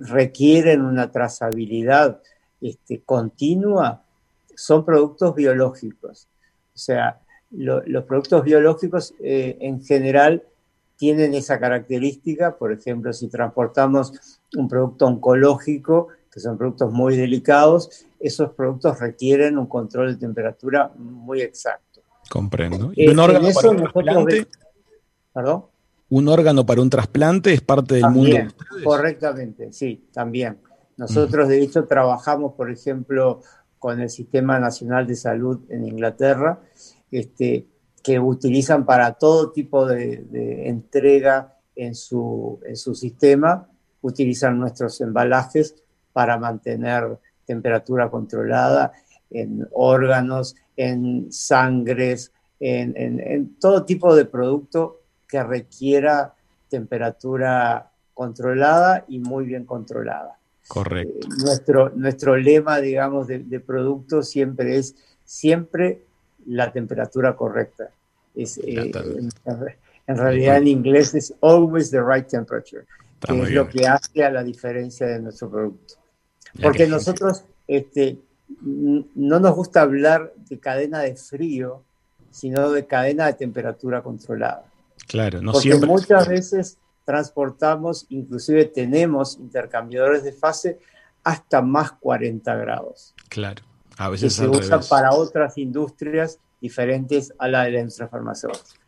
requieren 0.00 0.80
una 0.80 1.12
trazabilidad 1.12 2.22
este, 2.62 3.02
continua 3.02 4.02
son 4.56 4.84
productos 4.84 5.34
biológicos. 5.34 6.28
O 6.74 6.78
sea, 6.78 7.20
los 7.50 8.04
productos 8.04 8.44
biológicos 8.44 9.14
eh, 9.20 9.56
en 9.60 9.82
general 9.82 10.44
tienen 10.96 11.34
esa 11.34 11.58
característica, 11.58 12.56
por 12.56 12.72
ejemplo, 12.72 13.12
si 13.12 13.28
transportamos 13.28 14.12
un 14.56 14.68
producto 14.68 15.06
oncológico, 15.06 16.08
que 16.32 16.40
son 16.40 16.58
productos 16.58 16.92
muy 16.92 17.16
delicados, 17.16 18.06
esos 18.20 18.52
productos 18.52 19.00
requieren 19.00 19.58
un 19.58 19.66
control 19.66 20.12
de 20.12 20.20
temperatura 20.20 20.92
muy 20.96 21.40
exacto. 21.40 22.02
Comprendo. 22.28 22.92
¿Y 22.94 23.08
un 23.08 23.18
eh, 23.18 23.22
órgano 23.22 23.48
para 23.52 23.70
un 23.70 23.76
trasplante? 23.78 24.46
¿Perdón? 25.32 25.64
¿Un 26.10 26.28
órgano 26.28 26.66
para 26.66 26.82
un 26.82 26.90
trasplante 26.90 27.52
es 27.52 27.60
parte 27.62 27.94
del 27.94 28.10
mundo? 28.10 28.36
correctamente, 28.84 29.72
sí, 29.72 30.08
también. 30.12 30.58
Nosotros, 30.96 31.48
de 31.48 31.62
hecho, 31.62 31.86
trabajamos, 31.86 32.52
por 32.54 32.70
ejemplo, 32.70 33.40
con 33.78 34.00
el 34.00 34.10
Sistema 34.10 34.58
Nacional 34.58 35.06
de 35.06 35.16
Salud 35.16 35.60
en 35.70 35.86
Inglaterra, 35.86 36.60
este, 37.10 37.66
que 38.02 38.18
utilizan 38.18 38.84
para 38.84 39.12
todo 39.14 39.52
tipo 39.52 39.86
de, 39.86 40.68
entrega 40.68 41.56
en 41.76 41.94
su, 41.94 42.60
en 42.64 42.76
su 42.76 42.94
sistema, 42.94 43.68
utilizan 44.02 44.58
nuestros 44.58 45.00
embalajes 45.00 45.74
para 46.12 46.38
mantener 46.38 47.18
temperatura 47.46 48.10
controlada 48.10 48.92
en 49.30 49.66
órganos, 49.72 50.56
en 50.76 51.30
sangres, 51.30 52.32
en, 52.58 53.56
todo 53.60 53.84
tipo 53.84 54.14
de 54.14 54.24
producto 54.24 55.00
que 55.28 55.42
requiera 55.42 56.34
temperatura 56.68 57.90
controlada 58.14 59.04
y 59.08 59.18
muy 59.18 59.44
bien 59.44 59.64
controlada. 59.64 60.38
Correcto. 60.68 61.26
Eh, 61.26 61.28
nuestro, 61.42 61.90
nuestro 61.90 62.36
lema, 62.36 62.80
digamos, 62.80 63.26
de, 63.26 63.40
de, 63.40 63.60
producto 63.60 64.22
siempre 64.22 64.76
es 64.76 64.94
siempre 65.24 66.04
la 66.50 66.72
temperatura 66.72 67.36
correcta. 67.36 67.90
Es, 68.34 68.58
eh, 68.58 68.92
en, 70.06 70.16
realidad 70.16 70.56
en 70.58 70.68
inglés 70.68 71.14
es 71.14 71.34
always 71.40 71.90
the 71.90 72.02
right 72.02 72.26
temperature, 72.26 72.84
que 73.20 73.40
es 73.42 73.50
lo 73.50 73.68
que 73.68 73.86
hace 73.86 74.24
a 74.24 74.30
la 74.30 74.42
diferencia 74.42 75.06
de 75.06 75.20
nuestro 75.20 75.50
producto. 75.50 75.94
Porque 76.60 76.86
nosotros 76.86 77.44
este, 77.66 78.18
no 78.62 79.38
nos 79.38 79.54
gusta 79.54 79.82
hablar 79.82 80.32
de 80.48 80.58
cadena 80.58 81.00
de 81.00 81.16
frío, 81.16 81.82
sino 82.30 82.70
de 82.72 82.86
cadena 82.86 83.26
de 83.26 83.34
temperatura 83.34 84.02
controlada. 84.02 84.64
Claro, 85.06 85.40
no 85.40 85.52
Porque 85.52 85.74
muchas 85.74 86.28
veces 86.28 86.78
transportamos, 87.04 88.06
inclusive 88.08 88.64
tenemos 88.64 89.38
intercambiadores 89.38 90.24
de 90.24 90.32
fase 90.32 90.78
hasta 91.22 91.62
más 91.62 91.92
40 91.92 92.54
grados. 92.56 93.14
Claro, 93.28 93.62
a 93.96 94.08
veces 94.08 94.34
se 94.34 94.48
usan 94.48 94.80
para 94.88 95.12
otras 95.12 95.58
industrias 95.58 96.38
diferentes 96.60 97.32
a 97.38 97.48
la 97.48 97.64
de 97.64 97.72
la 97.72 97.80
industria 97.80 98.08
farmacéutica. 98.08 98.80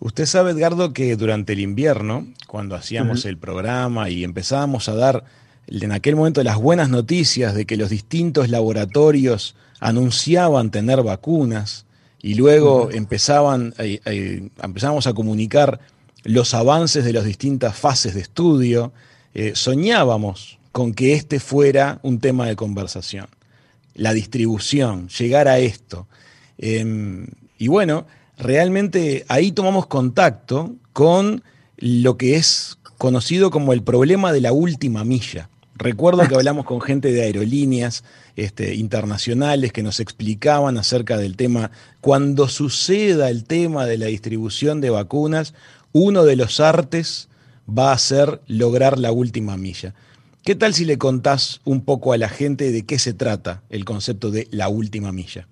Usted 0.00 0.26
sabe, 0.26 0.52
Edgardo, 0.52 0.92
que 0.92 1.16
durante 1.16 1.54
el 1.54 1.60
invierno, 1.60 2.26
cuando 2.46 2.76
hacíamos 2.76 3.24
el 3.24 3.36
programa 3.36 4.10
y 4.10 4.22
empezábamos 4.22 4.88
a 4.88 4.94
dar 4.94 5.24
en 5.66 5.92
aquel 5.92 6.14
momento 6.14 6.42
las 6.44 6.56
buenas 6.56 6.88
noticias 6.88 7.54
de 7.54 7.66
que 7.66 7.76
los 7.76 7.90
distintos 7.90 8.48
laboratorios 8.48 9.56
anunciaban 9.80 10.70
tener 10.70 11.02
vacunas 11.02 11.84
y 12.22 12.34
luego 12.34 12.90
empezaban, 12.90 13.74
eh, 13.78 14.00
eh, 14.04 14.48
empezamos 14.62 15.06
a 15.06 15.14
comunicar 15.14 15.80
los 16.24 16.54
avances 16.54 17.04
de 17.04 17.12
las 17.12 17.24
distintas 17.24 17.76
fases 17.76 18.14
de 18.14 18.20
estudio, 18.20 18.92
eh, 19.34 19.52
soñábamos 19.54 20.58
con 20.72 20.94
que 20.94 21.14
este 21.14 21.40
fuera 21.40 22.00
un 22.02 22.20
tema 22.20 22.46
de 22.46 22.56
conversación, 22.56 23.28
la 23.98 24.14
distribución, 24.14 25.08
llegar 25.08 25.48
a 25.48 25.58
esto. 25.58 26.06
Em, 26.56 27.26
y 27.58 27.68
bueno, 27.68 28.06
realmente 28.38 29.26
ahí 29.28 29.52
tomamos 29.52 29.86
contacto 29.86 30.74
con 30.92 31.42
lo 31.76 32.16
que 32.16 32.36
es 32.36 32.78
conocido 32.96 33.50
como 33.50 33.72
el 33.72 33.82
problema 33.82 34.32
de 34.32 34.40
la 34.40 34.52
última 34.52 35.04
milla. 35.04 35.50
Recuerdo 35.74 36.26
que 36.28 36.34
hablamos 36.36 36.64
con 36.64 36.80
gente 36.80 37.12
de 37.12 37.22
aerolíneas 37.22 38.04
este, 38.36 38.76
internacionales 38.76 39.72
que 39.72 39.82
nos 39.82 39.98
explicaban 39.98 40.78
acerca 40.78 41.16
del 41.16 41.36
tema, 41.36 41.72
cuando 42.00 42.48
suceda 42.48 43.30
el 43.30 43.44
tema 43.44 43.84
de 43.84 43.98
la 43.98 44.06
distribución 44.06 44.80
de 44.80 44.90
vacunas, 44.90 45.54
uno 45.92 46.24
de 46.24 46.36
los 46.36 46.60
artes 46.60 47.28
va 47.68 47.90
a 47.90 47.98
ser 47.98 48.40
lograr 48.46 48.96
la 48.98 49.10
última 49.10 49.56
milla. 49.56 49.94
¿Qué 50.48 50.54
tal 50.54 50.72
si 50.72 50.86
le 50.86 50.96
contás 50.96 51.60
un 51.66 51.84
poco 51.84 52.14
a 52.14 52.16
la 52.16 52.30
gente 52.30 52.72
de 52.72 52.86
qué 52.86 52.98
se 52.98 53.12
trata 53.12 53.64
el 53.68 53.84
concepto 53.84 54.30
de 54.30 54.48
la 54.50 54.70
última 54.70 55.12
milla? 55.12 55.46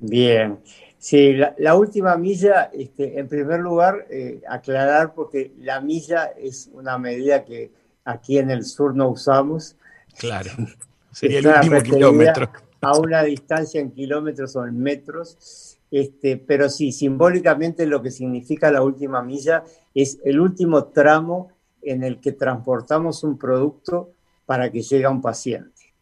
Bien, 0.00 0.58
sí, 0.98 1.34
la, 1.56 1.76
última 1.76 2.16
milla, 2.16 2.68
este, 2.72 3.20
en 3.20 3.28
primer 3.28 3.60
lugar, 3.60 4.08
eh, 4.10 4.42
aclarar 4.48 5.14
porque 5.14 5.52
la 5.60 5.80
milla 5.80 6.32
es 6.36 6.68
una 6.72 6.98
medida 6.98 7.44
que 7.44 7.70
aquí 8.04 8.38
en 8.38 8.50
el 8.50 8.64
sur 8.64 8.96
no 8.96 9.08
usamos. 9.08 9.76
Claro, 10.18 10.50
sería 11.12 11.38
el 11.38 11.46
último 11.46 11.80
kilómetro. 11.80 12.50
A 12.80 12.98
una 12.98 13.22
distancia 13.22 13.80
en 13.80 13.92
kilómetros 13.92 14.56
o 14.56 14.66
en 14.66 14.80
metros. 14.80 15.78
Este, 15.92 16.38
pero 16.38 16.68
sí, 16.68 16.90
simbólicamente 16.90 17.86
lo 17.86 18.02
que 18.02 18.10
significa 18.10 18.72
la 18.72 18.82
última 18.82 19.22
milla 19.22 19.62
es 19.94 20.18
el 20.24 20.40
último 20.40 20.86
tramo 20.86 21.52
en 21.82 22.02
el 22.02 22.20
que 22.20 22.32
transportamos 22.32 23.24
un 23.24 23.38
producto 23.38 24.12
para 24.46 24.70
que 24.70 24.82
llegue 24.82 25.04
a 25.04 25.10
un 25.10 25.22
paciente. 25.22 25.94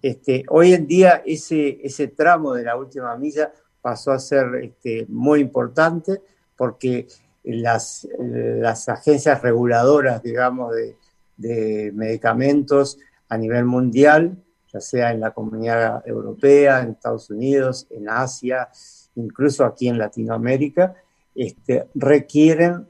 Este, 0.00 0.44
hoy 0.48 0.72
en 0.72 0.86
día 0.86 1.22
ese, 1.26 1.80
ese 1.82 2.08
tramo 2.08 2.54
de 2.54 2.64
la 2.64 2.76
última 2.76 3.16
milla 3.16 3.52
pasó 3.80 4.12
a 4.12 4.18
ser 4.18 4.54
este, 4.62 5.06
muy 5.08 5.40
importante 5.40 6.20
porque 6.56 7.08
las, 7.44 8.06
las 8.18 8.88
agencias 8.88 9.42
reguladoras, 9.42 10.22
digamos, 10.22 10.74
de, 10.74 10.96
de 11.36 11.92
medicamentos 11.94 12.98
a 13.28 13.38
nivel 13.38 13.64
mundial, 13.64 14.36
ya 14.72 14.80
sea 14.80 15.12
en 15.12 15.20
la 15.20 15.30
comunidad 15.32 16.06
europea, 16.06 16.82
en 16.82 16.90
Estados 16.90 17.30
Unidos, 17.30 17.86
en 17.90 18.08
Asia, 18.08 18.68
incluso 19.14 19.64
aquí 19.64 19.88
en 19.88 19.98
Latinoamérica, 19.98 20.94
este, 21.34 21.86
requieren 21.94 22.86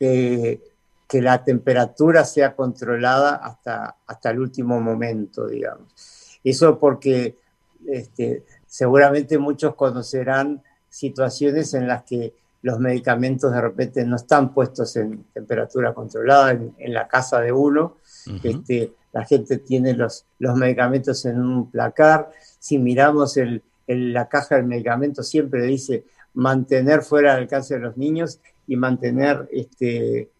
eh, 0.00 0.60
que 1.08 1.22
la 1.22 1.42
temperatura 1.42 2.24
sea 2.24 2.54
controlada 2.54 3.36
hasta, 3.36 3.96
hasta 4.06 4.30
el 4.30 4.40
último 4.40 4.78
momento, 4.80 5.46
digamos. 5.46 6.38
Eso 6.44 6.78
porque 6.78 7.38
este, 7.86 8.44
seguramente 8.66 9.38
muchos 9.38 9.74
conocerán 9.74 10.62
situaciones 10.90 11.72
en 11.74 11.88
las 11.88 12.02
que 12.04 12.34
los 12.60 12.78
medicamentos 12.78 13.52
de 13.52 13.60
repente 13.60 14.04
no 14.04 14.16
están 14.16 14.52
puestos 14.52 14.96
en 14.96 15.24
temperatura 15.32 15.94
controlada 15.94 16.52
en, 16.52 16.92
la 16.92 17.08
casa 17.08 17.40
de 17.40 17.52
uno. 17.52 17.96
este, 18.42 18.92
la 19.12 19.24
gente 19.24 19.58
tiene 19.58 19.94
los, 19.94 20.26
los 20.38 20.56
medicamentos 20.56 21.24
en 21.24 21.40
un 21.40 21.70
placar. 21.70 22.30
Si 22.58 22.78
miramos 22.78 23.36
el, 23.36 23.62
la 23.86 24.28
caja 24.28 24.56
del 24.56 24.66
medicamento, 24.66 25.22
siempre 25.22 25.62
dice 25.62 26.04
mantener 26.34 27.02
fuera 27.02 27.32
del 27.32 27.44
alcance 27.44 27.74
de 27.74 27.80
los 27.80 27.96
niños 27.96 28.40
y 28.66 28.76
mantener 28.76 29.48
este, 29.50 30.30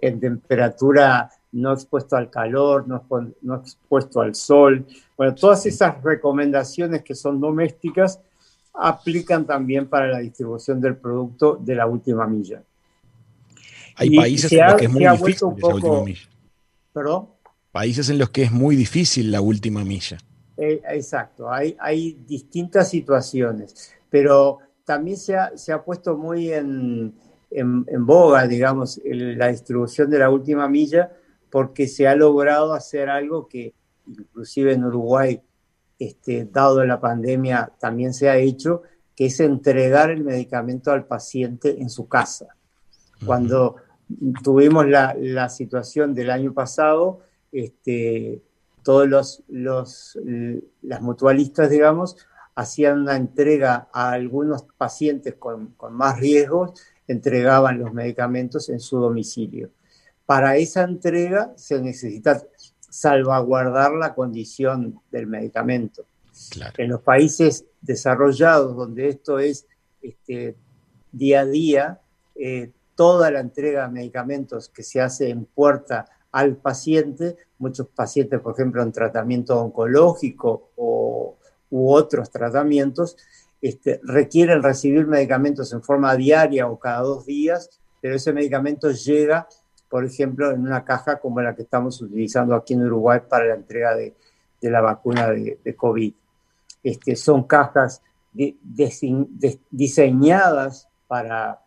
en 0.00 0.20
temperatura 0.20 1.30
no 1.52 1.72
expuesto 1.72 2.16
al 2.16 2.30
calor, 2.30 2.86
no, 2.86 3.04
no 3.42 3.56
expuesto 3.56 4.20
al 4.20 4.34
sol. 4.34 4.86
Bueno, 5.16 5.34
todas 5.34 5.64
esas 5.66 6.02
recomendaciones 6.02 7.02
que 7.02 7.14
son 7.14 7.40
domésticas 7.40 8.20
aplican 8.74 9.46
también 9.46 9.88
para 9.88 10.08
la 10.08 10.18
distribución 10.18 10.80
del 10.80 10.96
producto 10.96 11.56
de 11.60 11.74
la 11.74 11.86
última 11.86 12.26
milla. 12.26 12.62
Hay 13.96 14.14
países 14.14 14.52
en 14.52 14.66
los 14.66 14.74
que 14.76 14.84
es 14.84 14.92
muy 14.92 15.04
difícil 15.04 15.48
la 15.58 15.68
última 15.68 16.04
milla. 16.04 16.28
¿Perdón? 16.92 17.28
Países 17.72 18.08
en 18.10 18.18
los 18.18 18.30
que 18.30 18.42
es 18.44 18.52
muy 18.52 18.76
difícil 18.76 19.32
la 19.32 19.40
última 19.40 19.84
milla. 19.84 20.18
Eh, 20.56 20.82
exacto, 20.90 21.50
hay, 21.50 21.76
hay 21.78 22.18
distintas 22.26 22.90
situaciones, 22.90 23.94
pero 24.10 24.58
también 24.84 25.16
se 25.16 25.36
ha, 25.36 25.56
se 25.56 25.72
ha 25.72 25.84
puesto 25.84 26.16
muy 26.16 26.52
en, 26.52 27.14
en, 27.50 27.84
boga, 28.06 28.46
digamos, 28.46 29.00
la 29.04 29.48
distribución 29.48 30.10
de 30.10 30.18
la 30.18 30.30
última 30.30 30.68
milla, 30.68 31.12
porque 31.50 31.88
se 31.88 32.06
ha 32.06 32.14
logrado 32.14 32.74
hacer 32.74 33.08
algo 33.08 33.48
que 33.48 33.74
inclusive 34.06 34.72
en 34.72 34.84
Uruguay 34.84 35.40
este, 35.98 36.44
dado 36.44 36.84
la 36.84 37.00
pandemia, 37.00 37.72
también 37.78 38.14
se 38.14 38.28
ha 38.28 38.36
hecho, 38.36 38.82
que 39.16 39.26
es 39.26 39.40
entregar 39.40 40.10
el 40.10 40.22
medicamento 40.22 40.92
al 40.92 41.06
paciente 41.06 41.80
en 41.80 41.90
su 41.90 42.06
casa. 42.06 42.46
Cuando 43.26 43.76
tuvimos 44.44 44.86
la, 44.86 45.48
situación 45.48 46.14
del 46.14 46.30
año 46.30 46.54
pasado, 46.54 47.20
este, 47.50 48.42
todos 48.84 49.08
los, 49.48 50.18
las 50.82 51.02
mutualistas, 51.02 51.68
digamos, 51.68 52.16
hacían 52.58 53.02
una 53.02 53.14
entrega 53.14 53.88
a 53.92 54.10
algunos 54.10 54.64
pacientes 54.76 55.36
con, 55.36 55.74
con 55.76 55.94
más 55.94 56.18
riesgos, 56.18 56.72
entregaban 57.06 57.78
los 57.78 57.92
medicamentos 57.92 58.68
en 58.68 58.80
su 58.80 58.98
domicilio. 58.98 59.70
Para 60.26 60.56
esa 60.56 60.82
entrega 60.82 61.52
se 61.54 61.80
necesita 61.80 62.42
salvaguardar 62.90 63.92
la 63.92 64.12
condición 64.12 65.00
del 65.12 65.28
medicamento. 65.28 66.04
En 66.76 66.90
los 66.90 67.00
países 67.00 67.64
desarrollados, 67.80 68.76
donde 68.76 69.08
esto 69.08 69.38
es 69.38 69.64
este, 70.02 70.56
día 71.12 71.42
a 71.42 71.46
día, 71.46 72.00
eh, 72.34 72.72
toda 72.96 73.30
la 73.30 73.38
entrega 73.38 73.86
de 73.86 73.92
medicamentos 73.92 74.68
que 74.68 74.82
se 74.82 75.00
hace 75.00 75.30
en 75.30 75.44
puerta 75.44 76.06
al 76.32 76.56
paciente, 76.56 77.36
muchos 77.58 77.86
pacientes, 77.86 78.40
por 78.40 78.54
ejemplo, 78.54 78.82
en 78.82 78.90
tratamiento 78.90 79.60
oncológico 79.60 80.72
o, 80.74 81.37
u 81.70 81.92
otros 81.92 82.30
tratamientos, 82.30 83.16
este, 83.60 84.00
requieren 84.02 84.62
recibir 84.62 85.06
medicamentos 85.06 85.72
en 85.72 85.82
forma 85.82 86.14
diaria 86.16 86.68
o 86.68 86.78
cada 86.78 87.00
dos 87.00 87.26
días, 87.26 87.70
pero 88.00 88.14
ese 88.14 88.32
medicamento 88.32 88.90
llega 88.90 89.48
por 89.88 90.04
ejemplo, 90.04 90.50
en 90.50 90.60
una 90.60 90.84
caja 90.84 91.18
como 91.18 91.40
la 91.40 91.54
que 91.54 91.62
estamos 91.62 92.02
utilizando 92.02 92.54
aquí 92.54 92.74
en 92.74 92.84
Uruguay 92.84 93.20
para 93.28 93.46
la 93.46 93.54
entrega 93.54 93.94
de, 93.94 94.14
la 94.62 94.80
vacuna 94.80 95.30
de, 95.30 95.74
COVID. 95.76 96.12
Este, 96.82 97.16
son 97.16 97.44
cajas 97.44 98.02
diseñadas 99.70 100.88
para, 101.06 101.60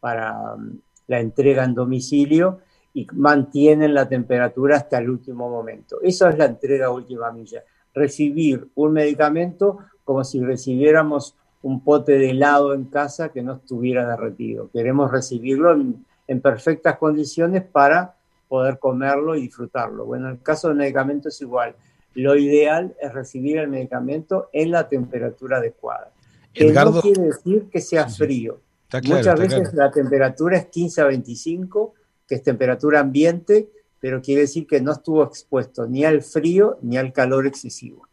para 0.00 0.54
um, 0.54 0.78
la 1.06 1.20
entrega 1.20 1.64
en 1.64 1.74
domicilio 1.74 2.60
y 2.94 3.06
mantienen 3.12 3.92
la 3.92 4.08
temperatura 4.08 4.76
hasta 4.76 4.98
el 4.98 5.10
último 5.10 5.50
momento. 5.50 6.00
Esa 6.00 6.30
es 6.30 6.38
la 6.38 6.46
entrega 6.46 6.90
última 6.90 7.30
milla. 7.30 7.62
Recibir 7.96 8.68
un 8.76 8.92
medicamento 8.92 9.78
como 10.04 10.22
si 10.22 10.40
recibiéramos 10.40 11.34
un 11.62 11.82
pote 11.82 12.12
de 12.12 12.30
helado 12.30 12.74
en 12.74 12.84
casa 12.84 13.30
que 13.30 13.42
no 13.42 13.54
estuviera 13.54 14.06
derretido. 14.06 14.70
Queremos 14.70 15.10
recibirlo 15.10 15.72
en 15.72 16.06
en 16.28 16.40
perfectas 16.40 16.98
condiciones 16.98 17.62
para 17.64 18.16
poder 18.48 18.78
comerlo 18.78 19.36
y 19.36 19.42
disfrutarlo. 19.42 20.06
Bueno, 20.06 20.28
en 20.28 20.34
el 20.34 20.42
caso 20.42 20.68
del 20.68 20.76
medicamento 20.76 21.28
es 21.28 21.40
igual. 21.40 21.74
Lo 22.14 22.36
ideal 22.36 22.94
es 23.00 23.12
recibir 23.12 23.58
el 23.58 23.68
medicamento 23.68 24.48
en 24.52 24.70
la 24.70 24.88
temperatura 24.88 25.58
adecuada. 25.58 26.10
Edgardo, 26.54 26.92
no 26.92 27.00
quiere 27.02 27.22
decir 27.22 27.68
que 27.70 27.80
sea 27.80 28.08
frío. 28.08 28.60
Muchas 29.04 29.38
veces 29.38 29.74
la 29.74 29.90
temperatura 29.90 30.56
es 30.56 30.66
15 30.66 31.00
a 31.02 31.04
25, 31.06 31.94
que 32.26 32.36
es 32.36 32.42
temperatura 32.42 33.00
ambiente, 33.00 33.68
pero 34.00 34.22
quiere 34.22 34.42
decir 34.42 34.66
que 34.66 34.80
no 34.80 34.92
estuvo 34.92 35.24
expuesto 35.24 35.86
ni 35.86 36.04
al 36.04 36.22
frío 36.22 36.78
ni 36.82 36.96
al 36.96 37.12
calor 37.12 37.46
excesivo. 37.46 38.06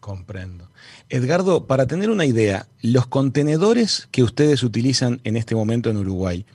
Comprendo. 0.00 0.70
Edgardo, 1.08 1.66
para 1.66 1.86
tener 1.86 2.08
una 2.10 2.24
idea, 2.24 2.68
los 2.82 3.06
contenedores 3.06 4.08
que 4.12 4.22
ustedes 4.22 4.62
utilizan 4.62 5.20
en 5.24 5.36
este 5.36 5.54
momento 5.54 5.90
en 5.90 5.96
Uruguay, 5.96 6.46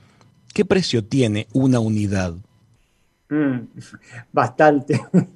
¿Qué 0.54 0.64
precio 0.64 1.04
tiene 1.04 1.48
una 1.52 1.80
unidad? 1.80 2.34
Mm, 3.28 3.58
bastante. 4.32 5.00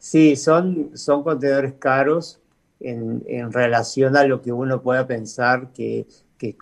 Sí, 0.00 0.36
son, 0.36 0.96
son 0.96 1.24
contenedores 1.24 1.74
caros 1.74 2.40
en, 2.78 3.52
relación 3.52 4.16
a 4.16 4.22
lo 4.22 4.40
que 4.40 4.52
uno 4.52 4.80
pueda 4.80 5.08
pensar 5.08 5.72
que, 5.72 6.06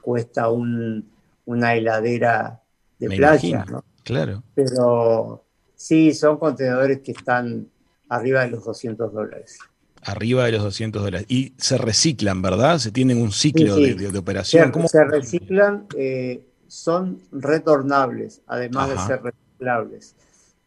cuesta 0.02 0.48
una 0.48 1.74
heladera 1.74 2.62
de 2.98 3.08
playa. 3.08 3.66
Claro. 4.04 4.42
Pero 4.54 5.44
sí, 5.76 6.12
son 6.12 6.38
contenedores 6.38 7.00
que 7.00 7.12
están 7.12 7.68
arriba 8.08 8.42
de 8.42 8.50
los 8.50 8.64
200 8.64 9.12
dólares. 9.12 9.58
Arriba 10.02 10.44
de 10.44 10.52
los 10.52 10.62
200 10.62 11.02
dólares. 11.02 11.26
Y 11.28 11.52
se 11.56 11.78
reciclan, 11.78 12.42
¿verdad? 12.42 12.78
Se 12.78 12.90
tienen 12.90 13.20
un 13.20 13.32
ciclo 13.32 13.76
De, 13.76 14.18
operación. 14.18 14.72
Se, 14.72 14.88
se 14.88 15.04
reciclan. 15.04 15.86
Eh, 15.96 16.42
son 16.68 17.22
retornables, 17.32 18.42
además 18.46 18.90
de 18.90 18.98
ser 18.98 19.22
reciclables, 19.22 20.14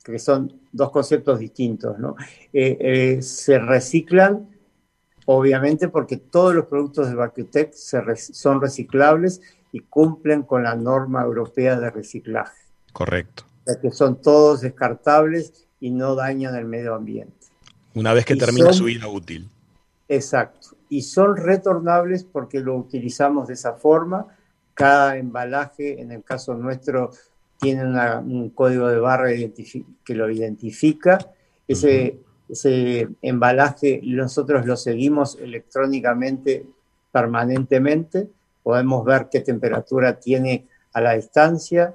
que 0.04 0.20
son 0.20 0.54
dos 0.72 0.92
conceptos 0.92 1.40
distintos. 1.40 2.00
¿no? 2.00 2.16
Eh, 2.54 2.78
eh, 2.80 3.22
se 3.22 3.60
reciclan, 3.60 4.50
obviamente, 5.26 5.90
porque 5.90 6.18
todos 6.18 6.54
los 6.56 6.66
productos 6.66 7.10
de 7.10 7.16
Vacuutec 7.16 7.74
son 7.74 8.62
reciclables 8.62 9.42
y 9.72 9.82
cumplen 9.82 10.44
con 10.44 10.64
la 10.64 10.76
norma 10.76 11.24
europea 11.24 11.80
de 11.80 11.90
reciclaje. 11.90 12.58
Correcto. 12.92 13.44
Sea 13.70 13.82
que 13.82 13.92
son 13.92 14.22
todos 14.22 14.62
descartables 14.62 15.68
y 15.80 15.92
no 15.92 16.16
dañan 16.16 16.56
el 16.56 16.66
medio 16.66 16.96
ambiente. 16.96 17.34
Una 17.94 18.14
vez 18.14 18.26
que 18.26 18.36
termina 18.36 18.74
su 18.74 18.86
vida 18.86 19.08
útil. 19.08 19.50
Exacto. 20.08 20.70
Y 20.90 21.04
son 21.04 21.38
retornables 21.38 22.24
porque 22.24 22.60
lo 22.60 22.76
utilizamos 22.76 23.48
de 23.48 23.54
esa 23.54 23.74
forma 23.74 24.28
cada 24.80 25.18
embalaje, 25.18 26.02
en 26.02 26.14
el 26.14 26.24
caso 26.24 26.54
nuestro, 26.54 27.12
tiene 27.60 27.84
un 27.84 28.50
código 28.52 28.88
de 28.88 28.98
barra 28.98 29.28
que 30.06 30.16
lo 30.16 30.30
identifica. 30.30 31.20
Ese, 31.68 32.18
ese 32.48 33.10
embalaje 33.22 34.00
nosotros 34.02 34.66
lo 34.66 34.78
seguimos 34.78 35.38
electrónicamente 35.38 36.66
permanentemente. 37.12 38.30
Podemos 38.64 39.04
ver 39.04 39.28
qué 39.30 39.42
temperatura 39.42 40.18
tiene 40.18 40.66
a 40.94 41.02
la 41.02 41.16
distancia. 41.16 41.94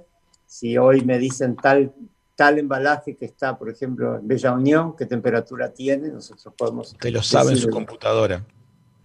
Si 0.55 0.79
hoy 0.79 1.01
me 1.01 1.19
dicen 1.19 1.57
tal, 1.57 1.93
tal 2.37 2.61
embalaje 2.61 3.17
que 3.17 3.25
está, 3.25 3.59
por 3.59 3.69
ejemplo, 3.69 4.19
en 4.21 4.29
Bella 4.29 4.53
Unión, 4.53 4.95
qué 4.97 5.05
temperatura 5.05 5.73
tiene, 5.73 6.11
nosotros 6.11 6.55
podemos... 6.57 6.97
Te 6.97 7.11
lo 7.11 7.25
sabe 7.25 7.51
en 7.51 7.57
su 7.57 7.71
computadora. 7.71 8.45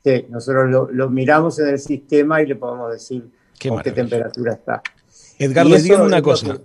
Sí, 0.03 0.27
nosotros 0.29 0.69
lo, 0.69 0.91
lo 0.91 1.09
miramos 1.09 1.57
en 1.57 1.69
el 1.69 1.79
sistema 1.79 2.39
y 2.43 2.45
le 2.45 2.55
podemos 2.55 2.91
decir 2.91 3.31
qué, 3.57 3.71
qué 3.83 3.91
temperatura 3.91 4.53
está. 4.53 4.83
Edgardo, 5.39 5.75
dígame 5.75 6.05
una 6.05 6.21
cosa. 6.21 6.59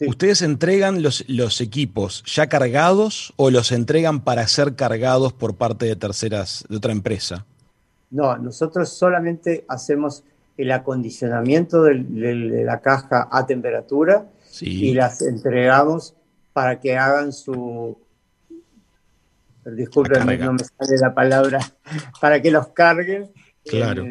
¿Ustedes 0.00 0.40
entregan 0.40 1.02
los, 1.02 1.28
los, 1.28 1.60
equipos 1.60 2.24
ya 2.24 2.46
cargados 2.46 3.34
o 3.36 3.50
los 3.50 3.70
entregan 3.70 4.22
para 4.24 4.48
ser 4.48 4.76
cargados 4.76 5.34
por 5.34 5.56
parte 5.56 5.84
de 5.84 5.94
terceras, 5.94 6.64
de 6.70 6.78
otra 6.78 6.92
empresa? 6.92 7.44
No, 8.10 8.38
nosotros 8.38 8.88
solamente 8.88 9.66
hacemos 9.68 10.24
el 10.56 10.70
acondicionamiento 10.72 11.84
de, 11.84 11.94
la 12.64 12.80
caja 12.80 13.28
a 13.30 13.46
temperatura 13.46 14.26
y 14.60 14.94
las 14.94 15.22
entregamos 15.22 16.14
para 16.52 16.80
que 16.80 16.96
hagan 16.96 17.32
su... 17.32 17.98
Disculpen, 19.64 20.26
no 20.40 20.54
me 20.54 20.64
sale 20.64 20.98
la 21.00 21.14
palabra, 21.14 21.60
para 22.20 22.42
que 22.42 22.50
los 22.50 22.68
carguen. 22.68 23.30
Claro. 23.64 24.04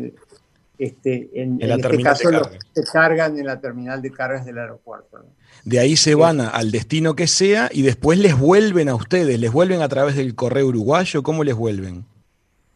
Este, 0.78 1.30
en, 1.36 1.62
este 1.62 2.02
caso 2.02 2.30
se 2.74 2.84
cargan 2.92 3.38
en 3.38 3.46
la 3.46 3.60
terminal 3.60 4.02
de 4.02 4.12
cargas 4.12 4.46
del 4.46 4.58
aeropuerto. 4.58 5.24
De 5.64 5.78
ahí 5.78 5.96
se 5.96 6.16
van 6.16 6.42
al 6.42 6.72
destino 6.72 7.16
que 7.16 7.28
sea 7.28 7.70
y 7.72 7.84
después 7.84 8.18
les 8.18 8.36
vuelven 8.36 8.90
a 8.90 8.96
ustedes, 8.96 9.40
les 9.40 9.52
vuelven 9.52 9.82
a 9.82 9.90
través 9.90 10.16
del 10.16 10.34
correo 10.34 10.68
uruguayo, 10.68 11.22
¿cómo 11.22 11.44
les 11.44 11.56
vuelven? 11.56 12.06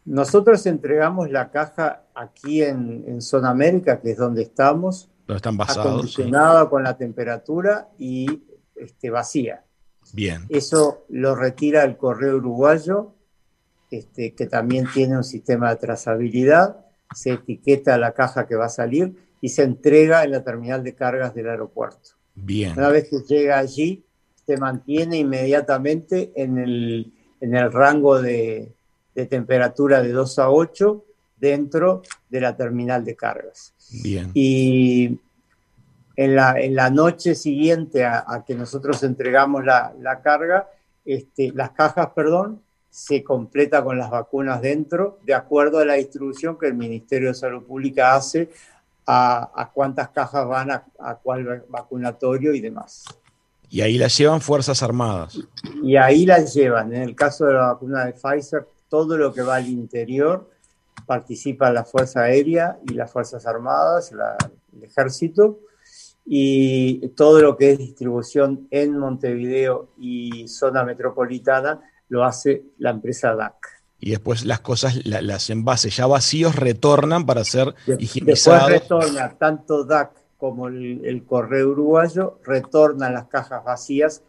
Nosotros 0.06 0.64
entregamos 0.66 1.30
la 1.30 1.50
caja 1.50 2.04
aquí 2.14 2.62
en, 2.62 3.04
en 3.06 3.20
Zona 3.20 3.50
América, 3.50 4.00
que 4.00 4.12
es 4.12 4.16
donde 4.16 4.42
estamos. 4.42 5.10
Donde 5.26 5.36
están 5.36 5.56
basados. 5.56 5.86
Acondicionada 5.86 6.70
con 6.70 6.82
la 6.82 6.96
temperatura 6.96 7.88
y 7.98 8.42
este, 8.74 9.10
vacía. 9.10 9.64
Bien. 10.12 10.46
Eso 10.48 11.04
lo 11.08 11.34
retira 11.34 11.84
el 11.84 11.96
correo 11.96 12.36
uruguayo, 12.36 13.14
este, 13.90 14.34
que 14.34 14.46
también 14.46 14.86
tiene 14.94 15.16
un 15.16 15.24
sistema 15.24 15.70
de 15.70 15.76
trazabilidad 15.76 16.86
se 17.14 17.32
etiqueta 17.32 17.98
la 17.98 18.12
caja 18.12 18.46
que 18.46 18.56
va 18.56 18.66
a 18.66 18.70
salir 18.70 19.14
y 19.40 19.50
se 19.50 19.62
entrega 19.62 20.24
en 20.24 20.32
la 20.32 20.42
terminal 20.42 20.82
de 20.82 20.94
cargas 20.94 21.34
del 21.34 21.48
aeropuerto. 21.48 22.10
Bien. 22.34 22.72
Una 22.76 22.88
vez 22.88 23.08
que 23.08 23.20
llega 23.20 23.58
allí, 23.58 24.04
se 24.46 24.56
mantiene 24.56 25.18
inmediatamente 25.18 26.32
en 26.36 26.58
el, 26.58 27.12
en 27.40 27.54
el 27.54 27.72
rango 27.72 28.20
de, 28.20 28.74
temperatura 29.24 30.02
de 30.02 30.12
2 30.12 30.38
a 30.38 30.50
8 30.50 31.04
dentro 31.38 32.02
de 32.28 32.40
la 32.42 32.54
terminal 32.54 33.02
de 33.02 33.16
cargas. 33.16 33.72
Bien. 34.02 34.30
Y 34.34 35.18
en 36.16 36.36
la, 36.36 36.60
en 36.60 36.74
la 36.74 36.90
noche 36.90 37.34
siguiente 37.34 38.04
a, 38.04 38.44
que 38.46 38.54
nosotros 38.54 39.02
entregamos 39.02 39.64
la, 39.64 39.94
la 39.98 40.20
carga, 40.20 40.68
este, 41.04 41.52
las 41.54 41.70
cajas, 41.70 42.08
perdón, 42.14 42.60
se 42.90 43.22
completa 43.22 43.84
con 43.84 43.98
las 43.98 44.10
vacunas 44.10 44.62
dentro, 44.62 45.18
de 45.24 45.34
acuerdo 45.34 45.78
a 45.78 45.84
la 45.84 45.94
distribución 45.94 46.58
que 46.58 46.66
el 46.66 46.74
Ministerio 46.74 47.28
de 47.28 47.34
Salud 47.34 47.62
Pública 47.62 48.14
hace 48.14 48.50
a, 49.06 49.70
cuántas 49.72 50.08
cajas 50.08 50.46
van 50.48 50.70
a, 50.70 50.82
cuál 51.22 51.64
vacunatorio 51.68 52.54
y 52.54 52.60
demás. 52.60 53.04
Y 53.68 53.80
ahí 53.80 53.98
las 53.98 54.16
llevan 54.16 54.40
Fuerzas 54.40 54.82
Armadas. 54.82 55.38
Y 55.82 55.96
ahí 55.96 56.24
las 56.24 56.54
llevan. 56.54 56.94
En 56.94 57.02
el 57.02 57.14
caso 57.14 57.44
de 57.44 57.54
la 57.54 57.72
vacuna 57.72 58.06
de 58.06 58.12
Pfizer, 58.12 58.66
todo 58.88 59.16
lo 59.16 59.32
que 59.32 59.42
va 59.42 59.56
al 59.56 59.68
interior 59.68 60.50
participa 61.06 61.72
la 61.72 61.84
Fuerza 61.84 62.22
Aérea 62.22 62.78
y 62.88 62.94
las 62.94 63.10
Fuerzas 63.10 63.46
Armadas, 63.46 64.12
el 64.12 64.82
Ejército, 64.82 65.60
y 66.24 67.08
todo 67.10 67.40
lo 67.40 67.56
que 67.56 67.72
es 67.72 67.78
distribución 67.78 68.66
en 68.70 68.98
Montevideo 68.98 69.90
y 69.98 70.48
zona 70.48 70.84
metropolitana 70.84 71.80
lo 72.08 72.24
hace 72.24 72.64
la 72.78 72.90
empresa 72.90 73.34
DAC. 73.34 73.54
Y 74.00 74.10
después 74.10 74.44
las 74.44 74.60
cosas, 74.60 75.06
las 75.06 75.50
envases 75.50 75.96
ya 75.96 76.06
vacíos 76.06 76.56
retornan 76.56 77.24
para 77.26 77.44
ser 77.44 77.74
higienizados. 77.98 78.68
Después 78.68 79.04
retorna 79.04 79.38
tanto 79.38 79.84
DAC 79.84 80.10
como 80.36 80.68
el, 80.68 81.24
correo 81.26 81.70
uruguayo, 81.70 82.38
retornan 82.44 83.14
las 83.14 83.26
cajas 83.28 83.64
vacías 83.64 84.22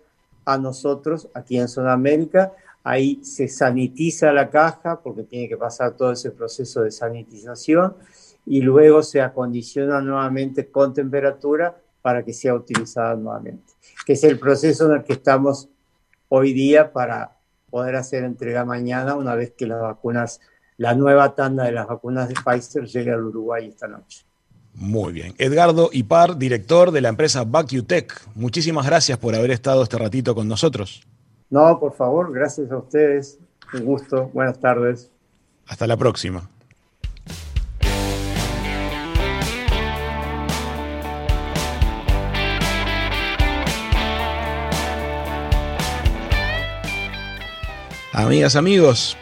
a 0.45 0.57
nosotros 0.57 1.27
aquí 1.33 1.59
en 1.59 1.67
Zona 1.67 1.93
América. 1.93 2.53
Ahí 2.87 3.19
se 3.21 3.49
sanitiza 3.49 4.31
la 4.31 4.49
caja 4.49 5.01
porque 5.01 5.23
tiene 5.23 5.49
que 5.49 5.57
pasar 5.57 5.97
todo 5.97 6.13
ese 6.13 6.31
proceso 6.31 6.83
de 6.83 6.91
sanitización 6.91 7.95
y 8.45 8.61
luego 8.61 9.03
se 9.03 9.19
acondiciona 9.19 9.99
nuevamente 9.99 10.71
con 10.71 10.93
temperatura 10.93 11.77
para 12.01 12.23
que 12.23 12.31
sea 12.31 12.53
utilizada 12.53 13.13
nuevamente, 13.17 13.73
que 14.05 14.13
es 14.13 14.23
el 14.23 14.39
proceso 14.39 14.85
en 14.85 14.99
el 14.99 15.03
que 15.03 15.11
estamos 15.11 15.67
hoy 16.29 16.53
día 16.53 16.93
para 16.93 17.35
poder 17.69 17.97
hacer 17.97 18.23
entrega 18.23 18.63
mañana 18.63 19.15
una 19.15 19.35
vez 19.35 19.51
que 19.51 19.67
las 19.67 19.81
vacunas, 19.81 20.39
la 20.77 20.95
nueva 20.95 21.35
tanda 21.35 21.65
de 21.65 21.73
las 21.73 21.87
vacunas 21.87 22.29
de 22.29 22.35
Pfizer 22.35 22.85
llegue 22.85 23.11
al 23.11 23.25
Uruguay 23.25 23.67
esta 23.67 23.89
noche. 23.89 24.23
Muy 24.75 25.11
bien. 25.11 25.35
Edgardo 25.39 25.89
Ipar, 25.91 26.37
director 26.37 26.91
de 26.91 27.01
la 27.01 27.09
empresa 27.09 27.43
VacuTech. 27.43 28.29
Muchísimas 28.35 28.85
gracias 28.85 29.17
por 29.17 29.35
haber 29.35 29.51
estado 29.51 29.83
este 29.83 29.97
ratito 29.97 30.33
con 30.33 30.47
nosotros. 30.47 31.05
No, 31.49 31.79
por 31.79 31.93
favor, 31.93 32.31
gracias 32.33 32.71
a 32.71 32.77
ustedes. 32.77 33.39
Un 33.73 33.85
gusto. 33.85 34.29
Buenas 34.33 34.59
tardes. 34.59 35.11
Hasta 35.67 35.87
la 35.87 35.97
próxima. 35.97 36.49
Amigas, 48.13 48.55
amigos, 48.55 49.15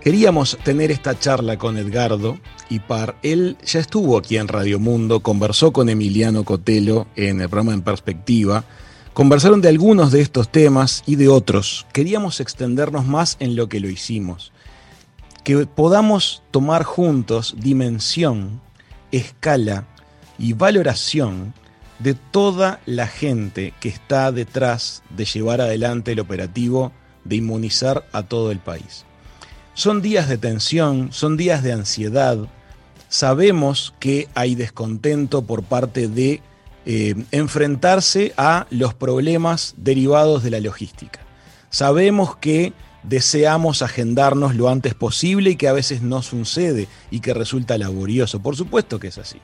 queríamos 0.00 0.58
tener 0.64 0.90
esta 0.90 1.16
charla 1.16 1.56
con 1.56 1.76
Edgardo 1.76 2.38
y 2.68 2.80
par. 2.80 3.14
Él 3.22 3.56
ya 3.64 3.78
estuvo 3.78 4.18
aquí 4.18 4.36
en 4.36 4.48
Radio 4.48 4.80
Mundo, 4.80 5.20
conversó 5.20 5.72
con 5.72 5.88
Emiliano 5.88 6.44
Cotelo 6.44 7.06
en 7.14 7.40
el 7.40 7.48
programa 7.48 7.74
En 7.74 7.82
Perspectiva. 7.82 8.64
Conversaron 9.18 9.60
de 9.60 9.68
algunos 9.68 10.12
de 10.12 10.20
estos 10.20 10.48
temas 10.48 11.02
y 11.04 11.16
de 11.16 11.26
otros. 11.26 11.88
Queríamos 11.92 12.38
extendernos 12.38 13.04
más 13.04 13.36
en 13.40 13.56
lo 13.56 13.68
que 13.68 13.80
lo 13.80 13.88
hicimos. 13.88 14.52
Que 15.42 15.66
podamos 15.66 16.44
tomar 16.52 16.84
juntos 16.84 17.56
dimensión, 17.58 18.60
escala 19.10 19.88
y 20.38 20.52
valoración 20.52 21.52
de 21.98 22.14
toda 22.14 22.78
la 22.86 23.08
gente 23.08 23.74
que 23.80 23.88
está 23.88 24.30
detrás 24.30 25.02
de 25.10 25.24
llevar 25.24 25.60
adelante 25.60 26.12
el 26.12 26.20
operativo 26.20 26.92
de 27.24 27.34
inmunizar 27.34 28.06
a 28.12 28.22
todo 28.22 28.52
el 28.52 28.60
país. 28.60 29.04
Son 29.74 30.00
días 30.00 30.28
de 30.28 30.38
tensión, 30.38 31.08
son 31.10 31.36
días 31.36 31.64
de 31.64 31.72
ansiedad. 31.72 32.38
Sabemos 33.08 33.94
que 33.98 34.28
hay 34.36 34.54
descontento 34.54 35.42
por 35.42 35.64
parte 35.64 36.06
de 36.06 36.40
eh, 36.90 37.14
enfrentarse 37.32 38.32
a 38.38 38.66
los 38.70 38.94
problemas 38.94 39.74
derivados 39.76 40.42
de 40.42 40.50
la 40.50 40.58
logística. 40.58 41.20
Sabemos 41.68 42.36
que 42.36 42.72
deseamos 43.02 43.82
agendarnos 43.82 44.54
lo 44.54 44.70
antes 44.70 44.94
posible 44.94 45.50
y 45.50 45.56
que 45.56 45.68
a 45.68 45.74
veces 45.74 46.00
no 46.00 46.22
sucede 46.22 46.88
y 47.10 47.20
que 47.20 47.34
resulta 47.34 47.76
laborioso. 47.76 48.40
Por 48.40 48.56
supuesto 48.56 48.98
que 48.98 49.08
es 49.08 49.18
así 49.18 49.38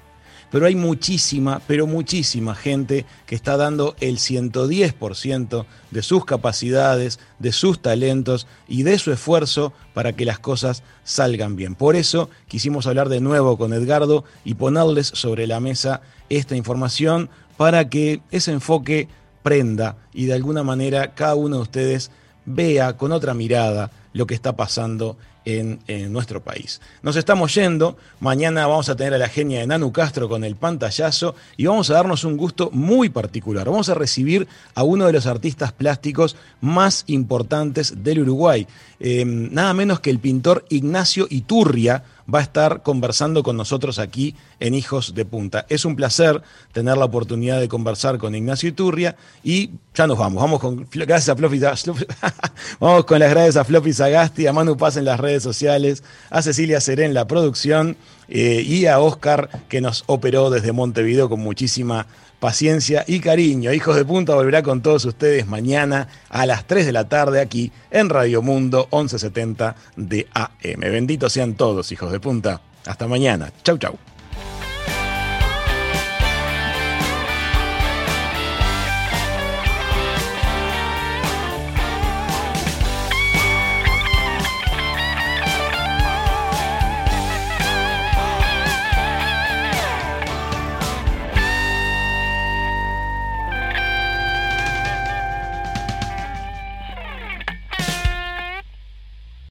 pero 0.51 0.66
hay 0.66 0.74
muchísima, 0.74 1.61
pero 1.66 1.87
muchísima 1.87 2.55
gente 2.55 3.05
que 3.26 3.35
está 3.35 3.57
dando 3.57 3.97
el 4.01 4.18
110% 4.18 5.66
de 5.91 6.03
sus 6.03 6.24
capacidades, 6.24 7.18
de 7.39 7.53
sus 7.53 7.80
talentos 7.80 8.47
y 8.68 8.82
de 8.82 8.99
su 8.99 9.12
esfuerzo 9.12 9.72
para 9.93 10.12
que 10.14 10.24
las 10.24 10.39
cosas 10.39 10.82
salgan 11.05 11.57
bien. 11.57 11.74
Por 11.74 11.97
eso 11.97 12.30
quisimos 12.49 12.87
hablar 12.87 13.09
de 13.09 13.20
nuevo 13.20 13.57
con 13.57 13.72
Edgardo 13.72 14.24
y 14.45 14.55
ponerles 14.55 15.09
sobre 15.09 15.47
la 15.47 15.61
mesa 15.61 16.03
esta 16.28 16.57
información 16.57 17.30
para 17.57 17.89
que 17.89 18.20
ese 18.30 18.53
enfoque 18.53 19.09
prenda 19.43 19.97
y 20.12 20.26
de 20.26 20.35
alguna 20.35 20.62
manera 20.62 21.14
cada 21.14 21.35
uno 21.35 21.57
de 21.57 21.62
ustedes 21.62 22.11
vea 22.47 22.97
con 22.97 23.12
otra 23.12 23.35
mirada 23.35 23.91
lo 24.12 24.26
que 24.26 24.35
está 24.35 24.57
pasando 24.57 25.16
en, 25.45 25.80
nuestro 26.12 26.42
país. 26.42 26.80
Nos 27.03 27.16
estamos 27.16 27.55
yendo, 27.55 27.97
mañana 28.20 28.66
vamos 28.66 28.88
a 28.88 28.97
tener 28.97 29.14
a 29.14 29.18
la 29.18 29.28
genia 29.28 29.61
de 29.61 29.66
Nanu 29.66 29.92
Castro 29.92 30.28
con 30.28 30.45
el 30.45 30.57
pantallazo 30.57 31.34
y 31.57 31.66
vamos 31.66 31.90
a 31.90 31.95
darnos 31.95 32.24
un 32.24 32.36
gusto 32.36 32.70
muy 32.72 33.09
particular. 33.09 33.68
Vamos 33.68 33.88
a 33.88 33.95
recibir 33.95 34.47
a 34.74 34.82
uno 34.82 35.07
de 35.07 35.12
los 35.12 35.26
artistas 35.26 35.72
plásticos 35.72 36.36
más 36.61 37.05
importantes 37.07 38.03
del 38.03 38.20
Uruguay, 38.20 38.66
em, 39.01 39.53
nada 39.53 39.74
menos 39.74 40.01
que 40.01 40.11
el 40.11 40.18
pintor 40.18 40.64
Ignacio 40.68 41.26
Iturria, 41.30 42.05
va 42.33 42.39
a 42.41 42.43
estar 42.43 42.83
conversando 42.83 43.43
con 43.43 43.57
nosotros 43.57 43.99
aquí 43.99 44.35
en 44.61 44.75
Hijos 44.75 45.14
de 45.14 45.25
Punta. 45.25 45.66
Es 45.68 45.85
un 45.85 45.97
placer 45.97 46.43
tener 46.72 46.97
la 46.97 47.05
oportunidad 47.05 47.61
de 47.61 47.68
conversar 47.68 48.18
con 48.18 48.35
Ignacio 48.35 48.68
Iturria 48.68 49.16
y 49.43 49.70
ya 49.95 50.07
nos 50.07 50.18
vamos. 50.18 50.43
Vamos 50.43 50.61
con 50.61 50.87
gracias 50.93 51.29
a 51.29 51.37
Floppy, 51.37 51.61
vamos 52.81 53.05
con 53.05 53.18
las 53.18 53.31
gracias 53.31 53.57
a 53.57 53.64
Floppy 53.64 53.93
Sagasti, 53.93 54.47
a 54.47 54.53
Manu 54.53 54.77
Paz 54.77 54.97
en 54.97 55.05
las 55.05 55.20
redes 55.20 55.43
sociales, 55.43 56.03
a 56.31 56.43
Cecilia 56.43 56.81
Serén 56.81 57.05
en 57.05 57.14
la 57.14 57.27
producción 57.27 57.97
eh, 58.29 58.62
y 58.66 58.87
a 58.87 58.99
Oscar 59.01 59.51
que 59.68 59.81
nos 59.81 60.05
operó 60.07 60.51
desde 60.51 60.72
Montevideo 60.72 61.29
con 61.29 61.41
muchísima 61.41 62.07
paciencia 62.45 63.07
y 63.07 63.20
cariño. 63.20 63.72
Hijos 63.72 63.97
de 63.97 64.05
Punta 64.05 64.34
volverá 64.34 64.62
con 64.62 64.82
todos 64.82 65.07
ustedes 65.07 65.47
mañana 65.47 66.09
a 66.28 66.45
las 66.45 66.66
3 66.66 66.84
de 66.84 66.92
la 66.92 67.09
tarde 67.09 67.40
aquí 67.40 67.72
en 67.90 68.11
Radio 68.11 68.42
Mundo 68.42 68.86
1170 68.92 69.74
de 69.97 70.26
AM. 70.34 70.80
Benditos 70.80 71.32
sean 71.32 71.55
todos, 71.55 71.90
hijos 71.90 72.12
de 72.12 72.20
Punta. 72.20 72.61
Hasta 72.84 73.09
mañana. 73.09 73.51
Chau, 73.62 73.78
chau. 73.78 73.97